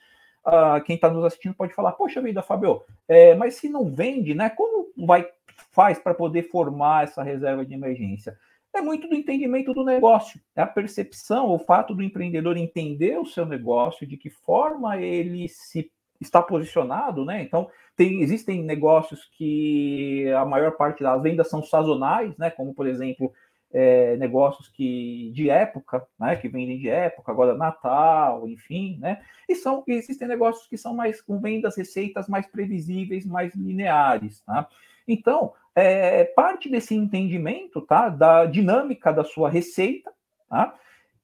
quem 0.85 0.97
está 0.97 1.11
nos 1.11 1.25
assistindo 1.25 1.55
pode 1.55 1.75
falar, 1.75 1.93
poxa 1.93 2.21
vida, 2.21 2.43
Fabio, 2.43 2.83
é, 3.07 3.35
mas 3.35 3.55
se 3.55 3.69
não 3.69 3.93
vende, 3.95 4.35
né? 4.35 4.51
Como 4.51 4.89
vai 5.07 5.27
faz 5.73 5.99
para 5.99 6.15
poder 6.15 6.45
formar 6.45 7.05
essa 7.05 7.23
reserva 7.23 7.65
de 7.65 7.75
emergência? 7.75 8.39
É 8.75 8.81
muito 8.81 9.09
do 9.09 9.15
entendimento 9.15 9.73
do 9.73 9.85
negócio, 9.85 10.41
é 10.55 10.63
a 10.63 10.67
percepção, 10.67 11.49
o 11.49 11.59
fato 11.59 11.95
do 11.95 12.03
empreendedor 12.03 12.57
entender 12.57 13.19
o 13.19 13.27
seu 13.27 13.47
negócio, 13.47 14.07
de 14.07 14.17
que 14.17 14.31
forma 14.31 14.97
ele 14.99 15.49
se 15.49 15.91
está 16.21 16.43
posicionado, 16.43 17.25
né? 17.25 17.43
Então, 17.43 17.71
tem, 17.97 18.21
existem 18.21 18.63
negócios 18.63 19.29
que 19.37 20.29
a 20.33 20.45
maior 20.45 20.73
parte 20.73 21.03
das 21.03 21.21
vendas 21.23 21.49
são 21.49 21.63
sazonais, 21.63 22.37
né? 22.37 22.51
Como, 22.51 22.75
por 22.75 22.87
exemplo, 22.87 23.33
é, 23.73 24.17
negócios 24.17 24.69
que 24.69 25.31
de 25.35 25.51
época, 25.51 26.07
né, 26.19 26.37
que 26.37 26.49
vendem 26.49 26.79
de 26.79 26.89
época, 26.89 27.31
agora 27.31 27.55
Natal, 27.55 28.49
enfim, 28.49 28.99
né? 29.01 29.21
E 29.49 29.55
são 29.55 29.85
existem 29.87 30.27
negócios 30.27 30.67
que 30.67 30.77
são 30.77 30.95
mais 30.95 31.21
com 31.21 31.39
vendas, 31.39 31.77
receitas 31.77 32.29
mais 32.29 32.47
previsíveis, 32.47 33.27
mais 33.27 33.55
lineares, 33.55 34.41
tá? 34.41 34.67
Então, 35.07 35.53
é, 35.75 36.25
parte 36.25 36.69
desse 36.69 36.95
entendimento, 36.95 37.81
tá, 37.81 38.09
da 38.09 38.47
dinâmica 38.47 39.13
da 39.13 39.25
sua 39.25 39.49
receita, 39.51 40.13
tá? 40.49 40.75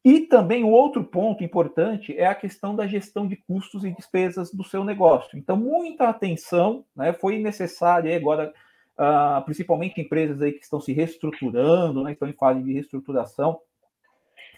E 0.04 0.20
também 0.20 0.62
o 0.62 0.68
outro 0.68 1.02
ponto 1.02 1.42
importante 1.42 2.14
é 2.16 2.26
a 2.26 2.34
questão 2.34 2.76
da 2.76 2.86
gestão 2.86 3.26
de 3.26 3.36
custos 3.36 3.84
e 3.86 3.90
despesas 3.90 4.52
do 4.52 4.62
seu 4.62 4.84
negócio. 4.84 5.38
Então, 5.38 5.56
muita 5.56 6.08
atenção, 6.08 6.84
né, 6.94 7.14
foi 7.14 7.38
necessária 7.38 8.14
agora 8.14 8.52
uh, 8.98 9.44
principalmente 9.44 10.00
empresas 10.00 10.40
aí 10.40 10.52
que 10.52 10.64
estão 10.64 10.80
se 10.80 10.92
reestruturando, 10.92 12.02
né, 12.02 12.12
estão 12.12 12.28
em 12.28 12.32
fase 12.32 12.62
de 12.62 12.72
reestruturação 12.72 13.60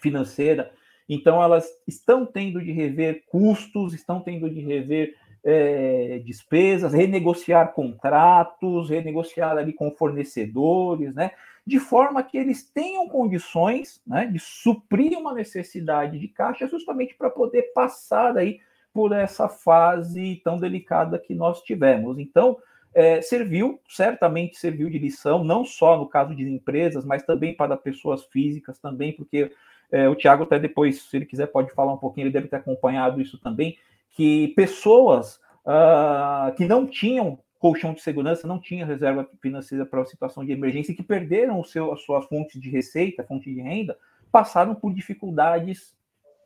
financeira. 0.01 0.71
Então, 1.09 1.41
elas 1.41 1.67
estão 1.87 2.25
tendo 2.25 2.61
de 2.61 2.71
rever 2.71 3.23
custos, 3.27 3.93
estão 3.93 4.19
tendo 4.19 4.49
de 4.49 4.59
rever 4.59 5.15
é, 5.43 6.19
despesas, 6.25 6.93
renegociar 6.93 7.71
contratos, 7.73 8.89
renegociar 8.89 9.57
ali 9.57 9.71
com 9.71 9.89
fornecedores, 9.91 11.15
né? 11.15 11.31
De 11.65 11.79
forma 11.79 12.23
que 12.23 12.37
eles 12.37 12.69
tenham 12.69 13.07
condições 13.07 14.01
né, 14.05 14.25
de 14.25 14.39
suprir 14.39 15.17
uma 15.17 15.33
necessidade 15.33 16.19
de 16.19 16.27
caixa 16.27 16.67
justamente 16.67 17.13
para 17.15 17.29
poder 17.29 17.73
passar 17.73 18.37
aí 18.37 18.59
por 18.93 19.11
essa 19.11 19.47
fase 19.47 20.41
tão 20.43 20.57
delicada 20.57 21.19
que 21.19 21.35
nós 21.35 21.61
tivemos. 21.61 22.17
Então, 22.19 22.57
é, 22.97 23.21
serviu, 23.21 23.79
certamente 23.87 24.57
serviu 24.57 24.89
de 24.89 24.97
lição, 24.97 25.43
não 25.43 25.63
só 25.63 25.95
no 25.95 26.09
caso 26.09 26.35
de 26.35 26.43
empresas, 26.49 27.05
mas 27.05 27.21
também 27.21 27.55
para 27.55 27.77
pessoas 27.77 28.25
físicas 28.25 28.79
também, 28.79 29.13
porque 29.13 29.51
é, 29.91 30.09
o 30.09 30.15
Tiago 30.15 30.45
até 30.45 30.57
depois, 30.57 31.03
se 31.03 31.15
ele 31.15 31.27
quiser, 31.27 31.45
pode 31.45 31.71
falar 31.73 31.93
um 31.93 31.97
pouquinho, 31.99 32.25
ele 32.25 32.33
deve 32.33 32.47
ter 32.47 32.55
acompanhado 32.55 33.21
isso 33.21 33.37
também, 33.37 33.77
que 34.09 34.47
pessoas 34.55 35.35
uh, 35.63 36.51
que 36.55 36.65
não 36.65 36.87
tinham 36.87 37.37
colchão 37.59 37.93
de 37.93 38.01
segurança, 38.01 38.47
não 38.47 38.59
tinham 38.59 38.87
reserva 38.87 39.29
financeira 39.43 39.85
para 39.85 40.01
a 40.01 40.05
situação 40.05 40.43
de 40.43 40.51
emergência, 40.51 40.91
e 40.91 40.95
que 40.95 41.03
perderam 41.03 41.59
o 41.59 41.63
seu, 41.63 41.93
as 41.93 42.01
suas 42.01 42.25
fontes 42.25 42.59
de 42.59 42.67
receita, 42.67 43.23
fonte 43.23 43.53
de 43.53 43.61
renda, 43.61 43.95
passaram 44.31 44.73
por 44.73 44.91
dificuldades 44.91 45.95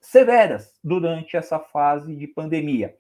severas 0.02 0.78
durante 0.84 1.38
essa 1.38 1.58
fase 1.60 2.14
de 2.14 2.28
pandemia. 2.28 2.94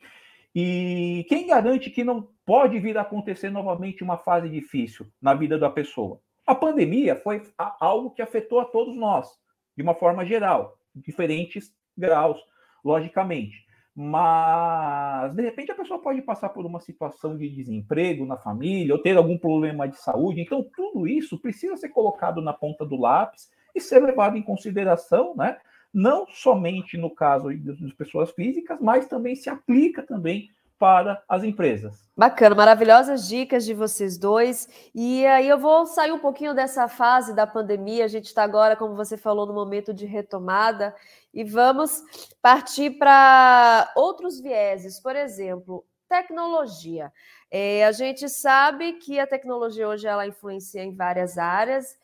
E 0.53 1.25
quem 1.29 1.47
garante 1.47 1.89
que 1.89 2.03
não 2.03 2.27
pode 2.45 2.79
vir 2.79 2.97
a 2.97 3.01
acontecer 3.01 3.49
novamente 3.49 4.03
uma 4.03 4.17
fase 4.17 4.49
difícil 4.49 5.07
na 5.21 5.33
vida 5.33 5.57
da 5.57 5.69
pessoa? 5.69 6.19
A 6.45 6.55
pandemia 6.55 7.15
foi 7.15 7.41
algo 7.79 8.11
que 8.11 8.21
afetou 8.21 8.59
a 8.59 8.65
todos 8.65 8.95
nós, 8.95 9.29
de 9.75 9.83
uma 9.83 9.93
forma 9.93 10.25
geral, 10.25 10.77
diferentes 10.95 11.73
graus, 11.97 12.39
logicamente. 12.83 13.65
Mas, 13.95 15.33
de 15.35 15.41
repente, 15.43 15.71
a 15.71 15.75
pessoa 15.75 16.01
pode 16.01 16.21
passar 16.21 16.49
por 16.49 16.65
uma 16.65 16.79
situação 16.79 17.37
de 17.37 17.49
desemprego 17.49 18.25
na 18.25 18.37
família, 18.37 18.93
ou 18.93 19.01
ter 19.01 19.17
algum 19.17 19.37
problema 19.37 19.87
de 19.87 19.97
saúde. 19.97 20.41
Então, 20.41 20.65
tudo 20.75 21.07
isso 21.07 21.37
precisa 21.39 21.75
ser 21.77 21.89
colocado 21.89 22.41
na 22.41 22.53
ponta 22.53 22.85
do 22.85 22.99
lápis 22.99 23.49
e 23.75 23.81
ser 23.81 24.01
levado 24.01 24.37
em 24.37 24.41
consideração, 24.41 25.35
né? 25.35 25.57
não 25.93 26.25
somente 26.27 26.97
no 26.97 27.09
caso 27.09 27.49
das 27.57 27.93
pessoas 27.93 28.31
físicas, 28.31 28.79
mas 28.79 29.07
também 29.07 29.35
se 29.35 29.49
aplica 29.49 30.01
também 30.01 30.49
para 30.81 31.21
as 31.29 31.43
empresas. 31.43 32.09
Bacana, 32.17 32.55
maravilhosas 32.55 33.27
dicas 33.27 33.63
de 33.63 33.75
vocês 33.75 34.17
dois. 34.17 34.67
E 34.95 35.23
aí 35.27 35.47
eu 35.47 35.59
vou 35.59 35.85
sair 35.85 36.11
um 36.11 36.17
pouquinho 36.17 36.55
dessa 36.55 36.87
fase 36.87 37.35
da 37.35 37.45
pandemia. 37.45 38.03
A 38.03 38.07
gente 38.07 38.25
está 38.25 38.41
agora, 38.41 38.75
como 38.75 38.95
você 38.95 39.15
falou, 39.15 39.45
no 39.45 39.53
momento 39.53 39.93
de 39.93 40.07
retomada 40.07 40.95
e 41.31 41.43
vamos 41.43 42.01
partir 42.41 42.97
para 42.97 43.91
outros 43.95 44.41
vieses. 44.41 44.99
Por 44.99 45.15
exemplo, 45.15 45.85
tecnologia. 46.09 47.13
É, 47.51 47.85
a 47.85 47.91
gente 47.91 48.27
sabe 48.27 48.93
que 48.93 49.19
a 49.19 49.27
tecnologia 49.27 49.87
hoje 49.87 50.07
ela 50.07 50.25
influencia 50.25 50.83
em 50.83 50.95
várias 50.95 51.37
áreas 51.37 51.95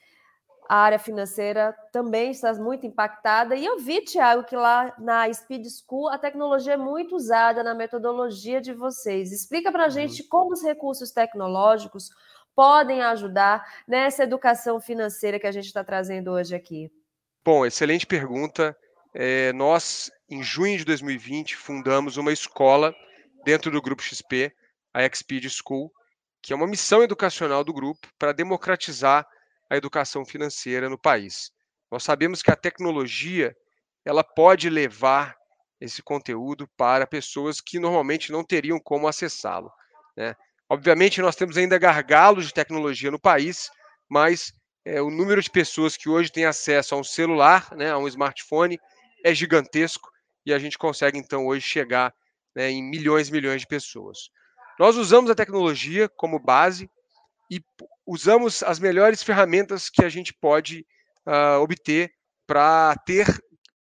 a 0.67 0.75
área 0.75 0.99
financeira 0.99 1.73
também 1.91 2.31
está 2.31 2.53
muito 2.55 2.85
impactada. 2.85 3.55
E 3.55 3.65
eu 3.65 3.79
vi, 3.79 4.01
Tiago, 4.01 4.43
que 4.43 4.55
lá 4.55 4.93
na 4.99 5.31
Speed 5.33 5.65
School 5.65 6.09
a 6.09 6.17
tecnologia 6.17 6.73
é 6.73 6.77
muito 6.77 7.15
usada 7.15 7.63
na 7.63 7.73
metodologia 7.73 8.59
de 8.59 8.73
vocês. 8.73 9.31
Explica 9.31 9.71
para 9.71 9.83
a 9.83 9.85
uhum. 9.85 9.91
gente 9.91 10.23
como 10.23 10.51
os 10.51 10.61
recursos 10.61 11.11
tecnológicos 11.11 12.09
podem 12.53 13.01
ajudar 13.01 13.65
nessa 13.87 14.23
educação 14.23 14.81
financeira 14.81 15.39
que 15.39 15.47
a 15.47 15.51
gente 15.51 15.67
está 15.67 15.83
trazendo 15.83 16.31
hoje 16.31 16.55
aqui. 16.55 16.91
Bom, 17.45 17.65
excelente 17.65 18.05
pergunta. 18.05 18.75
É, 19.13 19.53
nós, 19.53 20.11
em 20.29 20.43
junho 20.43 20.77
de 20.77 20.83
2020, 20.83 21.55
fundamos 21.55 22.17
uma 22.17 22.33
escola 22.33 22.93
dentro 23.45 23.71
do 23.71 23.81
Grupo 23.81 24.01
XP, 24.01 24.51
a 24.93 25.07
Xpeed 25.07 25.47
School, 25.49 25.91
que 26.41 26.51
é 26.51 26.55
uma 26.55 26.67
missão 26.67 27.01
educacional 27.01 27.63
do 27.63 27.73
grupo 27.73 28.07
para 28.19 28.33
democratizar 28.33 29.25
a 29.69 29.75
educação 29.75 30.25
financeira 30.25 30.89
no 30.89 30.97
país. 30.97 31.51
Nós 31.91 32.03
sabemos 32.03 32.41
que 32.41 32.51
a 32.51 32.55
tecnologia 32.55 33.55
ela 34.05 34.23
pode 34.23 34.69
levar 34.69 35.35
esse 35.79 36.01
conteúdo 36.01 36.67
para 36.75 37.05
pessoas 37.05 37.61
que 37.61 37.79
normalmente 37.79 38.31
não 38.31 38.43
teriam 38.43 38.79
como 38.79 39.07
acessá-lo. 39.07 39.71
Né? 40.15 40.35
Obviamente, 40.69 41.21
nós 41.21 41.35
temos 41.35 41.57
ainda 41.57 41.77
gargalos 41.77 42.47
de 42.47 42.53
tecnologia 42.53 43.11
no 43.11 43.19
país, 43.19 43.69
mas 44.09 44.53
é, 44.83 45.01
o 45.01 45.09
número 45.09 45.41
de 45.41 45.49
pessoas 45.49 45.95
que 45.95 46.09
hoje 46.09 46.31
têm 46.31 46.45
acesso 46.45 46.95
a 46.95 46.97
um 46.97 47.03
celular, 47.03 47.75
né, 47.75 47.91
a 47.91 47.97
um 47.97 48.07
smartphone, 48.07 48.79
é 49.23 49.33
gigantesco 49.33 50.09
e 50.45 50.53
a 50.53 50.59
gente 50.59 50.77
consegue 50.77 51.17
então 51.17 51.45
hoje 51.45 51.65
chegar 51.65 52.13
né, 52.55 52.71
em 52.71 52.81
milhões 52.81 53.27
e 53.27 53.31
milhões 53.31 53.61
de 53.61 53.67
pessoas. 53.67 54.29
Nós 54.79 54.95
usamos 54.95 55.29
a 55.29 55.35
tecnologia 55.35 56.07
como 56.07 56.39
base 56.39 56.89
e 57.51 57.61
usamos 58.07 58.63
as 58.63 58.79
melhores 58.79 59.21
ferramentas 59.21 59.89
que 59.89 60.03
a 60.03 60.09
gente 60.09 60.33
pode 60.33 60.85
uh, 61.27 61.59
obter 61.61 62.09
para 62.47 62.95
ter 63.05 63.27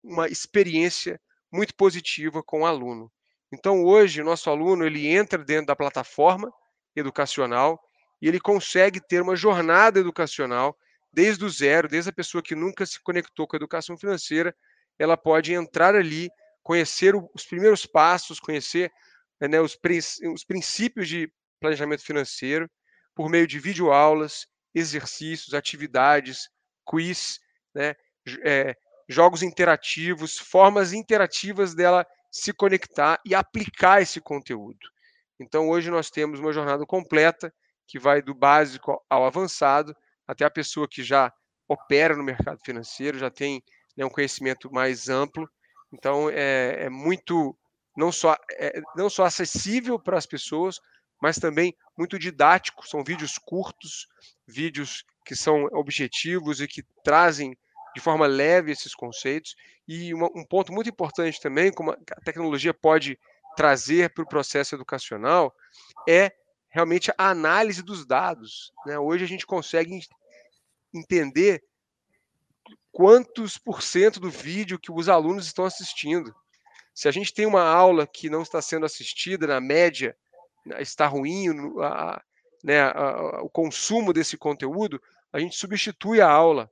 uma 0.03 0.27
experiência 0.27 1.21
muito 1.53 1.75
positiva 1.75 2.41
com 2.43 2.61
o 2.61 2.65
aluno. 2.65 3.11
Então, 3.53 3.83
hoje, 3.83 4.21
o 4.21 4.25
nosso 4.25 4.49
aluno 4.49 4.83
ele 4.83 5.07
entra 5.07 5.37
dentro 5.37 5.67
da 5.67 5.75
plataforma 5.75 6.51
educacional 6.95 7.79
e 8.19 8.27
ele 8.27 8.39
consegue 8.39 8.99
ter 8.99 9.21
uma 9.21 9.35
jornada 9.35 9.99
educacional 9.99 10.75
desde 11.13 11.45
o 11.45 11.49
zero, 11.49 11.87
desde 11.87 12.09
a 12.09 12.13
pessoa 12.13 12.41
que 12.41 12.55
nunca 12.55 12.85
se 12.85 13.01
conectou 13.01 13.47
com 13.47 13.55
a 13.55 13.59
educação 13.59 13.97
financeira, 13.97 14.53
ela 14.97 15.15
pode 15.15 15.53
entrar 15.53 15.95
ali, 15.95 16.29
conhecer 16.63 17.15
os 17.15 17.45
primeiros 17.45 17.85
passos, 17.85 18.39
conhecer 18.39 18.91
né, 19.39 19.61
os, 19.61 19.77
os 20.33 20.43
princípios 20.43 21.07
de 21.07 21.31
planejamento 21.59 22.03
financeiro 22.03 22.69
por 23.15 23.29
meio 23.29 23.47
de 23.47 23.57
videoaulas, 23.59 24.45
exercícios, 24.73 25.53
atividades, 25.53 26.49
quiz, 26.85 27.39
né, 27.73 27.95
é, 28.43 28.75
jogos 29.07 29.41
interativos, 29.41 30.37
formas 30.37 30.91
interativas 30.91 31.73
dela 31.73 32.05
se 32.31 32.51
conectar 32.51 33.19
e 33.25 33.33
aplicar 33.33 34.01
esse 34.01 34.19
conteúdo. 34.19 34.79
Então, 35.39 35.69
hoje 35.69 35.89
nós 35.89 36.09
temos 36.09 36.39
uma 36.39 36.51
jornada 36.51 36.85
completa 36.85 37.53
que 37.87 37.99
vai 37.99 38.21
do 38.21 38.33
básico 38.33 39.01
ao 39.09 39.25
avançado, 39.25 39.95
até 40.27 40.43
a 40.43 40.51
pessoa 40.51 40.87
que 40.87 41.03
já 41.03 41.31
opera 41.67 42.15
no 42.15 42.23
mercado 42.23 42.59
financeiro, 42.65 43.17
já 43.17 43.29
tem 43.29 43.63
né, 43.95 44.05
um 44.05 44.09
conhecimento 44.09 44.71
mais 44.71 45.07
amplo. 45.07 45.49
Então, 45.93 46.29
é, 46.29 46.85
é 46.85 46.89
muito, 46.89 47.57
não 47.95 48.11
só, 48.11 48.35
é, 48.53 48.81
não 48.95 49.09
só 49.09 49.25
acessível 49.25 49.99
para 49.99 50.17
as 50.17 50.25
pessoas, 50.25 50.79
mas 51.25 51.39
também 51.39 51.75
muito 51.97 52.19
didático. 52.19 52.87
São 52.87 53.03
vídeos 53.03 53.39
curtos, 53.39 54.07
vídeos 54.45 55.03
que 55.25 55.35
são 55.35 55.63
objetivos 55.71 56.61
e 56.61 56.67
que 56.67 56.83
trazem 57.03 57.57
de 57.95 57.99
forma 57.99 58.27
leve 58.27 58.71
esses 58.71 58.93
conceitos. 58.93 59.55
E 59.87 60.13
uma, 60.13 60.27
um 60.35 60.45
ponto 60.45 60.71
muito 60.71 60.87
importante 60.87 61.41
também, 61.41 61.71
como 61.71 61.89
a 61.89 62.21
tecnologia 62.23 62.75
pode 62.75 63.17
trazer 63.57 64.13
para 64.13 64.23
o 64.23 64.27
processo 64.27 64.75
educacional, 64.75 65.51
é 66.07 66.31
realmente 66.69 67.11
a 67.17 67.31
análise 67.31 67.81
dos 67.81 68.05
dados. 68.05 68.71
Né? 68.85 68.99
Hoje 68.99 69.23
a 69.23 69.27
gente 69.27 69.47
consegue 69.47 69.99
entender 70.93 71.63
quantos 72.91 73.57
por 73.57 73.81
cento 73.81 74.19
do 74.19 74.29
vídeo 74.29 74.77
que 74.77 74.91
os 74.91 75.09
alunos 75.09 75.47
estão 75.47 75.65
assistindo. 75.65 76.35
Se 76.93 77.07
a 77.07 77.11
gente 77.11 77.33
tem 77.33 77.47
uma 77.47 77.63
aula 77.63 78.05
que 78.05 78.29
não 78.29 78.43
está 78.43 78.61
sendo 78.61 78.85
assistida, 78.85 79.47
na 79.47 79.59
média, 79.59 80.15
está 80.79 81.07
ruim 81.07 81.47
a, 81.81 82.21
né, 82.63 82.81
a, 82.81 83.41
o 83.41 83.49
consumo 83.49 84.11
desse 84.11 84.37
conteúdo, 84.37 85.01
a 85.31 85.39
gente 85.39 85.55
substitui 85.55 86.21
a 86.21 86.29
aula. 86.29 86.69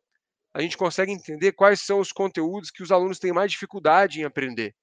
A 0.53 0.61
gente 0.61 0.77
consegue 0.77 1.11
entender 1.11 1.51
quais 1.53 1.81
são 1.81 1.99
os 1.99 2.11
conteúdos 2.11 2.69
que 2.69 2.83
os 2.83 2.91
alunos 2.91 3.19
têm 3.19 3.33
mais 3.33 3.51
dificuldade 3.51 4.21
em 4.21 4.23
aprender. 4.23 4.75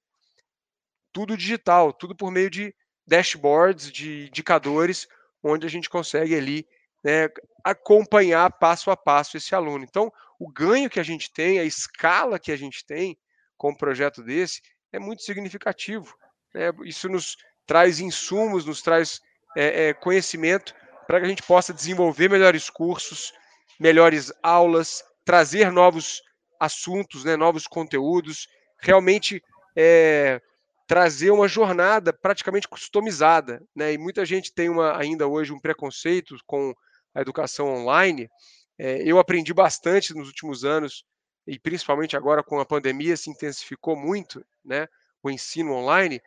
Tudo 1.13 1.37
digital, 1.37 1.93
tudo 1.93 2.15
por 2.15 2.31
meio 2.31 2.49
de 2.49 2.75
dashboards, 3.07 3.91
de 3.91 4.27
indicadores, 4.27 5.07
onde 5.43 5.65
a 5.65 5.69
gente 5.69 5.89
consegue 5.89 6.35
ali 6.35 6.67
né, 7.03 7.29
acompanhar 7.63 8.51
passo 8.59 8.91
a 8.91 8.97
passo 8.97 9.37
esse 9.37 9.55
aluno. 9.55 9.83
Então, 9.83 10.11
o 10.39 10.51
ganho 10.51 10.89
que 10.89 10.99
a 10.99 11.03
gente 11.03 11.31
tem, 11.31 11.59
a 11.59 11.63
escala 11.63 12.39
que 12.39 12.51
a 12.51 12.55
gente 12.55 12.85
tem 12.85 13.17
com 13.57 13.71
um 13.71 13.75
projeto 13.75 14.23
desse 14.23 14.61
é 14.91 14.99
muito 14.99 15.23
significativo. 15.23 16.15
Né? 16.53 16.71
Isso 16.83 17.07
nos 17.07 17.37
traz 17.65 17.99
insumos, 17.99 18.65
nos 18.65 18.81
traz 18.81 19.21
é, 19.55 19.89
é, 19.89 19.93
conhecimento 19.93 20.73
para 21.07 21.19
que 21.19 21.25
a 21.25 21.29
gente 21.29 21.43
possa 21.43 21.73
desenvolver 21.73 22.29
melhores 22.29 22.69
cursos, 22.69 23.33
melhores 23.79 24.31
aulas, 24.41 25.03
trazer 25.25 25.71
novos 25.71 26.21
assuntos, 26.59 27.23
né, 27.23 27.35
novos 27.35 27.67
conteúdos, 27.67 28.47
realmente 28.79 29.41
é, 29.75 30.41
trazer 30.87 31.31
uma 31.31 31.47
jornada 31.47 32.13
praticamente 32.13 32.67
customizada. 32.67 33.61
Né? 33.75 33.93
E 33.93 33.97
muita 33.97 34.25
gente 34.25 34.53
tem 34.53 34.69
uma, 34.69 34.97
ainda 34.97 35.27
hoje 35.27 35.53
um 35.53 35.59
preconceito 35.59 36.35
com 36.45 36.73
a 37.13 37.21
educação 37.21 37.67
online. 37.67 38.29
É, 38.77 39.01
eu 39.03 39.19
aprendi 39.19 39.53
bastante 39.53 40.13
nos 40.13 40.27
últimos 40.27 40.63
anos, 40.63 41.03
e 41.47 41.57
principalmente 41.59 42.15
agora 42.15 42.43
com 42.43 42.59
a 42.59 42.65
pandemia, 42.65 43.17
se 43.17 43.29
intensificou 43.29 43.95
muito 43.95 44.45
né, 44.63 44.87
o 45.23 45.29
ensino 45.29 45.73
online, 45.73 46.21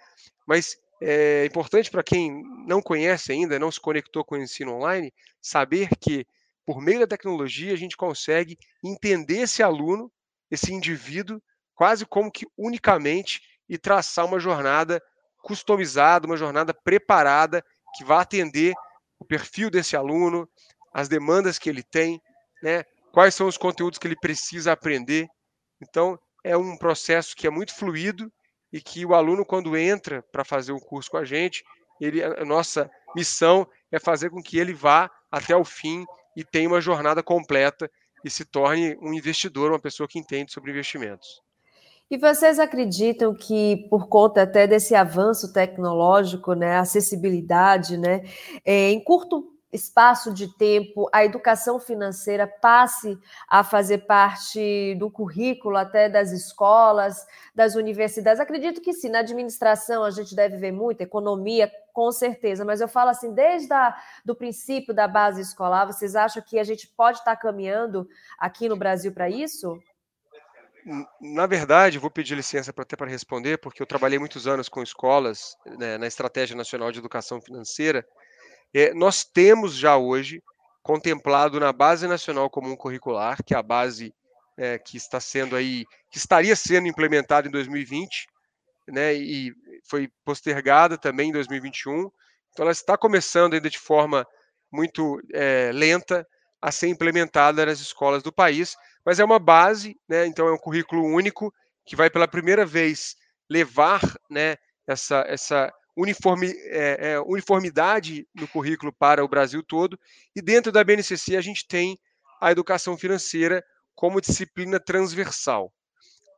mas 0.46 0.76
é 1.00 1.44
importante 1.46 1.90
para 1.90 2.02
quem 2.02 2.42
não 2.66 2.80
conhece 2.80 3.33
ainda, 3.33 3.59
não 3.59 3.70
se 3.70 3.80
conectou 3.80 4.24
com 4.24 4.35
o 4.35 4.42
ensino 4.42 4.74
online, 4.74 5.12
saber 5.40 5.88
que, 6.00 6.26
por 6.64 6.80
meio 6.80 7.00
da 7.00 7.07
tecnologia, 7.07 7.72
a 7.72 7.76
gente 7.76 7.96
consegue 7.96 8.57
entender 8.83 9.40
esse 9.40 9.62
aluno, 9.62 10.11
esse 10.50 10.72
indivíduo, 10.72 11.42
quase 11.74 12.07
como 12.07 12.30
que 12.30 12.46
unicamente 12.57 13.40
e 13.68 13.76
traçar 13.76 14.24
uma 14.24 14.38
jornada 14.38 15.02
customizada, 15.42 16.26
uma 16.26 16.37
jornada 16.37 16.72
preparada 16.72 17.62
que 17.96 18.04
vá 18.04 18.20
atender 18.22 18.74
o 19.18 19.24
perfil 19.24 19.70
desse 19.70 19.96
aluno, 19.96 20.48
as 20.92 21.09
demandas 21.09 21.59
que 21.59 21.68
ele 21.68 21.83
tem, 21.83 22.20
né? 22.62 22.85
quais 23.12 23.35
são 23.35 23.46
os 23.46 23.59
conteúdos 23.59 23.98
que 23.98 24.07
ele 24.07 24.16
precisa 24.16 24.72
aprender. 24.72 25.28
Então, 25.80 26.18
é 26.44 26.57
um 26.57 26.76
processo 26.76 27.35
que 27.37 27.46
é 27.46 27.50
muito 27.50 27.74
fluido 27.74 28.33
e 28.74 28.80
que 28.80 29.06
o 29.06 29.14
aluno, 29.14 29.46
quando 29.46 29.76
entra 29.76 30.20
para 30.32 30.44
fazer 30.44 30.72
o 30.72 30.80
curso 30.80 31.08
com 31.08 31.16
a 31.16 31.24
gente, 31.24 31.62
ele, 32.00 32.20
a 32.24 32.44
nossa 32.44 32.90
missão 33.14 33.64
é 33.92 34.00
fazer 34.00 34.30
com 34.30 34.42
que 34.42 34.58
ele 34.58 34.74
vá 34.74 35.08
até 35.30 35.54
o 35.54 35.64
fim 35.64 36.04
e 36.37 36.42
tenha 36.42 36.68
uma 36.68 36.80
jornada 36.80 37.22
completa 37.22 37.88
e 38.24 38.28
se 38.28 38.44
torne 38.44 38.98
um 39.00 39.14
investidor, 39.14 39.70
uma 39.70 39.78
pessoa 39.78 40.08
que 40.08 40.18
entende 40.18 40.52
sobre 40.52 40.72
investimentos. 40.72 41.40
E 42.10 42.18
vocês 42.18 42.58
acreditam 42.58 43.32
que, 43.32 43.87
por 43.88 44.08
conta 44.08 44.42
até 44.42 44.66
desse 44.66 44.96
avanço 44.96 45.52
tecnológico, 45.52 46.54
né, 46.54 46.76
acessibilidade, 46.76 47.96
né, 47.96 48.24
é, 48.64 48.90
em 48.90 49.02
curto 49.02 49.53
espaço 49.74 50.32
de 50.32 50.48
tempo, 50.56 51.08
a 51.12 51.24
educação 51.24 51.80
financeira 51.80 52.46
passe 52.46 53.18
a 53.48 53.64
fazer 53.64 54.06
parte 54.06 54.94
do 54.94 55.10
currículo 55.10 55.76
até 55.76 56.08
das 56.08 56.30
escolas, 56.30 57.26
das 57.52 57.74
universidades? 57.74 58.38
Acredito 58.38 58.80
que 58.80 58.92
sim, 58.92 59.08
na 59.08 59.18
administração 59.18 60.04
a 60.04 60.10
gente 60.10 60.34
deve 60.34 60.56
ver 60.56 60.70
muito, 60.70 61.00
economia, 61.00 61.70
com 61.92 62.10
certeza, 62.12 62.64
mas 62.64 62.80
eu 62.80 62.88
falo 62.88 63.10
assim, 63.10 63.34
desde 63.34 63.72
a, 63.72 63.96
do 64.24 64.34
princípio 64.34 64.94
da 64.94 65.08
base 65.08 65.40
escolar, 65.40 65.87
vocês 65.87 66.14
acham 66.14 66.42
que 66.42 66.58
a 66.58 66.64
gente 66.64 66.87
pode 66.87 67.18
estar 67.18 67.37
caminhando 67.37 68.08
aqui 68.38 68.68
no 68.68 68.76
Brasil 68.76 69.12
para 69.12 69.28
isso? 69.28 69.78
na 71.18 71.46
verdade, 71.46 71.98
vou 71.98 72.10
pedir 72.10 72.34
licença 72.34 72.70
para 72.70 72.82
até 72.82 72.94
para 72.94 73.10
responder, 73.10 73.56
porque 73.56 73.80
eu 73.80 73.87
trabalhei 73.87 74.18
muitos 74.18 74.46
anos 74.46 74.68
com 74.68 74.82
escolas 74.82 75.56
né, 75.78 75.96
na 75.96 76.06
Estratégia 76.06 76.54
Nacional 76.54 76.92
de 76.92 76.98
Educação 76.98 77.40
Financeira. 77.40 78.06
É, 78.74 78.92
nós 78.92 79.24
temos 79.24 79.76
já 79.76 79.96
hoje 79.96 80.42
contemplado 80.82 81.60
na 81.60 81.72
Base 81.72 82.06
Nacional 82.06 82.50
Comum 82.50 82.76
Curricular, 82.76 83.42
que 83.44 83.54
é 83.54 83.56
a 83.56 83.62
base 83.62 84.12
é, 84.56 84.78
que 84.78 84.96
está 84.96 85.20
sendo 85.20 85.56
aí, 85.56 85.84
que 86.10 86.18
estaria 86.18 86.54
sendo 86.56 86.88
implementada 86.88 87.48
em 87.48 87.50
2020, 87.50 88.26
né, 88.88 89.14
e 89.14 89.52
foi 89.88 90.10
postergada 90.24 90.98
também 90.98 91.30
em 91.30 91.32
2021. 91.32 92.10
Então, 92.50 92.64
ela 92.64 92.72
está 92.72 92.98
começando 92.98 93.54
ainda 93.54 93.70
de 93.70 93.78
forma 93.78 94.26
muito 94.70 95.20
é, 95.32 95.70
lenta 95.72 96.26
a 96.60 96.72
ser 96.72 96.88
implementada 96.88 97.64
nas 97.64 97.78
escolas 97.78 98.22
do 98.22 98.32
país, 98.32 98.74
mas 99.04 99.20
é 99.20 99.24
uma 99.24 99.38
base, 99.38 99.96
né? 100.08 100.26
Então 100.26 100.48
é 100.48 100.52
um 100.52 100.58
currículo 100.58 101.04
único 101.04 101.52
que 101.84 101.94
vai 101.94 102.08
pela 102.08 102.26
primeira 102.26 102.64
vez 102.64 103.16
levar, 103.50 104.00
né? 104.30 104.56
Essa 104.87 105.24
essa 105.28 105.72
uniforme, 105.96 106.52
é, 106.66 107.12
é, 107.12 107.20
uniformidade 107.20 108.26
no 108.35 108.48
currículo 108.48 108.92
para 108.92 109.24
o 109.24 109.28
Brasil 109.28 109.62
todo. 109.62 109.98
E 110.35 110.42
dentro 110.42 110.72
da 110.72 110.85
BNCC 110.85 111.37
a 111.37 111.40
gente 111.40 111.66
tem 111.66 111.98
a 112.40 112.50
educação 112.50 112.96
financeira 112.96 113.64
como 113.94 114.20
disciplina 114.20 114.80
transversal, 114.80 115.72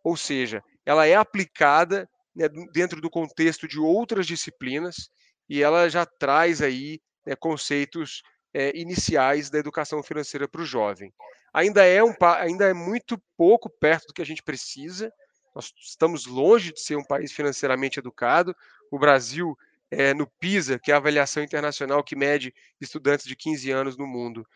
ou 0.04 0.16
seja, 0.16 0.62
ela 0.84 1.06
é 1.06 1.14
aplicada 1.14 2.08
né, 2.34 2.48
dentro 2.72 3.00
do 3.00 3.08
contexto 3.08 3.66
de 3.66 3.80
outras 3.80 4.26
disciplinas 4.26 5.08
e 5.48 5.62
ela 5.62 5.88
já 5.88 6.04
traz 6.04 6.60
aí 6.60 7.00
né, 7.26 7.34
conceitos 7.34 8.22
é, 8.52 8.76
iniciais 8.78 9.48
da 9.48 9.58
educação 9.58 10.02
financeira 10.02 10.46
para 10.46 10.60
o 10.60 10.66
jovem 10.66 11.12
ainda 11.56 11.82
é, 11.86 12.04
um, 12.04 12.12
ainda 12.38 12.66
é 12.66 12.74
muito 12.74 13.18
pouco 13.34 13.70
perto 13.80 14.08
do 14.08 14.12
que 14.12 14.20
a 14.20 14.26
gente 14.26 14.42
precisa. 14.42 15.10
Nós 15.54 15.72
estamos 15.80 16.26
longe 16.26 16.70
de 16.70 16.80
ser 16.82 16.96
um 16.96 17.04
país 17.04 17.32
financeiramente 17.32 17.98
educado. 17.98 18.54
O 18.90 18.98
Brasil, 18.98 19.56
é, 19.90 20.14
no 20.14 20.26
PISA, 20.26 20.78
que 20.78 20.90
é 20.90 20.94
a 20.94 20.98
avaliação 20.98 21.42
internacional 21.42 22.02
que 22.02 22.16
mede 22.16 22.54
estudantes 22.80 23.26
de 23.26 23.36
15 23.36 23.70
anos 23.70 23.96
no 23.96 24.06
mundo, 24.06 24.46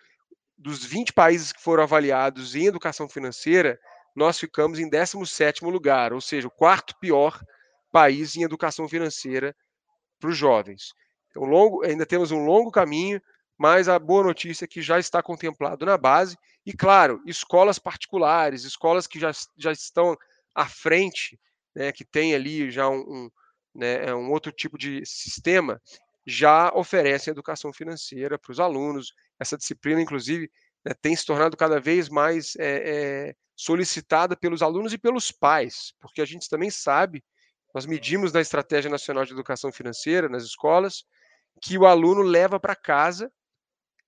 dos 0.56 0.84
20 0.84 1.12
países 1.12 1.52
que 1.52 1.62
foram 1.62 1.82
avaliados 1.82 2.54
em 2.54 2.66
educação 2.66 3.08
financeira, 3.08 3.80
nós 4.14 4.38
ficamos 4.38 4.78
em 4.78 4.90
17º 4.90 5.70
lugar, 5.70 6.12
ou 6.12 6.20
seja, 6.20 6.48
o 6.48 6.50
quarto 6.50 6.94
pior 6.98 7.40
país 7.90 8.36
em 8.36 8.42
educação 8.42 8.88
financeira 8.88 9.54
para 10.18 10.30
os 10.30 10.36
jovens. 10.36 10.92
Então, 11.30 11.44
longo, 11.44 11.84
ainda 11.84 12.04
temos 12.04 12.30
um 12.30 12.44
longo 12.44 12.70
caminho, 12.70 13.20
mas 13.56 13.88
a 13.88 13.98
boa 13.98 14.24
notícia 14.24 14.64
é 14.64 14.68
que 14.68 14.82
já 14.82 14.98
está 14.98 15.22
contemplado 15.22 15.86
na 15.86 15.96
base. 15.96 16.36
E, 16.66 16.72
claro, 16.72 17.22
escolas 17.24 17.78
particulares, 17.78 18.64
escolas 18.64 19.06
que 19.06 19.18
já, 19.18 19.30
já 19.56 19.72
estão 19.72 20.16
à 20.54 20.66
frente, 20.66 21.38
né, 21.74 21.92
que 21.92 22.04
tem 22.04 22.34
ali 22.34 22.70
já 22.70 22.88
um, 22.88 23.30
né, 23.74 24.14
um 24.14 24.30
outro 24.30 24.52
tipo 24.52 24.78
de 24.78 25.04
sistema, 25.04 25.80
já 26.26 26.70
oferecem 26.74 27.30
educação 27.30 27.72
financeira 27.72 28.38
para 28.38 28.52
os 28.52 28.60
alunos. 28.60 29.12
Essa 29.38 29.56
disciplina, 29.56 30.00
inclusive, 30.00 30.50
né, 30.84 30.92
tem 31.00 31.14
se 31.14 31.24
tornado 31.24 31.56
cada 31.56 31.80
vez 31.80 32.08
mais 32.08 32.54
é, 32.56 33.28
é, 33.28 33.34
solicitada 33.56 34.36
pelos 34.36 34.62
alunos 34.62 34.92
e 34.92 34.98
pelos 34.98 35.30
pais, 35.30 35.92
porque 36.00 36.20
a 36.20 36.24
gente 36.24 36.48
também 36.48 36.70
sabe, 36.70 37.22
nós 37.74 37.86
medimos 37.86 38.32
na 38.32 38.40
Estratégia 38.40 38.90
Nacional 38.90 39.24
de 39.24 39.32
Educação 39.32 39.72
Financeira 39.72 40.28
nas 40.28 40.44
escolas, 40.44 41.04
que 41.62 41.76
o 41.78 41.86
aluno 41.86 42.22
leva 42.22 42.58
para 42.58 42.74
casa 42.74 43.30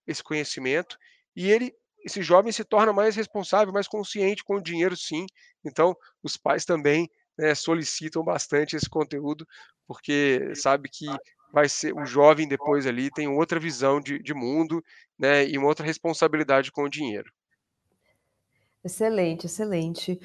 esse 0.07 0.23
conhecimento 0.23 0.97
e 1.37 1.51
ele 1.51 1.75
esse 2.05 2.21
jovem 2.21 2.51
se 2.51 2.65
torna 2.65 2.93
mais 2.93 3.15
responsável, 3.15 3.73
mais 3.73 3.87
consciente 3.87 4.43
com 4.43 4.57
o 4.57 4.63
dinheiro, 4.63 4.97
sim. 4.97 5.25
Então, 5.65 5.97
os 6.21 6.37
pais 6.37 6.65
também 6.65 7.09
né, 7.39 7.55
solicitam 7.55 8.23
bastante 8.23 8.77
esse 8.77 8.89
conteúdo, 8.89 9.47
porque 9.87 10.53
sabe 10.55 10.89
que 10.89 11.07
vai 11.53 11.69
ser 11.69 11.93
o 11.95 12.05
jovem 12.05 12.49
depois 12.49 12.87
ali 12.87 13.11
tem 13.11 13.29
outra 13.29 13.61
visão 13.61 14.01
de, 14.01 14.19
de 14.19 14.33
mundo, 14.33 14.83
né, 15.19 15.47
e 15.47 15.59
uma 15.59 15.69
outra 15.69 15.85
responsabilidade 15.85 16.73
com 16.73 16.85
o 16.85 16.91
dinheiro. 16.91 17.31
Excelente, 18.85 19.47
excelente. 19.47 20.21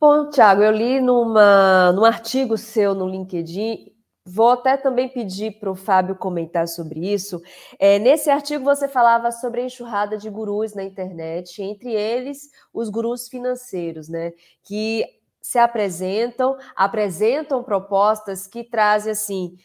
Bom, 0.00 0.30
Thiago, 0.30 0.62
eu 0.62 0.72
li 0.72 1.00
numa, 1.00 1.92
num 1.92 2.04
artigo 2.04 2.58
seu 2.58 2.94
no 2.94 3.08
LinkedIn, 3.08 3.92
vou 4.24 4.50
até 4.50 4.76
também 4.76 5.08
pedir 5.08 5.60
para 5.60 5.70
o 5.70 5.76
Fábio 5.76 6.16
comentar 6.16 6.66
sobre 6.66 7.12
isso. 7.12 7.40
É, 7.78 7.98
nesse 7.98 8.30
artigo 8.30 8.64
você 8.64 8.88
falava 8.88 9.30
sobre 9.30 9.60
a 9.60 9.64
enxurrada 9.64 10.16
de 10.16 10.28
gurus 10.28 10.74
na 10.74 10.82
internet, 10.82 11.62
entre 11.62 11.92
eles 11.92 12.50
os 12.72 12.88
gurus 12.88 13.28
financeiros, 13.28 14.08
né? 14.08 14.32
Que 14.64 15.04
se 15.42 15.58
apresentam, 15.58 16.56
apresentam 16.76 17.64
propostas 17.64 18.46
que 18.46 18.62
trazem 18.62 19.10
assim 19.10 19.58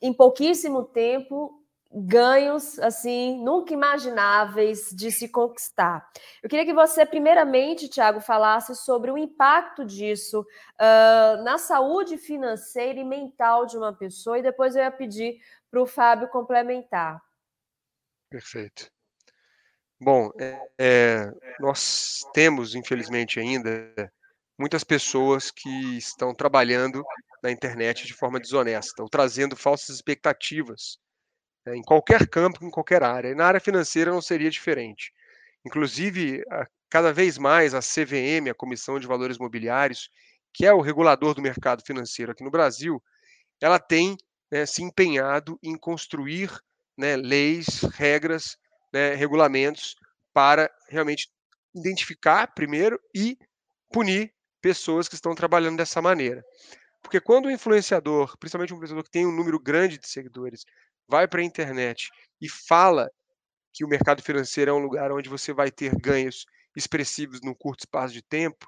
em 0.00 0.12
pouquíssimo 0.12 0.84
tempo 0.84 1.58
ganhos 1.94 2.78
assim 2.78 3.42
nunca 3.44 3.74
imagináveis 3.74 4.88
de 4.94 5.10
se 5.10 5.28
conquistar. 5.28 6.08
Eu 6.42 6.48
queria 6.48 6.64
que 6.64 6.72
você, 6.72 7.04
primeiramente, 7.04 7.88
Tiago, 7.88 8.20
falasse 8.20 8.74
sobre 8.74 9.10
o 9.10 9.18
impacto 9.18 9.84
disso 9.84 10.40
uh, 10.40 11.42
na 11.42 11.58
saúde 11.58 12.16
financeira 12.16 12.98
e 12.98 13.04
mental 13.04 13.66
de 13.66 13.76
uma 13.76 13.92
pessoa, 13.92 14.38
e 14.38 14.42
depois 14.42 14.74
eu 14.74 14.82
ia 14.82 14.90
pedir 14.90 15.38
para 15.70 15.82
o 15.82 15.86
Fábio 15.86 16.28
complementar. 16.28 17.20
Perfeito. 18.30 18.90
Bom, 20.00 20.30
é, 20.40 20.70
é, 20.78 21.32
nós 21.60 22.26
temos, 22.32 22.74
infelizmente, 22.74 23.38
ainda 23.38 24.10
muitas 24.62 24.84
pessoas 24.84 25.50
que 25.50 25.98
estão 25.98 26.32
trabalhando 26.32 27.04
na 27.42 27.50
internet 27.50 28.06
de 28.06 28.14
forma 28.14 28.38
desonesta, 28.38 29.02
ou 29.02 29.08
trazendo 29.08 29.56
falsas 29.56 29.96
expectativas 29.96 30.98
né, 31.66 31.76
em 31.76 31.82
qualquer 31.82 32.28
campo, 32.28 32.64
em 32.64 32.70
qualquer 32.70 33.02
área. 33.02 33.30
E 33.30 33.34
na 33.34 33.44
área 33.44 33.58
financeira 33.58 34.12
não 34.12 34.22
seria 34.22 34.48
diferente. 34.48 35.12
Inclusive, 35.66 36.44
cada 36.88 37.12
vez 37.12 37.38
mais 37.38 37.74
a 37.74 37.80
CVM, 37.80 38.48
a 38.48 38.54
Comissão 38.54 39.00
de 39.00 39.06
Valores 39.08 39.36
Mobiliários, 39.36 40.08
que 40.54 40.64
é 40.64 40.72
o 40.72 40.80
regulador 40.80 41.34
do 41.34 41.42
mercado 41.42 41.82
financeiro 41.84 42.30
aqui 42.30 42.44
no 42.44 42.50
Brasil, 42.50 43.02
ela 43.60 43.80
tem 43.80 44.16
né, 44.48 44.64
se 44.64 44.80
empenhado 44.80 45.58
em 45.60 45.76
construir 45.76 46.56
né, 46.96 47.16
leis, 47.16 47.80
regras, 47.94 48.56
né, 48.92 49.14
regulamentos 49.16 49.96
para 50.32 50.70
realmente 50.88 51.28
identificar 51.74 52.54
primeiro 52.54 53.00
e 53.12 53.36
punir 53.90 54.32
pessoas 54.62 55.08
que 55.08 55.16
estão 55.16 55.34
trabalhando 55.34 55.76
dessa 55.76 56.00
maneira. 56.00 56.42
Porque 57.02 57.20
quando 57.20 57.46
o 57.46 57.50
influenciador, 57.50 58.38
principalmente 58.38 58.72
um 58.72 58.76
influenciador 58.76 59.04
que 59.04 59.10
tem 59.10 59.26
um 59.26 59.32
número 59.32 59.58
grande 59.58 59.98
de 59.98 60.08
seguidores, 60.08 60.64
vai 61.08 61.26
para 61.26 61.40
a 61.40 61.44
internet 61.44 62.08
e 62.40 62.48
fala 62.48 63.10
que 63.72 63.84
o 63.84 63.88
mercado 63.88 64.22
financeiro 64.22 64.70
é 64.70 64.74
um 64.74 64.78
lugar 64.78 65.10
onde 65.10 65.28
você 65.28 65.52
vai 65.52 65.70
ter 65.70 65.94
ganhos 66.00 66.46
expressivos 66.76 67.40
num 67.42 67.54
curto 67.54 67.80
espaço 67.80 68.14
de 68.14 68.22
tempo, 68.22 68.66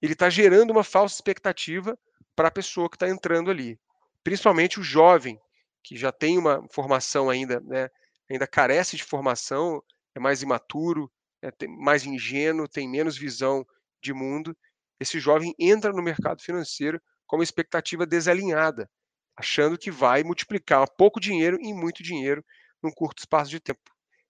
ele 0.00 0.12
está 0.14 0.30
gerando 0.30 0.70
uma 0.70 0.84
falsa 0.84 1.16
expectativa 1.16 1.98
para 2.34 2.48
a 2.48 2.50
pessoa 2.50 2.88
que 2.88 2.96
está 2.96 3.08
entrando 3.08 3.50
ali. 3.50 3.78
Principalmente 4.24 4.80
o 4.80 4.82
jovem, 4.82 5.38
que 5.82 5.96
já 5.96 6.12
tem 6.12 6.38
uma 6.38 6.64
formação 6.70 7.28
ainda, 7.28 7.60
né, 7.60 7.88
ainda 8.30 8.46
carece 8.46 8.96
de 8.96 9.04
formação, 9.04 9.82
é 10.14 10.20
mais 10.20 10.42
imaturo, 10.42 11.10
é 11.42 11.50
mais 11.66 12.06
ingênuo, 12.06 12.68
tem 12.68 12.88
menos 12.88 13.16
visão 13.16 13.66
de 14.02 14.12
mundo 14.12 14.56
esse 15.02 15.20
jovem 15.20 15.54
entra 15.58 15.92
no 15.92 16.02
mercado 16.02 16.42
financeiro 16.42 17.00
com 17.26 17.36
uma 17.36 17.44
expectativa 17.44 18.06
desalinhada, 18.06 18.88
achando 19.36 19.78
que 19.78 19.90
vai 19.90 20.22
multiplicar 20.22 20.86
pouco 20.96 21.20
dinheiro 21.20 21.58
em 21.60 21.74
muito 21.74 22.02
dinheiro 22.02 22.44
num 22.82 22.90
curto 22.90 23.20
espaço 23.20 23.50
de 23.50 23.60
tempo. 23.60 23.80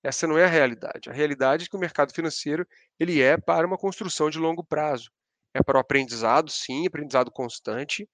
Essa 0.03 0.27
não 0.27 0.37
é 0.37 0.45
a 0.45 0.49
realidade. 0.49 1.09
A 1.09 1.13
realidade 1.13 1.65
é 1.65 1.69
que 1.69 1.77
o 1.77 1.81
mercado 1.81 2.13
financeiro 2.13 2.67
ele 2.99 3.21
é 3.21 3.37
para 3.37 3.67
uma 3.67 3.79
construção 3.79 4.31
de 4.31 4.39
longo 4.39 4.65
prazo. 4.65 5.11
É 5.55 5.63
para 5.63 5.77
o 5.77 5.81
aprendizado, 5.81 6.51
sim, 6.51 6.87
aprendizado 6.87 7.31
constante. 7.31 8.09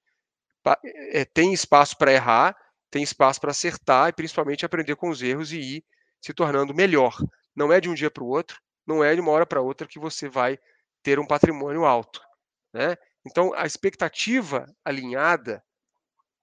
É, 1.13 1.25
tem 1.25 1.53
espaço 1.53 1.97
para 1.97 2.13
errar, 2.13 2.57
tem 2.91 3.03
espaço 3.03 3.41
para 3.41 3.53
acertar 3.53 4.09
e 4.09 4.13
principalmente 4.13 4.67
aprender 4.67 4.97
com 4.97 5.09
os 5.09 5.23
erros 5.23 5.53
e 5.53 5.59
ir 5.59 5.85
se 6.21 6.35
tornando 6.35 6.75
melhor. 6.75 7.17
Não 7.55 7.73
é 7.73 7.81
de 7.81 7.89
um 7.89 7.95
dia 7.95 8.11
para 8.11 8.25
o 8.25 8.29
outro, 8.29 8.61
não 8.87 9.03
é 9.03 9.15
de 9.15 9.21
uma 9.21 9.31
hora 9.31 9.47
para 9.47 9.63
outra 9.63 9.87
que 9.87 9.99
você 9.99 10.29
vai 10.29 10.59
ter 11.03 11.19
um 11.19 11.27
patrimônio 11.27 11.85
alto. 11.85 12.21
Né? 12.73 12.97
Então, 13.27 13.53
a 13.55 13.67
expectativa 13.67 14.67
alinhada, 14.85 15.63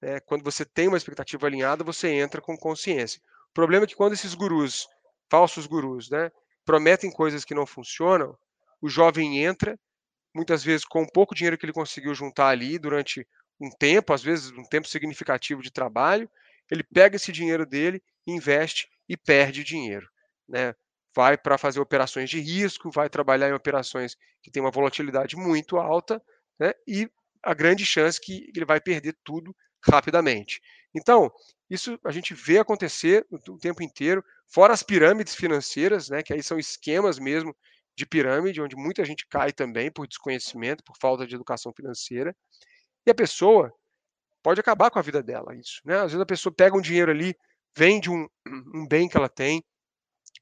né, 0.02 0.20
quando 0.22 0.44
você 0.44 0.66
tem 0.66 0.88
uma 0.88 0.98
expectativa 0.98 1.48
alinhada, 1.48 1.84
você 1.84 2.10
entra 2.10 2.42
com 2.42 2.58
consciência. 2.58 3.22
O 3.50 3.54
problema 3.54 3.86
é 3.86 3.88
que 3.88 3.96
quando 3.96 4.14
esses 4.14 4.34
gurus, 4.34 4.88
falsos 5.30 5.66
gurus, 5.66 6.10
né, 6.10 6.32
prometem 6.66 7.12
coisas 7.12 7.46
que 7.46 7.56
não 7.56 7.66
funcionam, 7.66 8.38
o 8.82 8.90
jovem 8.90 9.44
entra, 9.44 9.80
muitas 10.34 10.64
vezes 10.64 10.86
com 10.86 11.06
pouco 11.08 11.34
dinheiro 11.34 11.58
que 11.58 11.66
ele 11.66 11.74
conseguiu 11.74 12.14
juntar 12.14 12.50
ali 12.50 12.78
durante 12.78 13.26
um 13.60 13.70
tempo, 13.70 14.14
às 14.14 14.22
vezes 14.22 14.52
um 14.52 14.66
tempo 14.66 14.88
significativo 14.88 15.62
de 15.62 15.72
trabalho, 15.72 16.30
ele 16.70 16.84
pega 16.84 17.16
esse 17.16 17.32
dinheiro 17.32 17.66
dele, 17.66 18.04
investe 18.28 18.90
e 19.08 19.16
perde 19.16 19.64
dinheiro. 19.64 20.08
Né? 20.48 20.76
Vai 21.16 21.38
para 21.38 21.58
fazer 21.58 21.80
operações 21.80 22.30
de 22.30 22.40
risco, 22.40 22.92
vai 22.92 23.10
trabalhar 23.10 23.50
em 23.50 23.54
operações 23.54 24.16
que 24.44 24.52
têm 24.52 24.62
uma 24.62 24.72
volatilidade 24.72 25.36
muito 25.36 25.78
alta, 25.78 26.22
né? 26.60 26.74
e 26.88 27.10
a 27.42 27.54
grande 27.54 27.86
chance 27.86 28.20
que 28.20 28.52
ele 28.56 28.66
vai 28.66 28.82
perder 28.82 29.16
tudo 29.24 29.56
rapidamente. 29.88 30.60
Então, 30.94 31.32
isso 31.70 31.98
a 32.04 32.12
gente 32.12 32.34
vê 32.34 32.58
acontecer 32.58 33.26
o 33.32 33.58
tempo 33.58 33.82
inteiro, 33.84 34.24
fora 34.48 34.74
as 34.74 34.84
pirâmides 34.84 35.36
financeiras, 35.36 36.10
né, 36.10 36.24
que 36.24 36.34
aí 36.34 36.42
são 36.42 36.58
esquemas 36.58 37.20
mesmo 37.20 37.56
de 37.96 38.06
pirâmide, 38.06 38.62
onde 38.62 38.76
muita 38.76 39.06
gente 39.06 39.26
cai 39.28 39.52
também 39.52 39.92
por 39.92 40.08
desconhecimento, 40.08 40.84
por 40.84 40.96
falta 41.00 41.26
de 41.26 41.36
educação 41.36 41.72
financeira, 41.74 42.36
e 43.06 43.12
a 43.12 43.16
pessoa 43.16 43.72
pode 44.44 44.60
acabar 44.60 44.92
com 44.92 45.00
a 45.00 45.02
vida 45.02 45.24
dela, 45.24 45.56
isso. 45.56 45.82
Né? 45.86 45.96
Às 45.96 46.12
vezes 46.12 46.20
a 46.20 46.26
pessoa 46.26 46.54
pega 46.54 46.78
um 46.78 46.82
dinheiro 46.82 47.12
ali, 47.12 47.36
vende 47.76 48.10
um, 48.10 48.28
um 48.74 48.88
bem 48.88 49.08
que 49.08 49.18
ela 49.18 49.30
tem, 49.30 49.64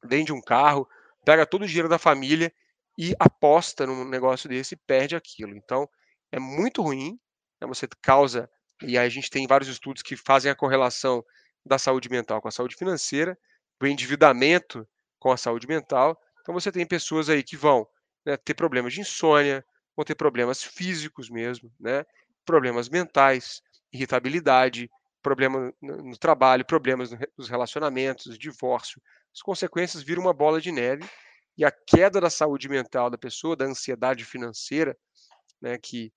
vende 0.04 0.32
um 0.34 0.42
carro, 0.42 0.88
pega 1.26 1.46
todo 1.46 1.64
o 1.64 1.68
dinheiro 1.68 1.90
da 1.90 1.98
família 1.98 2.54
e 2.98 3.16
aposta 3.20 3.88
num 3.88 4.06
negócio 4.06 4.48
desse 4.50 4.76
e 4.76 4.78
perde 4.78 5.16
aquilo. 5.16 5.56
Então, 5.56 5.88
é 6.32 6.40
muito 6.40 6.82
ruim, 6.82 7.20
né? 7.62 7.68
você 7.68 7.88
causa, 8.02 8.50
e 8.82 8.98
aí 8.98 9.06
a 9.06 9.10
gente 9.10 9.30
tem 9.30 9.48
vários 9.48 9.70
estudos 9.70 10.04
que 10.04 10.16
fazem 10.16 10.52
a 10.52 10.56
correlação 10.56 11.24
da 11.66 11.78
saúde 11.78 12.10
mental 12.10 12.42
com 12.42 12.48
a 12.48 12.52
saúde 12.52 12.76
financeira, 12.76 13.38
do 13.80 13.88
endividamento 13.88 14.88
com 15.20 15.32
a 15.32 15.38
saúde 15.38 15.68
mental. 15.68 16.20
Então, 16.42 16.54
você 16.54 16.72
tem 16.72 16.86
pessoas 16.86 17.30
aí 17.30 17.42
que 17.42 17.56
vão 17.56 17.88
né, 18.26 18.38
ter 18.38 18.54
problemas 18.54 18.94
de 18.94 19.02
insônia, 19.02 19.66
vão 19.96 20.04
ter 20.04 20.16
problemas 20.16 20.64
físicos 20.64 21.30
mesmo, 21.30 21.72
né, 21.80 22.06
problemas 22.46 22.90
mentais, 22.90 23.62
irritabilidade, 23.92 24.90
problema 25.22 25.74
no 25.82 26.18
trabalho, 26.18 26.66
problemas 26.66 27.12
nos 27.38 27.48
relacionamentos, 27.48 28.38
divórcio, 28.38 29.02
as 29.34 29.42
consequências 29.42 30.04
viram 30.04 30.22
uma 30.22 30.34
bola 30.34 30.62
de 30.62 30.72
neve 30.72 31.04
e 31.58 31.66
a 31.66 31.72
queda 31.72 32.22
da 32.22 32.30
saúde 32.30 32.70
mental 32.70 33.10
da 33.10 33.18
pessoa, 33.18 33.56
da 33.56 33.66
ansiedade 33.66 34.24
financeira, 34.26 34.98
né, 35.62 35.78
que 35.78 36.12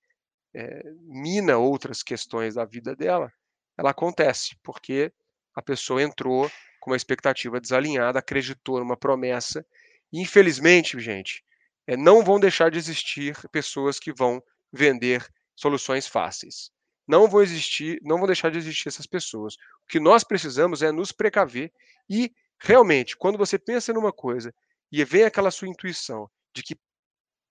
é, 0.55 0.83
mina 1.03 1.59
outras 1.59 2.03
questões 2.03 2.55
da 2.55 2.65
vida 2.65 2.97
dela, 2.97 3.33
ela 3.79 3.91
acontece 3.91 4.57
porque 4.63 5.13
a 5.55 5.63
pessoa 5.63 6.03
entrou 6.03 6.51
com 6.81 6.91
uma 6.91 6.97
expectativa 6.97 7.61
desalinhada, 7.61 8.19
acreditou 8.19 8.79
numa 8.79 8.97
promessa 8.97 9.65
e, 10.13 10.21
infelizmente, 10.21 10.99
gente, 11.01 11.45
é, 11.87 11.97
não 11.97 12.25
vão 12.25 12.41
deixar 12.41 12.71
de 12.71 12.79
existir 12.79 13.37
pessoas 13.51 13.99
que 13.99 14.13
vão 14.13 14.43
vender 14.73 15.27
soluções 15.55 16.07
fáceis. 16.07 16.71
não 17.09 17.29
vão 17.29 17.41
existir, 17.43 18.01
não 18.03 18.19
vão 18.19 18.27
deixar 18.27 18.51
de 18.51 18.59
existir 18.59 18.89
essas 18.89 19.07
pessoas. 19.07 19.55
O 19.55 19.87
que 19.89 20.01
nós 20.01 20.25
precisamos 20.25 20.83
é 20.83 20.91
nos 20.91 21.13
precaver 21.13 21.73
e 22.11 22.33
realmente, 22.59 23.17
quando 23.17 23.39
você 23.39 23.59
pensa 23.59 23.93
numa 23.93 24.13
coisa 24.13 24.55
e 24.91 25.05
vem 25.05 25.25
aquela 25.25 25.51
sua 25.51 25.69
intuição 25.69 26.31
de 26.55 26.63
que 26.63 26.77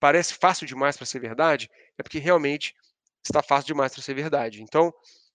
parece 0.00 0.34
fácil 0.34 0.66
demais 0.66 0.96
para 0.96 1.06
ser 1.06 1.20
verdade, 1.20 1.70
é 1.98 2.02
porque 2.02 2.18
realmente 2.18 2.74
está 3.24 3.42
fácil 3.42 3.68
demais 3.68 3.92
para 3.92 4.02
ser 4.02 4.14
verdade. 4.14 4.62
Então, 4.62 4.92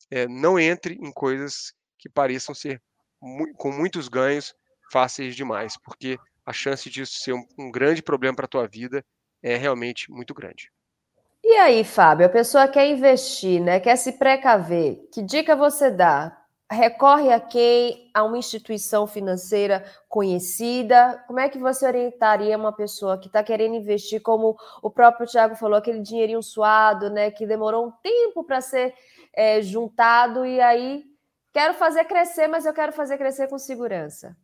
é, 0.09 0.27
não 0.27 0.59
entre 0.59 0.95
em 0.95 1.11
coisas 1.11 1.73
que 1.97 2.09
pareçam 2.09 2.53
ser 2.55 2.81
mu 3.21 3.53
com 3.55 3.71
muitos 3.71 4.07
ganhos 4.07 4.55
fáceis 4.91 5.35
demais, 5.35 5.77
porque 5.77 6.17
a 6.45 6.51
chance 6.51 6.89
disso 6.89 7.19
ser 7.19 7.33
um, 7.33 7.45
um 7.57 7.71
grande 7.71 8.01
problema 8.01 8.35
para 8.35 8.45
a 8.45 8.49
tua 8.49 8.67
vida 8.67 9.05
é 9.41 9.55
realmente 9.55 10.11
muito 10.11 10.33
grande. 10.33 10.71
E 11.43 11.55
aí, 11.55 11.83
Fábio, 11.83 12.25
a 12.25 12.29
pessoa 12.29 12.67
quer 12.67 12.87
investir, 12.87 13.61
né? 13.61 13.79
Quer 13.79 13.95
se 13.95 14.13
precaver. 14.13 15.07
Que 15.11 15.21
dica 15.23 15.55
você 15.55 15.89
dá? 15.89 16.37
Recorre 16.71 17.33
a 17.33 17.39
quem? 17.39 18.09
A 18.13 18.23
uma 18.23 18.37
instituição 18.37 19.05
financeira 19.05 19.83
conhecida? 20.07 21.21
Como 21.27 21.37
é 21.37 21.49
que 21.49 21.57
você 21.57 21.85
orientaria 21.85 22.57
uma 22.57 22.71
pessoa 22.71 23.17
que 23.17 23.27
está 23.27 23.43
querendo 23.43 23.75
investir, 23.75 24.21
como 24.21 24.55
o 24.81 24.89
próprio 24.89 25.27
Tiago 25.27 25.55
falou, 25.55 25.77
aquele 25.77 25.99
dinheirinho 25.99 26.41
suado, 26.41 27.09
né? 27.09 27.29
Que 27.29 27.45
demorou 27.45 27.87
um 27.87 27.91
tempo 28.01 28.45
para 28.45 28.61
ser 28.61 28.93
é, 29.35 29.61
juntado 29.61 30.45
e 30.45 30.61
aí 30.61 31.03
quero 31.53 31.73
fazer 31.73 32.05
crescer, 32.05 32.47
mas 32.47 32.65
eu 32.65 32.73
quero 32.73 32.93
fazer 32.93 33.17
crescer 33.17 33.49
com 33.49 33.59
segurança. 33.59 34.37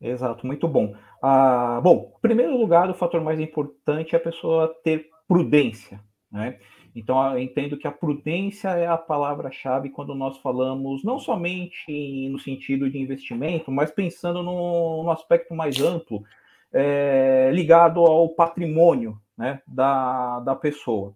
Exato, 0.00 0.44
muito 0.44 0.66
bom. 0.66 0.96
Ah, 1.22 1.80
bom, 1.80 2.12
em 2.16 2.20
primeiro 2.20 2.56
lugar, 2.56 2.90
o 2.90 2.94
fator 2.94 3.20
mais 3.20 3.38
importante 3.38 4.16
é 4.16 4.18
a 4.18 4.22
pessoa 4.22 4.74
ter 4.82 5.08
prudência, 5.28 6.00
né? 6.32 6.58
Então, 6.94 7.32
eu 7.32 7.38
entendo 7.38 7.76
que 7.76 7.86
a 7.86 7.92
prudência 7.92 8.68
é 8.70 8.86
a 8.86 8.98
palavra-chave 8.98 9.90
quando 9.90 10.14
nós 10.14 10.38
falamos 10.38 11.04
não 11.04 11.18
somente 11.18 12.28
no 12.28 12.38
sentido 12.38 12.90
de 12.90 12.98
investimento, 12.98 13.70
mas 13.70 13.90
pensando 13.90 14.42
no, 14.42 15.04
no 15.04 15.10
aspecto 15.10 15.54
mais 15.54 15.80
amplo, 15.80 16.24
é, 16.72 17.50
ligado 17.52 18.00
ao 18.00 18.28
patrimônio 18.30 19.18
né, 19.36 19.60
da, 19.66 20.40
da 20.40 20.56
pessoa. 20.56 21.14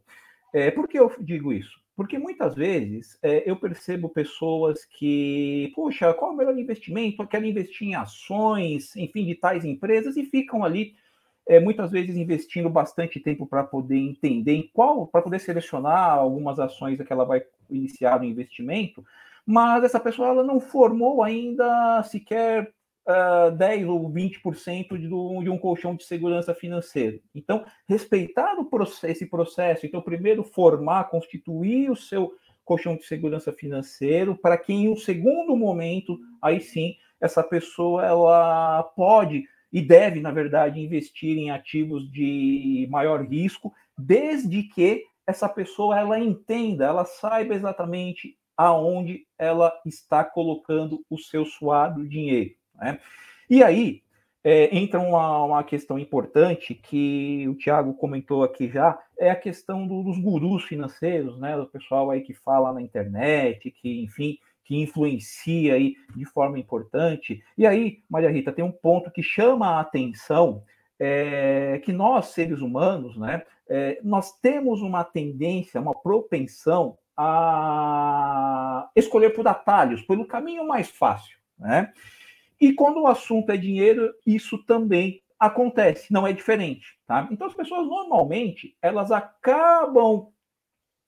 É, 0.52 0.70
por 0.70 0.86
que 0.86 0.98
eu 0.98 1.12
digo 1.20 1.52
isso? 1.52 1.82
Porque 1.96 2.18
muitas 2.18 2.54
vezes 2.54 3.16
é, 3.22 3.48
eu 3.48 3.56
percebo 3.56 4.08
pessoas 4.08 4.84
que, 4.84 5.72
poxa, 5.74 6.12
qual 6.14 6.32
é 6.32 6.34
o 6.34 6.36
melhor 6.36 6.58
investimento? 6.58 7.26
Quero 7.26 7.46
investir 7.46 7.88
em 7.88 7.94
ações, 7.94 8.94
enfim, 8.96 9.24
de 9.24 9.36
tais 9.36 9.64
empresas, 9.64 10.16
e 10.16 10.24
ficam 10.24 10.64
ali 10.64 10.94
é, 11.46 11.60
muitas 11.60 11.90
vezes 11.90 12.16
investindo 12.16 12.70
bastante 12.70 13.20
tempo 13.20 13.46
para 13.46 13.62
poder 13.62 13.98
entender 13.98 14.54
em 14.54 14.70
qual, 14.72 15.06
para 15.06 15.22
poder 15.22 15.38
selecionar 15.38 16.12
algumas 16.12 16.58
ações 16.58 17.00
que 17.00 17.12
ela 17.12 17.24
vai 17.24 17.42
iniciar 17.70 18.20
o 18.20 18.24
investimento, 18.24 19.04
mas 19.46 19.84
essa 19.84 20.00
pessoa 20.00 20.28
ela 20.28 20.42
não 20.42 20.58
formou 20.58 21.22
ainda 21.22 22.02
sequer 22.04 22.72
uh, 23.06 23.50
10 23.56 23.88
ou 23.88 24.10
20% 24.10 24.96
de, 24.96 25.08
de 25.08 25.50
um 25.50 25.58
colchão 25.58 25.94
de 25.94 26.04
segurança 26.04 26.54
financeira. 26.54 27.20
Então, 27.34 27.64
respeitar 27.86 28.56
processo, 28.64 29.06
esse 29.06 29.26
processo, 29.26 29.84
então, 29.86 30.00
primeiro 30.00 30.42
formar, 30.42 31.10
constituir 31.10 31.90
o 31.90 31.96
seu 31.96 32.32
colchão 32.64 32.96
de 32.96 33.04
segurança 33.04 33.52
financeiro, 33.52 34.36
para 34.36 34.56
que 34.56 34.72
em 34.72 34.88
um 34.88 34.96
segundo 34.96 35.54
momento, 35.54 36.18
aí 36.40 36.60
sim, 36.60 36.96
essa 37.20 37.42
pessoa 37.42 38.04
ela 38.04 38.82
pode 38.96 39.44
e 39.74 39.82
deve, 39.82 40.20
na 40.20 40.30
verdade, 40.30 40.78
investir 40.78 41.36
em 41.36 41.50
ativos 41.50 42.08
de 42.08 42.86
maior 42.88 43.26
risco, 43.26 43.74
desde 43.98 44.62
que 44.62 45.02
essa 45.26 45.48
pessoa 45.48 45.98
ela 45.98 46.16
entenda, 46.16 46.84
ela 46.84 47.04
saiba 47.04 47.56
exatamente 47.56 48.38
aonde 48.56 49.26
ela 49.36 49.76
está 49.84 50.22
colocando 50.22 51.04
o 51.10 51.18
seu 51.18 51.44
suado 51.44 52.08
dinheiro. 52.08 52.54
Né? 52.76 53.00
E 53.50 53.64
aí 53.64 54.00
é, 54.44 54.76
entra 54.76 55.00
uma, 55.00 55.42
uma, 55.42 55.64
questão 55.64 55.98
importante 55.98 56.72
que 56.72 57.48
o 57.48 57.56
Tiago 57.56 57.94
comentou 57.94 58.44
aqui 58.44 58.68
já, 58.68 58.96
é 59.18 59.28
a 59.28 59.36
questão 59.36 59.88
do, 59.88 60.04
dos 60.04 60.18
gurus 60.20 60.62
financeiros, 60.62 61.36
né? 61.40 61.56
O 61.56 61.66
pessoal 61.66 62.10
aí 62.10 62.20
que 62.20 62.34
fala 62.34 62.72
na 62.72 62.82
internet, 62.82 63.70
que, 63.70 64.04
enfim, 64.04 64.38
que 64.64 64.80
influencia 64.80 65.74
aí 65.74 65.94
de 66.14 66.24
forma 66.24 66.58
importante. 66.58 67.42
E 67.56 67.66
aí, 67.66 68.02
Maria 68.08 68.30
Rita, 68.30 68.52
tem 68.52 68.64
um 68.64 68.72
ponto 68.72 69.10
que 69.10 69.22
chama 69.22 69.68
a 69.68 69.80
atenção, 69.80 70.64
é, 70.98 71.80
que 71.84 71.92
nós, 71.92 72.28
seres 72.28 72.60
humanos, 72.60 73.16
né, 73.16 73.42
é, 73.68 74.00
nós 74.02 74.32
temos 74.40 74.80
uma 74.82 75.04
tendência, 75.04 75.80
uma 75.80 75.94
propensão 75.94 76.98
a 77.16 78.90
escolher 78.96 79.30
por 79.30 79.46
atalhos, 79.46 80.02
pelo 80.02 80.26
caminho 80.26 80.66
mais 80.66 80.88
fácil, 80.90 81.38
né? 81.58 81.92
E 82.60 82.72
quando 82.72 83.02
o 83.02 83.06
assunto 83.06 83.50
é 83.50 83.56
dinheiro, 83.56 84.12
isso 84.26 84.58
também 84.64 85.22
acontece, 85.38 86.12
não 86.12 86.26
é 86.26 86.32
diferente, 86.32 86.98
tá? 87.06 87.28
Então 87.30 87.46
as 87.46 87.54
pessoas 87.54 87.86
normalmente 87.86 88.76
elas 88.82 89.12
acabam 89.12 90.28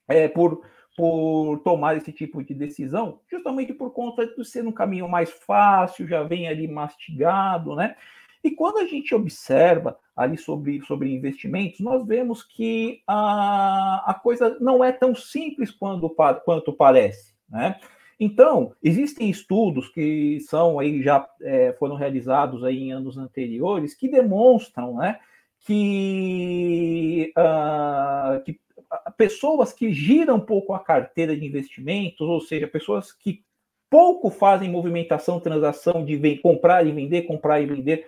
é, 0.07 0.27
por, 0.27 0.63
por 0.97 1.59
tomar 1.59 1.95
esse 1.95 2.11
tipo 2.11 2.43
de 2.43 2.55
decisão, 2.55 3.19
justamente 3.29 3.71
por 3.71 3.91
conta 3.91 4.25
de 4.25 4.43
ser 4.43 4.65
um 4.65 4.71
caminho 4.71 5.07
mais 5.07 5.29
fácil, 5.29 6.07
já 6.07 6.23
vem 6.23 6.47
ali 6.47 6.67
mastigado, 6.67 7.75
né? 7.75 7.95
E 8.43 8.49
quando 8.49 8.79
a 8.79 8.85
gente 8.85 9.13
observa 9.13 9.95
ali 10.15 10.39
sobre, 10.39 10.81
sobre 10.81 11.13
investimentos, 11.13 11.81
nós 11.81 12.03
vemos 12.03 12.41
que 12.41 13.03
a, 13.05 14.09
a 14.09 14.13
coisa 14.15 14.57
não 14.59 14.83
é 14.83 14.91
tão 14.91 15.13
simples 15.13 15.69
quando, 15.69 16.09
quanto 16.43 16.73
parece, 16.73 17.35
né? 17.47 17.79
Então, 18.19 18.73
existem 18.83 19.29
estudos 19.29 19.89
que 19.89 20.39
são 20.39 20.79
aí 20.79 21.03
já 21.03 21.29
é, 21.39 21.73
foram 21.73 21.95
realizados 21.95 22.63
aí 22.63 22.79
em 22.79 22.91
anos 22.91 23.19
anteriores 23.19 23.93
que 23.93 24.09
demonstram, 24.09 24.95
né, 24.95 25.19
que, 25.59 27.31
uh, 27.37 28.41
que 28.43 28.59
pessoas 29.17 29.73
que 29.73 29.91
giram 29.93 30.39
pouco 30.39 30.73
a 30.73 30.79
carteira 30.79 31.35
de 31.35 31.45
investimentos, 31.45 32.21
ou 32.21 32.41
seja, 32.41 32.67
pessoas 32.67 33.11
que 33.11 33.43
pouco 33.89 34.29
fazem 34.29 34.69
movimentação, 34.69 35.39
transação 35.39 36.03
de 36.03 36.37
comprar 36.37 36.85
e 36.85 36.91
vender, 36.91 37.23
comprar 37.23 37.61
e 37.61 37.65
vender 37.65 38.07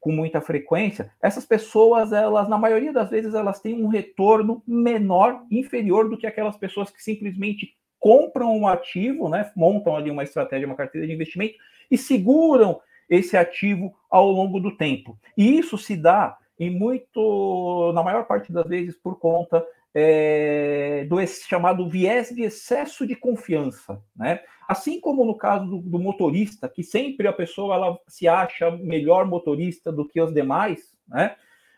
com 0.00 0.10
muita 0.10 0.40
frequência, 0.40 1.12
essas 1.22 1.44
pessoas, 1.44 2.10
elas, 2.10 2.48
na 2.48 2.56
maioria 2.56 2.92
das 2.92 3.10
vezes, 3.10 3.34
elas 3.34 3.60
têm 3.60 3.84
um 3.84 3.86
retorno 3.86 4.62
menor, 4.66 5.44
inferior 5.50 6.08
do 6.08 6.16
que 6.16 6.26
aquelas 6.26 6.56
pessoas 6.56 6.90
que 6.90 7.02
simplesmente 7.02 7.74
compram 7.98 8.56
um 8.56 8.66
ativo, 8.66 9.28
né, 9.28 9.52
montam 9.54 9.94
ali 9.94 10.10
uma 10.10 10.22
estratégia, 10.22 10.66
uma 10.66 10.74
carteira 10.74 11.06
de 11.06 11.12
investimento 11.12 11.54
e 11.90 11.98
seguram 11.98 12.80
esse 13.10 13.36
ativo 13.36 13.94
ao 14.08 14.30
longo 14.30 14.58
do 14.58 14.74
tempo. 14.74 15.18
E 15.36 15.58
isso 15.58 15.76
se 15.76 15.96
dá 15.96 16.38
em 16.58 16.70
muito, 16.70 17.92
na 17.94 18.02
maior 18.02 18.24
parte 18.24 18.50
das 18.50 18.66
vezes, 18.66 18.96
por 18.96 19.18
conta 19.18 19.64
é, 19.94 21.04
do 21.08 21.16
chamado 21.26 21.88
viés 21.88 22.30
de 22.30 22.42
excesso 22.42 23.06
de 23.06 23.16
confiança, 23.16 24.02
né? 24.14 24.40
Assim 24.68 25.00
como 25.00 25.24
no 25.24 25.36
caso 25.36 25.66
do, 25.66 25.78
do, 25.78 25.98
motorista, 25.98 26.68
que 26.68 26.84
sempre 26.84 27.26
a 27.26 27.32
pessoa 27.32 27.74
ela 27.74 27.98
se 28.06 28.28
acha 28.28 28.70
melhor 28.70 29.26
motorista 29.26 29.90
do 29.90 30.06
que 30.06 30.20
os 30.20 30.32
demais, 30.32 30.96
né? 31.08 31.34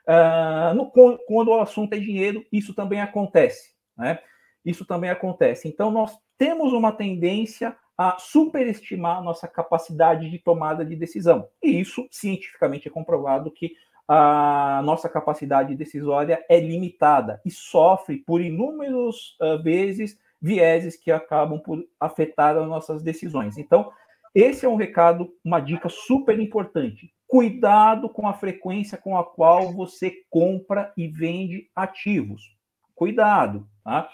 Uh, 0.07 0.75
no, 0.75 0.91
quando 1.27 1.49
o 1.49 1.61
assunto 1.61 1.95
é 1.95 1.99
dinheiro, 1.99 2.45
isso 2.53 2.75
também 2.75 3.01
acontece, 3.01 3.71
né? 3.97 4.19
isso 4.65 4.85
também 4.85 5.11
acontece. 5.11 5.69
Então, 5.69 5.91
nós 5.91 6.19
temos 6.37 6.73
uma 6.73 6.93
tendência 6.93 7.77
a 7.97 8.17
superestimar 8.19 9.23
nossa 9.23 9.47
capacidade 9.47 10.29
de 10.29 10.39
tomada 10.39 10.85
de 10.85 10.97
decisão. 10.97 11.49
E 11.63 11.81
isso, 11.81 12.07
cientificamente, 12.11 12.89
é 12.89 12.91
comprovado 12.91 13.51
que 13.51 13.75
a 14.15 14.83
nossa 14.83 15.09
capacidade 15.09 15.75
decisória 15.75 16.45
é 16.47 16.61
limitada 16.61 17.41
e 17.47 17.51
sofre 17.51 18.19
por 18.19 18.43
inúmeras 18.43 19.39
uh, 19.41 19.63
vezes 19.63 20.19
vieses 20.39 20.97
que 20.97 21.11
acabam 21.11 21.59
por 21.59 21.83
afetar 21.99 22.59
as 22.59 22.69
nossas 22.69 23.03
decisões. 23.03 23.57
Então, 23.57 23.91
esse 24.35 24.67
é 24.67 24.69
um 24.69 24.77
recado, 24.77 25.33
uma 25.43 25.61
dica 25.61 25.89
super 25.89 26.39
importante. 26.39 27.11
Cuidado 27.27 28.07
com 28.07 28.29
a 28.29 28.35
frequência 28.35 28.99
com 28.99 29.17
a 29.17 29.25
qual 29.25 29.73
você 29.73 30.13
compra 30.29 30.93
e 30.95 31.09
vende 31.09 31.71
ativos. 31.75 32.55
Cuidado, 32.95 33.67
tá? 33.83 34.11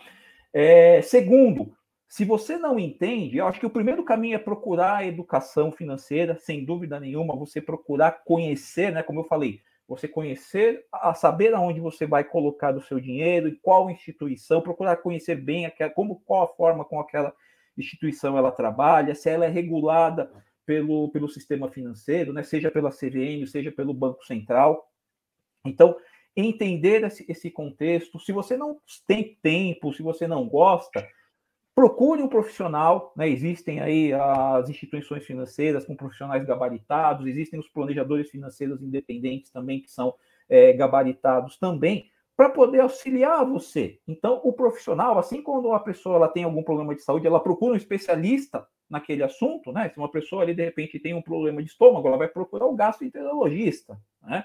É, 0.52 1.02
segundo, 1.02 1.76
se 2.08 2.24
você 2.24 2.56
não 2.56 2.78
entende, 2.78 3.38
eu 3.38 3.48
acho 3.48 3.58
que 3.58 3.66
o 3.66 3.70
primeiro 3.70 4.04
caminho 4.04 4.36
é 4.36 4.38
procurar 4.38 4.98
a 4.98 5.06
educação 5.06 5.72
financeira, 5.72 6.38
sem 6.38 6.64
dúvida 6.64 7.00
nenhuma, 7.00 7.34
você 7.34 7.60
procurar 7.60 8.22
conhecer, 8.24 8.92
né? 8.92 9.02
Como 9.02 9.18
eu 9.18 9.24
falei, 9.24 9.60
você 9.88 10.06
conhecer, 10.06 10.84
a 10.92 11.14
saber 11.14 11.54
aonde 11.54 11.80
você 11.80 12.06
vai 12.06 12.22
colocar 12.22 12.76
o 12.76 12.82
seu 12.82 13.00
dinheiro, 13.00 13.48
e 13.48 13.56
qual 13.56 13.90
instituição, 13.90 14.60
procurar 14.60 14.96
conhecer 14.98 15.36
bem 15.36 15.64
aquela, 15.64 15.90
como 15.90 16.20
qual 16.20 16.42
a 16.42 16.48
forma 16.48 16.84
com 16.84 17.00
aquela 17.00 17.32
instituição 17.76 18.36
ela 18.36 18.52
trabalha, 18.52 19.14
se 19.14 19.30
ela 19.30 19.46
é 19.46 19.48
regulada 19.48 20.30
pelo, 20.66 21.08
pelo 21.08 21.28
sistema 21.28 21.70
financeiro, 21.70 22.34
né? 22.34 22.42
Seja 22.42 22.70
pela 22.70 22.90
CVM, 22.90 23.46
seja 23.46 23.72
pelo 23.72 23.94
Banco 23.94 24.22
Central. 24.26 24.92
Então, 25.64 25.96
entender 26.36 27.02
esse, 27.04 27.24
esse 27.26 27.50
contexto. 27.50 28.20
Se 28.20 28.30
você 28.30 28.56
não 28.56 28.78
tem 29.06 29.38
tempo, 29.42 29.94
se 29.94 30.02
você 30.02 30.26
não 30.26 30.46
gosta, 30.46 31.08
procure 31.78 32.20
um 32.20 32.26
profissional, 32.26 33.12
né? 33.14 33.28
Existem 33.28 33.78
aí 33.78 34.12
as 34.12 34.68
instituições 34.68 35.24
financeiras 35.24 35.84
com 35.84 35.94
profissionais 35.94 36.44
gabaritados, 36.44 37.24
existem 37.24 37.60
os 37.60 37.68
planejadores 37.68 38.28
financeiros 38.28 38.82
independentes 38.82 39.52
também 39.52 39.80
que 39.80 39.88
são 39.88 40.12
é, 40.48 40.72
gabaritados 40.72 41.56
também 41.56 42.10
para 42.36 42.48
poder 42.50 42.80
auxiliar 42.80 43.46
você. 43.46 44.00
Então, 44.08 44.40
o 44.42 44.52
profissional, 44.52 45.20
assim 45.20 45.40
quando 45.40 45.68
uma 45.68 45.78
pessoa 45.78 46.16
ela 46.16 46.26
tem 46.26 46.42
algum 46.42 46.64
problema 46.64 46.96
de 46.96 47.02
saúde, 47.02 47.28
ela 47.28 47.38
procura 47.38 47.74
um 47.74 47.76
especialista 47.76 48.66
naquele 48.90 49.22
assunto, 49.22 49.70
né? 49.70 49.88
Se 49.88 49.98
uma 49.98 50.10
pessoa 50.10 50.42
ali 50.42 50.54
de 50.54 50.64
repente 50.64 50.98
tem 50.98 51.14
um 51.14 51.22
problema 51.22 51.62
de 51.62 51.68
estômago, 51.68 52.08
ela 52.08 52.18
vai 52.18 52.26
procurar 52.26 52.66
o 52.66 52.74
gastroenterologista, 52.74 53.96
né? 54.20 54.44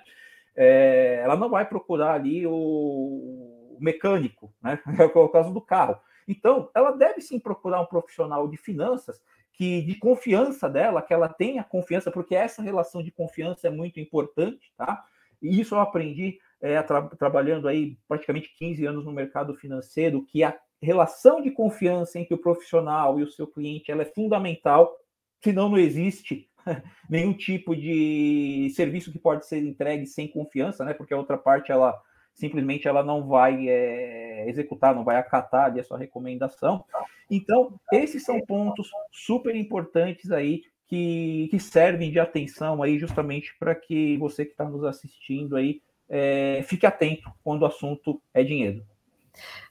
É, 0.55 1.21
ela 1.23 1.35
não 1.35 1.49
vai 1.49 1.67
procurar 1.67 2.13
ali 2.13 2.45
o, 2.45 3.75
mecânico, 3.79 4.53
né? 4.61 4.79
É 4.99 5.05
o 5.05 5.29
caso 5.29 5.51
do 5.51 5.61
carro. 5.61 5.97
Então, 6.27 6.69
ela 6.75 6.91
deve 6.91 7.21
sim 7.21 7.39
procurar 7.39 7.81
um 7.81 7.85
profissional 7.85 8.47
de 8.47 8.57
finanças 8.57 9.21
que 9.53 9.81
de 9.83 9.95
confiança 9.95 10.69
dela, 10.69 11.01
que 11.01 11.13
ela 11.13 11.29
tenha 11.29 11.63
confiança, 11.63 12.11
porque 12.11 12.35
essa 12.35 12.61
relação 12.61 13.03
de 13.03 13.11
confiança 13.11 13.67
é 13.67 13.69
muito 13.69 13.99
importante, 13.99 14.73
tá? 14.75 15.03
E 15.41 15.59
isso 15.59 15.75
eu 15.75 15.79
aprendi 15.79 16.39
é, 16.59 16.81
tra 16.81 17.01
trabalhando 17.03 17.67
aí 17.67 17.97
praticamente 18.07 18.53
15 18.57 18.85
anos 18.85 19.05
no 19.05 19.11
mercado 19.11 19.53
financeiro, 19.53 20.25
que 20.25 20.43
a 20.43 20.57
relação 20.81 21.41
de 21.41 21.51
confiança 21.51 22.19
entre 22.19 22.33
o 22.33 22.37
profissional 22.37 23.19
e 23.19 23.23
o 23.23 23.29
seu 23.29 23.45
cliente 23.45 23.91
ela 23.91 24.01
é 24.01 24.05
fundamental, 24.05 24.97
senão 25.43 25.69
não 25.69 25.77
existe 25.77 26.49
nenhum 27.09 27.33
tipo 27.33 27.75
de 27.75 28.71
serviço 28.75 29.11
que 29.11 29.19
pode 29.19 29.45
ser 29.45 29.63
entregue 29.63 30.07
sem 30.07 30.27
confiança, 30.27 30.83
né? 30.83 30.93
Porque 30.93 31.13
a 31.13 31.17
outra 31.17 31.37
parte 31.37 31.71
ela 31.71 32.01
simplesmente 32.33 32.87
ela 32.87 33.03
não 33.03 33.27
vai 33.27 33.67
é, 33.67 34.49
executar, 34.49 34.95
não 34.95 35.03
vai 35.03 35.17
acatar 35.17 35.65
ali 35.65 35.79
a 35.79 35.83
sua 35.83 35.97
recomendação. 35.97 36.83
Então, 37.29 37.79
esses 37.91 38.23
são 38.23 38.39
pontos 38.41 38.89
super 39.11 39.55
importantes 39.55 40.31
aí 40.31 40.61
que, 40.87 41.47
que 41.49 41.59
servem 41.59 42.11
de 42.11 42.19
atenção 42.19 42.83
aí 42.83 42.99
justamente 42.99 43.55
para 43.57 43.73
que 43.73 44.17
você 44.17 44.45
que 44.45 44.51
está 44.51 44.65
nos 44.65 44.83
assistindo 44.83 45.55
aí 45.55 45.81
é, 46.09 46.61
fique 46.63 46.85
atento 46.85 47.31
quando 47.43 47.63
o 47.63 47.65
assunto 47.65 48.21
é 48.33 48.43
dinheiro. 48.43 48.85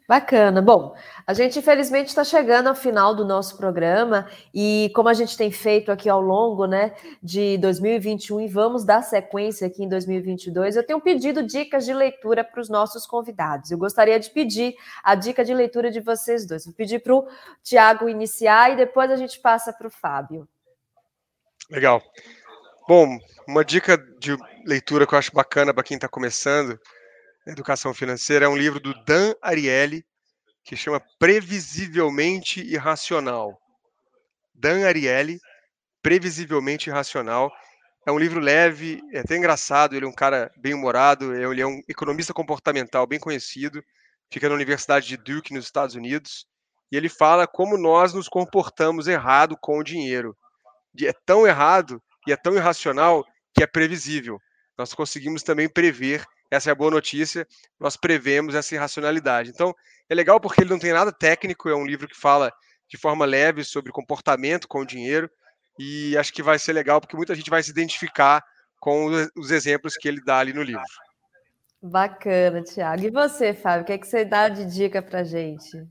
Bacana. 0.09 0.61
Bom, 0.61 0.95
a 1.27 1.33
gente 1.33 1.59
infelizmente 1.59 2.09
está 2.09 2.25
chegando 2.25 2.69
ao 2.69 2.75
final 2.75 3.15
do 3.15 3.25
nosso 3.25 3.57
programa 3.57 4.29
e 4.53 4.91
como 4.95 5.09
a 5.09 5.15
gente 5.15 5.37
tem 5.37 5.51
feito 5.51 5.93
aqui 5.93 6.09
ao 6.09 6.21
longo, 6.21 6.67
né, 6.67 6.93
de 7.23 7.57
2021 7.59 8.41
e 8.41 8.49
vamos 8.49 8.85
dar 8.85 9.01
sequência 9.03 9.67
aqui 9.67 9.85
em 9.85 9.89
2022, 9.89 10.77
eu 10.77 10.85
tenho 10.85 11.01
pedido 11.01 11.43
dicas 11.43 11.87
de 11.87 11.95
leitura 11.95 12.43
para 12.43 12.61
os 12.61 12.69
nossos 12.69 13.07
convidados. 13.07 13.71
Eu 13.71 13.79
gostaria 13.79 14.19
de 14.19 14.29
pedir 14.29 14.75
a 15.03 15.15
dica 15.15 15.45
de 15.45 15.55
leitura 15.55 15.91
de 15.91 16.01
vocês 16.01 16.47
dois. 16.47 16.67
Vou 16.67 16.75
pedir 16.75 16.99
para 16.99 17.15
o 17.15 17.27
Tiago 17.63 18.09
iniciar 18.09 18.73
e 18.73 18.77
depois 18.77 19.11
a 19.11 19.17
gente 19.17 19.41
passa 19.41 19.73
para 19.73 19.87
o 19.87 19.91
Fábio. 19.91 20.49
Legal. 21.71 22.03
Bom, 22.89 23.19
uma 23.47 23.65
dica 23.65 23.97
de 24.19 24.37
leitura 24.67 25.07
que 25.07 25.15
eu 25.15 25.19
acho 25.19 25.33
bacana 25.33 25.73
para 25.73 25.85
quem 25.85 25.95
está 25.95 26.09
começando 26.09 26.79
educação 27.47 27.93
financeira 27.93 28.47
é 28.47 28.49
um 28.49 28.57
livro 28.57 28.79
do 28.79 28.95
Dan 29.05 29.35
Ariely 29.43 30.05
que 30.65 30.77
chama 30.77 31.03
Previsivelmente 31.19 32.61
Irracional. 32.61 33.59
Dan 34.55 34.87
Ariely, 34.87 35.41
Previsivelmente 36.01 36.89
Irracional. 36.89 37.51
É 38.07 38.13
um 38.13 38.19
livro 38.19 38.41
leve, 38.41 39.01
é 39.13 39.21
até 39.21 39.37
engraçado. 39.37 39.95
Ele 39.95 40.05
é 40.05 40.09
um 40.09 40.15
cara 40.15 40.53
bem 40.57 40.75
humorado, 40.75 41.35
ele 41.35 41.61
é 41.61 41.67
um 41.67 41.81
economista 41.89 42.33
comportamental 42.33 43.07
bem 43.07 43.19
conhecido, 43.19 43.83
fica 44.31 44.49
na 44.49 44.55
Universidade 44.55 45.07
de 45.07 45.17
Duke, 45.17 45.55
nos 45.55 45.65
Estados 45.65 45.95
Unidos. 45.95 46.47
E 46.91 46.97
ele 46.97 47.09
fala 47.09 47.47
como 47.47 47.79
nós 47.79 48.13
nos 48.13 48.29
comportamos 48.29 49.09
errado 49.09 49.57
com 49.61 49.79
o 49.79 49.85
dinheiro. 49.85 50.37
É 51.01 51.13
tão 51.25 51.47
errado 51.47 52.03
e 52.27 52.33
é 52.33 52.37
tão 52.37 52.55
irracional 52.55 53.25
que 53.55 53.63
é 53.63 53.67
previsível. 53.67 54.39
Nós 54.77 54.93
conseguimos 54.93 55.43
também 55.43 55.69
prever, 55.69 56.25
essa 56.55 56.69
é 56.69 56.73
a 56.73 56.75
boa 56.75 56.91
notícia, 56.91 57.47
nós 57.81 57.97
prevemos 57.97 58.55
essa 58.55 58.75
irracionalidade. 58.75 59.49
Então, 59.49 59.75
é 60.07 60.15
legal 60.15 60.39
porque 60.39 60.61
ele 60.61 60.69
não 60.69 60.79
tem 60.79 60.93
nada 60.93 61.11
técnico, 61.11 61.67
é 61.71 61.75
um 61.75 61.87
livro 61.87 62.07
que 62.07 62.15
fala 62.15 62.53
de 62.87 62.99
forma 62.99 63.25
leve 63.25 63.65
sobre 63.65 63.91
comportamento 63.91 64.69
com 64.69 64.81
o 64.81 64.87
dinheiro, 64.87 65.31
e 65.79 66.15
acho 66.19 66.31
que 66.31 66.43
vai 66.43 66.59
ser 66.59 66.75
legal 66.75 67.01
porque 67.01 67.17
muita 67.17 67.35
gente 67.35 67.49
vai 67.49 67.63
se 67.63 67.71
identificar 67.71 68.45
com 68.79 69.07
os 69.35 69.51
exemplos 69.51 69.97
que 69.97 70.07
ele 70.07 70.23
dá 70.23 70.41
ali 70.41 70.53
no 70.53 70.63
livro. 70.63 70.83
Bacana, 71.83 72.63
Tiago. 72.63 73.03
E 73.03 73.11
você, 73.11 73.55
Fábio, 73.55 73.83
o 73.83 73.87
que, 73.87 73.93
é 73.93 73.99
que 73.99 74.07
você 74.07 74.23
dá 74.23 74.51
de 74.51 74.67
dica 74.67 75.01
para 75.01 75.25
gente? 75.25 75.83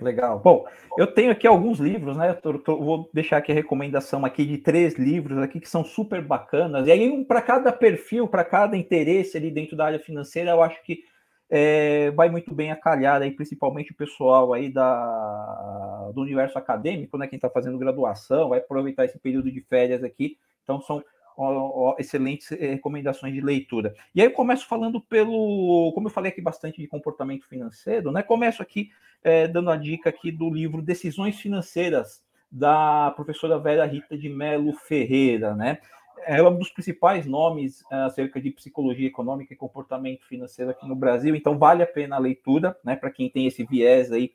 Legal. 0.00 0.38
Bom, 0.38 0.66
eu 0.96 1.06
tenho 1.06 1.32
aqui 1.32 1.46
alguns 1.46 1.78
livros, 1.78 2.16
né? 2.16 2.32
Tô, 2.34 2.58
tô, 2.58 2.78
vou 2.78 3.10
deixar 3.12 3.38
aqui 3.38 3.50
a 3.50 3.54
recomendação 3.54 4.24
aqui 4.24 4.44
de 4.44 4.58
três 4.58 4.94
livros 4.94 5.38
aqui 5.38 5.58
que 5.60 5.68
são 5.68 5.84
super 5.84 6.22
bacanas. 6.22 6.86
E 6.86 6.92
aí, 6.92 7.10
um 7.10 7.24
para 7.24 7.42
cada 7.42 7.72
perfil, 7.72 8.28
para 8.28 8.44
cada 8.44 8.76
interesse 8.76 9.36
ali 9.36 9.50
dentro 9.50 9.76
da 9.76 9.86
área 9.86 9.98
financeira, 9.98 10.50
eu 10.50 10.62
acho 10.62 10.82
que 10.84 11.02
é, 11.50 12.10
vai 12.12 12.30
muito 12.30 12.54
bem 12.54 12.70
a 12.70 12.76
calhar 12.76 13.20
aí, 13.22 13.30
principalmente 13.30 13.92
o 13.92 13.96
pessoal 13.96 14.52
aí 14.52 14.68
da, 14.68 16.10
do 16.14 16.20
universo 16.20 16.58
acadêmico, 16.58 17.18
né? 17.18 17.26
Quem 17.26 17.36
está 17.36 17.50
fazendo 17.50 17.78
graduação, 17.78 18.50
vai 18.50 18.58
aproveitar 18.58 19.04
esse 19.04 19.18
período 19.18 19.50
de 19.50 19.60
férias 19.62 20.04
aqui. 20.04 20.36
Então, 20.62 20.80
são 20.80 21.02
ó, 21.38 21.90
ó, 21.90 21.96
excelentes 21.98 22.50
eh, 22.50 22.74
recomendações 22.74 23.32
de 23.32 23.40
leitura. 23.40 23.94
E 24.14 24.20
aí 24.20 24.26
eu 24.26 24.32
começo 24.32 24.66
falando 24.66 25.00
pelo, 25.00 25.92
como 25.94 26.08
eu 26.08 26.12
falei 26.12 26.32
aqui 26.32 26.42
bastante 26.42 26.80
de 26.80 26.88
comportamento 26.88 27.46
financeiro, 27.46 28.10
né? 28.10 28.22
Começo 28.22 28.60
aqui 28.60 28.90
é, 29.22 29.46
dando 29.46 29.70
a 29.70 29.76
dica 29.76 30.10
aqui 30.10 30.32
do 30.32 30.50
livro 30.50 30.82
Decisões 30.82 31.40
Financeiras 31.40 32.22
da 32.50 33.12
professora 33.12 33.58
Vera 33.58 33.86
Rita 33.86 34.18
de 34.18 34.28
Melo 34.28 34.72
Ferreira, 34.72 35.54
né? 35.54 35.78
Ela 36.26 36.48
é 36.48 36.50
um 36.50 36.58
dos 36.58 36.70
principais 36.70 37.24
nomes 37.24 37.84
é, 37.90 37.96
acerca 38.02 38.40
de 38.40 38.50
psicologia 38.50 39.06
econômica 39.06 39.54
e 39.54 39.56
comportamento 39.56 40.26
financeiro 40.26 40.72
aqui 40.72 40.86
no 40.88 40.96
Brasil, 40.96 41.36
então 41.36 41.56
vale 41.56 41.84
a 41.84 41.86
pena 41.86 42.16
a 42.16 42.18
leitura, 42.18 42.76
né? 42.82 42.96
Para 42.96 43.10
quem 43.10 43.30
tem 43.30 43.46
esse 43.46 43.64
viés 43.64 44.10
aí 44.10 44.32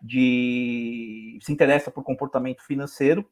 de 0.00 1.38
se 1.42 1.52
interessa 1.52 1.90
por 1.90 2.04
comportamento 2.04 2.62
financeiro. 2.62 3.28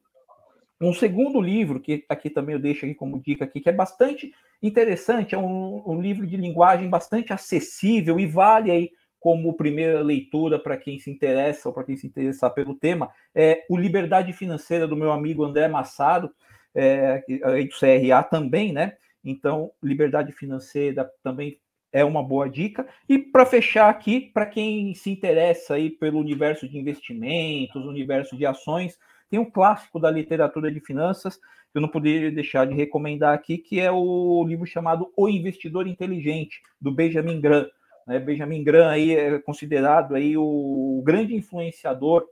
Um 0.79 0.93
segundo 0.93 1.39
livro, 1.39 1.79
que 1.79 2.05
aqui 2.09 2.29
também 2.29 2.53
eu 2.53 2.61
deixo 2.61 2.85
aqui 2.85 2.93
como 2.93 3.21
dica 3.21 3.45
aqui, 3.45 3.61
que 3.61 3.69
é 3.69 3.73
bastante 3.73 4.33
interessante, 4.61 5.33
é 5.33 5.37
um, 5.37 5.81
um 5.85 6.01
livro 6.01 6.27
de 6.27 6.35
linguagem 6.35 6.89
bastante 6.89 7.31
acessível 7.31 8.19
e 8.19 8.25
vale 8.25 8.71
aí 8.71 8.91
como 9.25 9.55
primeira 9.55 10.01
leitura 10.01 10.59
para 10.59 10.77
quem 10.77 10.99
se 10.99 11.09
interessa 11.09 11.69
ou 11.69 11.73
para 11.73 11.83
quem 11.83 11.95
se 11.95 12.05
interessar 12.05 12.53
pelo 12.53 12.75
tema, 12.75 13.09
é 13.33 13.65
o 13.67 13.75
Liberdade 13.75 14.31
Financeira 14.33 14.87
do 14.87 14.95
meu 14.95 15.11
amigo 15.11 15.43
André 15.43 15.67
Massado, 15.67 16.29
é, 16.75 17.23
do 17.27 17.79
CRA 17.79 18.21
também, 18.21 18.71
né? 18.71 18.97
Então, 19.23 19.71
Liberdade 19.81 20.31
Financeira 20.31 21.09
também 21.23 21.57
é 21.91 22.03
uma 22.05 22.21
boa 22.21 22.47
dica. 22.47 22.85
E 23.09 23.17
para 23.17 23.45
fechar 23.47 23.89
aqui, 23.89 24.29
para 24.31 24.45
quem 24.45 24.93
se 24.93 25.09
interessa 25.09 25.73
aí 25.73 25.89
pelo 25.89 26.19
universo 26.19 26.69
de 26.69 26.77
investimentos, 26.77 27.83
universo 27.83 28.37
de 28.37 28.45
ações, 28.45 28.99
tem 29.29 29.39
um 29.39 29.49
clássico 29.49 29.99
da 29.99 30.09
literatura 30.09 30.71
de 30.71 30.79
finanças 30.79 31.37
que 31.37 31.77
eu 31.77 31.81
não 31.81 31.89
poderia 31.89 32.31
deixar 32.31 32.65
de 32.65 32.73
recomendar 32.73 33.33
aqui, 33.33 33.57
que 33.57 33.79
é 33.79 33.91
o 33.91 34.43
livro 34.47 34.65
chamado 34.65 35.11
O 35.15 35.27
Investidor 35.27 35.87
Inteligente, 35.87 36.61
do 36.79 36.91
Benjamin 36.91 37.41
Graham. 37.41 37.69
Né? 38.07 38.19
Benjamin 38.19 38.63
Graham 38.63 38.89
aí 38.89 39.15
é 39.15 39.39
considerado 39.39 40.15
aí 40.15 40.37
o 40.37 41.01
grande 41.05 41.35
influenciador 41.35 42.25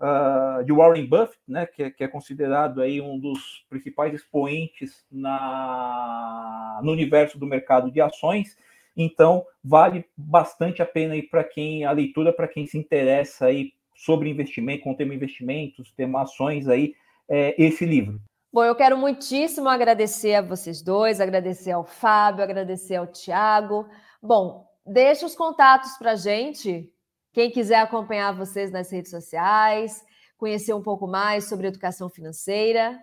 uh, 0.00 0.64
de 0.64 0.72
Warren 0.72 1.06
Buffett, 1.06 1.38
né? 1.46 1.66
Que 1.66 1.84
é, 1.84 1.90
que, 1.90 2.04
é 2.04 2.08
considerado 2.08 2.80
aí 2.80 3.00
um 3.00 3.18
dos 3.18 3.64
principais 3.68 4.14
expoentes 4.14 5.04
na, 5.10 6.80
no 6.82 6.92
universo 6.92 7.38
do 7.38 7.46
mercado 7.46 7.90
de 7.90 8.00
ações. 8.00 8.56
Então, 8.96 9.44
vale 9.62 10.04
bastante 10.16 10.82
a 10.82 10.86
pena 10.86 11.14
aí 11.14 11.22
para 11.22 11.44
quem 11.44 11.84
a 11.84 11.92
leitura 11.92 12.32
para 12.32 12.48
quem 12.48 12.66
se 12.66 12.76
interessa 12.76 13.46
aí 13.46 13.72
sobre 13.98 14.30
investimento, 14.30 14.84
com 14.84 14.92
o 14.92 14.96
tema 14.96 15.12
investimentos, 15.12 15.90
tema 15.90 16.22
ações 16.22 16.68
aí, 16.68 16.94
é, 17.28 17.60
esse 17.62 17.84
livro. 17.84 18.20
Bom, 18.52 18.64
eu 18.64 18.76
quero 18.76 18.96
muitíssimo 18.96 19.68
agradecer 19.68 20.36
a 20.36 20.40
vocês 20.40 20.80
dois, 20.80 21.20
agradecer 21.20 21.72
ao 21.72 21.84
Fábio, 21.84 22.44
agradecer 22.44 22.94
ao 22.94 23.08
Tiago. 23.08 23.86
Bom, 24.22 24.66
deixa 24.86 25.26
os 25.26 25.34
contatos 25.34 25.98
para 25.98 26.12
a 26.12 26.16
gente, 26.16 26.90
quem 27.32 27.50
quiser 27.50 27.80
acompanhar 27.80 28.32
vocês 28.32 28.70
nas 28.70 28.90
redes 28.90 29.10
sociais, 29.10 30.02
conhecer 30.38 30.72
um 30.72 30.82
pouco 30.82 31.06
mais 31.06 31.44
sobre 31.44 31.66
educação 31.66 32.08
financeira. 32.08 32.98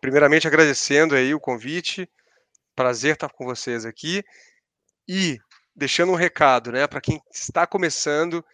Primeiramente, 0.00 0.46
agradecendo 0.46 1.14
aí 1.14 1.34
o 1.34 1.40
convite, 1.40 2.08
prazer 2.76 3.14
estar 3.14 3.30
com 3.30 3.46
vocês 3.46 3.86
aqui 3.86 4.22
e 5.08 5.38
deixando 5.74 6.12
um 6.12 6.16
recado, 6.16 6.70
né, 6.70 6.86
para 6.86 7.00
quem 7.00 7.20
está 7.32 7.66
começando 7.66 8.44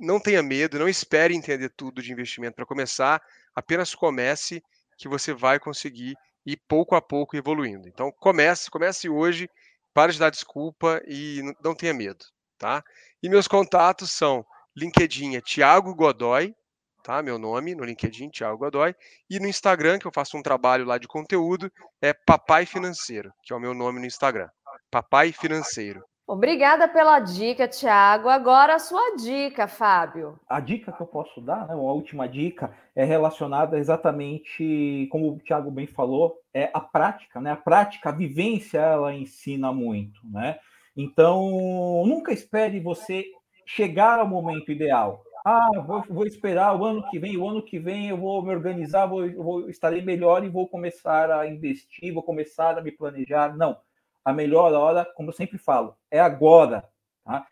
não 0.00 0.18
tenha 0.18 0.42
medo, 0.42 0.78
não 0.78 0.88
espere 0.88 1.34
entender 1.34 1.68
tudo 1.76 2.02
de 2.02 2.10
investimento 2.10 2.56
para 2.56 2.66
começar, 2.66 3.22
apenas 3.54 3.94
comece 3.94 4.62
que 4.96 5.08
você 5.08 5.32
vai 5.32 5.60
conseguir 5.60 6.16
ir 6.44 6.58
pouco 6.66 6.94
a 6.94 7.02
pouco 7.02 7.36
evoluindo. 7.36 7.86
Então 7.88 8.10
comece, 8.10 8.70
comece 8.70 9.08
hoje, 9.08 9.48
pare 9.92 10.12
de 10.12 10.18
dar 10.18 10.30
desculpa 10.30 11.02
e 11.06 11.42
não 11.62 11.74
tenha 11.74 11.92
medo, 11.92 12.24
tá? 12.58 12.82
E 13.22 13.28
meus 13.28 13.46
contatos 13.46 14.10
são 14.10 14.44
LinkedIn 14.76 15.36
é 15.36 15.40
Thiago 15.40 15.94
Godoy, 15.94 16.54
tá? 17.02 17.22
Meu 17.22 17.38
nome 17.38 17.74
no 17.74 17.84
LinkedIn, 17.84 18.30
Thiago 18.30 18.58
Godoy, 18.58 18.94
e 19.28 19.38
no 19.38 19.46
Instagram, 19.46 19.98
que 19.98 20.06
eu 20.06 20.12
faço 20.14 20.36
um 20.36 20.42
trabalho 20.42 20.84
lá 20.84 20.96
de 20.96 21.08
conteúdo, 21.08 21.70
é 22.00 22.12
Papai 22.12 22.64
Financeiro, 22.66 23.32
que 23.42 23.52
é 23.52 23.56
o 23.56 23.60
meu 23.60 23.74
nome 23.74 24.00
no 24.00 24.06
Instagram. 24.06 24.48
Papai 24.90 25.32
Financeiro. 25.32 26.04
Obrigada 26.30 26.86
pela 26.86 27.18
dica, 27.18 27.66
Tiago. 27.66 28.28
Agora 28.28 28.76
a 28.76 28.78
sua 28.78 29.16
dica, 29.16 29.66
Fábio. 29.66 30.38
A 30.48 30.60
dica 30.60 30.92
que 30.92 31.00
eu 31.00 31.06
posso 31.08 31.40
dar, 31.40 31.66
né, 31.66 31.74
a 31.74 31.76
última 31.76 32.28
dica, 32.28 32.72
é 32.94 33.02
relacionada 33.02 33.76
exatamente, 33.76 35.08
como 35.10 35.32
o 35.32 35.38
Tiago 35.40 35.72
bem 35.72 35.88
falou, 35.88 36.38
é 36.54 36.70
a 36.72 36.78
prática, 36.78 37.40
né? 37.40 37.50
A 37.50 37.56
prática, 37.56 38.10
a 38.10 38.12
vivência, 38.12 38.78
ela 38.78 39.12
ensina 39.12 39.72
muito, 39.72 40.20
né? 40.22 40.60
Então, 40.96 42.04
nunca 42.06 42.32
espere 42.32 42.78
você 42.78 43.24
chegar 43.66 44.20
ao 44.20 44.28
momento 44.28 44.70
ideal. 44.70 45.24
Ah, 45.44 45.82
vou, 45.84 46.04
vou 46.08 46.26
esperar 46.28 46.80
o 46.80 46.84
ano 46.84 47.02
que 47.10 47.18
vem, 47.18 47.36
o 47.36 47.48
ano 47.48 47.60
que 47.60 47.80
vem 47.80 48.10
eu 48.10 48.16
vou 48.16 48.40
me 48.40 48.54
organizar, 48.54 49.04
vou, 49.06 49.28
vou 49.32 49.68
estarei 49.68 50.00
melhor 50.00 50.44
e 50.44 50.48
vou 50.48 50.68
começar 50.68 51.28
a 51.28 51.48
investir, 51.48 52.14
vou 52.14 52.22
começar 52.22 52.78
a 52.78 52.80
me 52.80 52.92
planejar. 52.92 53.56
Não 53.56 53.76
a 54.24 54.32
melhor 54.32 54.72
hora, 54.72 55.04
como 55.04 55.30
eu 55.30 55.34
sempre 55.34 55.58
falo, 55.58 55.96
é 56.10 56.20
agora. 56.20 56.84
Tá? 57.24 57.46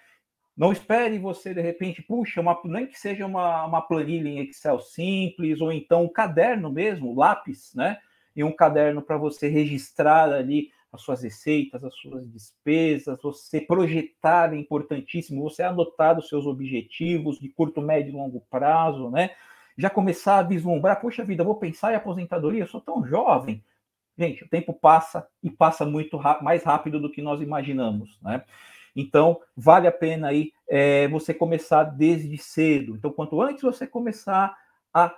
Não 0.56 0.72
espere 0.72 1.18
você, 1.18 1.54
de 1.54 1.60
repente, 1.60 2.02
puxa, 2.02 2.40
uma, 2.40 2.60
nem 2.64 2.86
que 2.86 2.98
seja 2.98 3.24
uma, 3.24 3.64
uma 3.64 3.80
planilha 3.80 4.28
em 4.28 4.40
Excel 4.40 4.80
simples, 4.80 5.60
ou 5.60 5.70
então 5.72 6.04
um 6.04 6.12
caderno 6.12 6.70
mesmo, 6.70 7.14
lápis, 7.14 7.72
né? 7.74 7.98
E 8.34 8.42
um 8.42 8.50
caderno 8.50 9.00
para 9.00 9.16
você 9.16 9.48
registrar 9.48 10.32
ali 10.32 10.70
as 10.92 11.02
suas 11.02 11.22
receitas, 11.22 11.84
as 11.84 11.94
suas 11.94 12.28
despesas, 12.28 13.20
você 13.22 13.60
projetar 13.60 14.52
é 14.52 14.56
importantíssimo, 14.56 15.42
você 15.42 15.62
anotar 15.62 16.18
os 16.18 16.28
seus 16.28 16.46
objetivos 16.46 17.38
de 17.38 17.48
curto, 17.50 17.80
médio 17.80 18.10
e 18.10 18.16
longo 18.16 18.40
prazo, 18.50 19.10
né? 19.10 19.30
Já 19.76 19.88
começar 19.88 20.38
a 20.38 20.42
vislumbrar, 20.42 21.00
puxa 21.00 21.24
vida, 21.24 21.44
vou 21.44 21.54
pensar 21.54 21.92
em 21.92 21.96
aposentadoria, 21.96 22.62
eu 22.64 22.66
sou 22.66 22.80
tão 22.80 23.06
jovem, 23.06 23.62
Gente, 24.18 24.42
o 24.42 24.48
tempo 24.48 24.72
passa 24.72 25.28
e 25.42 25.48
passa 25.48 25.86
muito 25.86 26.18
mais 26.42 26.64
rápido 26.64 26.98
do 26.98 27.10
que 27.10 27.22
nós 27.22 27.40
imaginamos, 27.40 28.18
né? 28.20 28.44
Então, 28.96 29.40
vale 29.56 29.86
a 29.86 29.92
pena 29.92 30.28
aí 30.28 30.52
é, 30.68 31.06
você 31.06 31.32
começar 31.32 31.84
desde 31.84 32.36
cedo. 32.36 32.96
Então, 32.96 33.12
quanto 33.12 33.40
antes 33.40 33.62
você 33.62 33.86
começar 33.86 34.56
a 34.92 35.14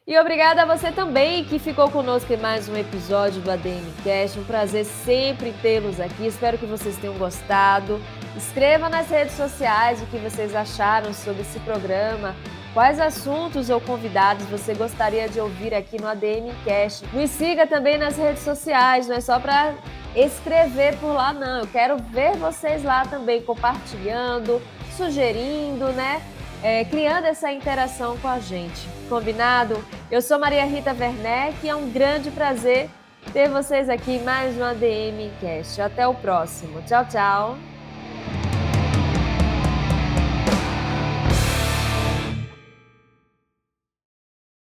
E 0.07 0.19
obrigada 0.19 0.63
a 0.63 0.65
você 0.65 0.91
também 0.91 1.45
que 1.45 1.59
ficou 1.59 1.91
conosco 1.91 2.33
em 2.33 2.37
mais 2.39 2.69
um 2.69 2.77
episódio 2.77 3.41
do 3.43 3.51
ADM 3.51 3.85
Cast. 4.03 4.39
Um 4.39 4.45
prazer 4.45 4.85
sempre 4.85 5.53
tê-los 5.61 6.01
aqui. 6.01 6.27
Espero 6.27 6.57
que 6.57 6.65
vocês 6.65 6.97
tenham 6.97 7.17
gostado. 7.19 8.01
Escreva 8.35 8.89
nas 8.89 9.09
redes 9.09 9.35
sociais 9.35 10.03
o 10.03 10.07
que 10.07 10.17
vocês 10.17 10.55
acharam 10.55 11.13
sobre 11.13 11.43
esse 11.43 11.61
programa. 11.61 12.35
Quais 12.73 12.99
assuntos 12.99 13.69
ou 13.69 13.81
convidados 13.81 14.47
você 14.47 14.75
gostaria 14.75 15.29
de 15.29 15.39
ouvir 15.39 15.75
aqui 15.75 16.01
no 16.01 16.09
ADM 16.09 16.51
Cast? 16.65 17.05
Nos 17.13 17.31
siga 17.31 17.67
também 17.67 17.99
nas 17.99 18.17
redes 18.17 18.43
sociais, 18.43 19.07
não 19.07 19.17
é 19.17 19.21
só 19.21 19.39
para 19.39 19.75
escrever 20.17 20.97
por 20.97 21.13
lá, 21.13 21.33
não. 21.33 21.61
Eu 21.61 21.67
quero 21.67 21.99
ver 21.99 22.37
vocês 22.37 22.83
lá 22.83 23.05
também 23.05 23.43
compartilhando, 23.43 24.63
sugerindo, 24.97 25.93
né? 25.93 26.23
É, 26.63 26.85
criando 26.85 27.27
essa 27.27 27.53
interação 27.53 28.17
com 28.19 28.29
a 28.29 28.39
gente. 28.39 28.89
Combinado? 29.09 29.83
Eu 30.11 30.21
sou 30.21 30.39
Maria 30.39 30.65
Rita 30.65 30.93
Werneck 30.93 31.65
e 31.65 31.69
é 31.69 31.75
um 31.75 31.91
grande 31.91 32.31
prazer 32.31 32.89
ter 33.33 33.49
vocês 33.49 33.89
aqui 33.89 34.19
mais 34.19 34.57
um 34.57 34.65
ADM 34.65 35.31
Cast. 35.41 35.81
Até 35.81 36.07
o 36.07 36.15
próximo. 36.15 36.83
Tchau, 36.83 37.05
tchau. 37.07 37.70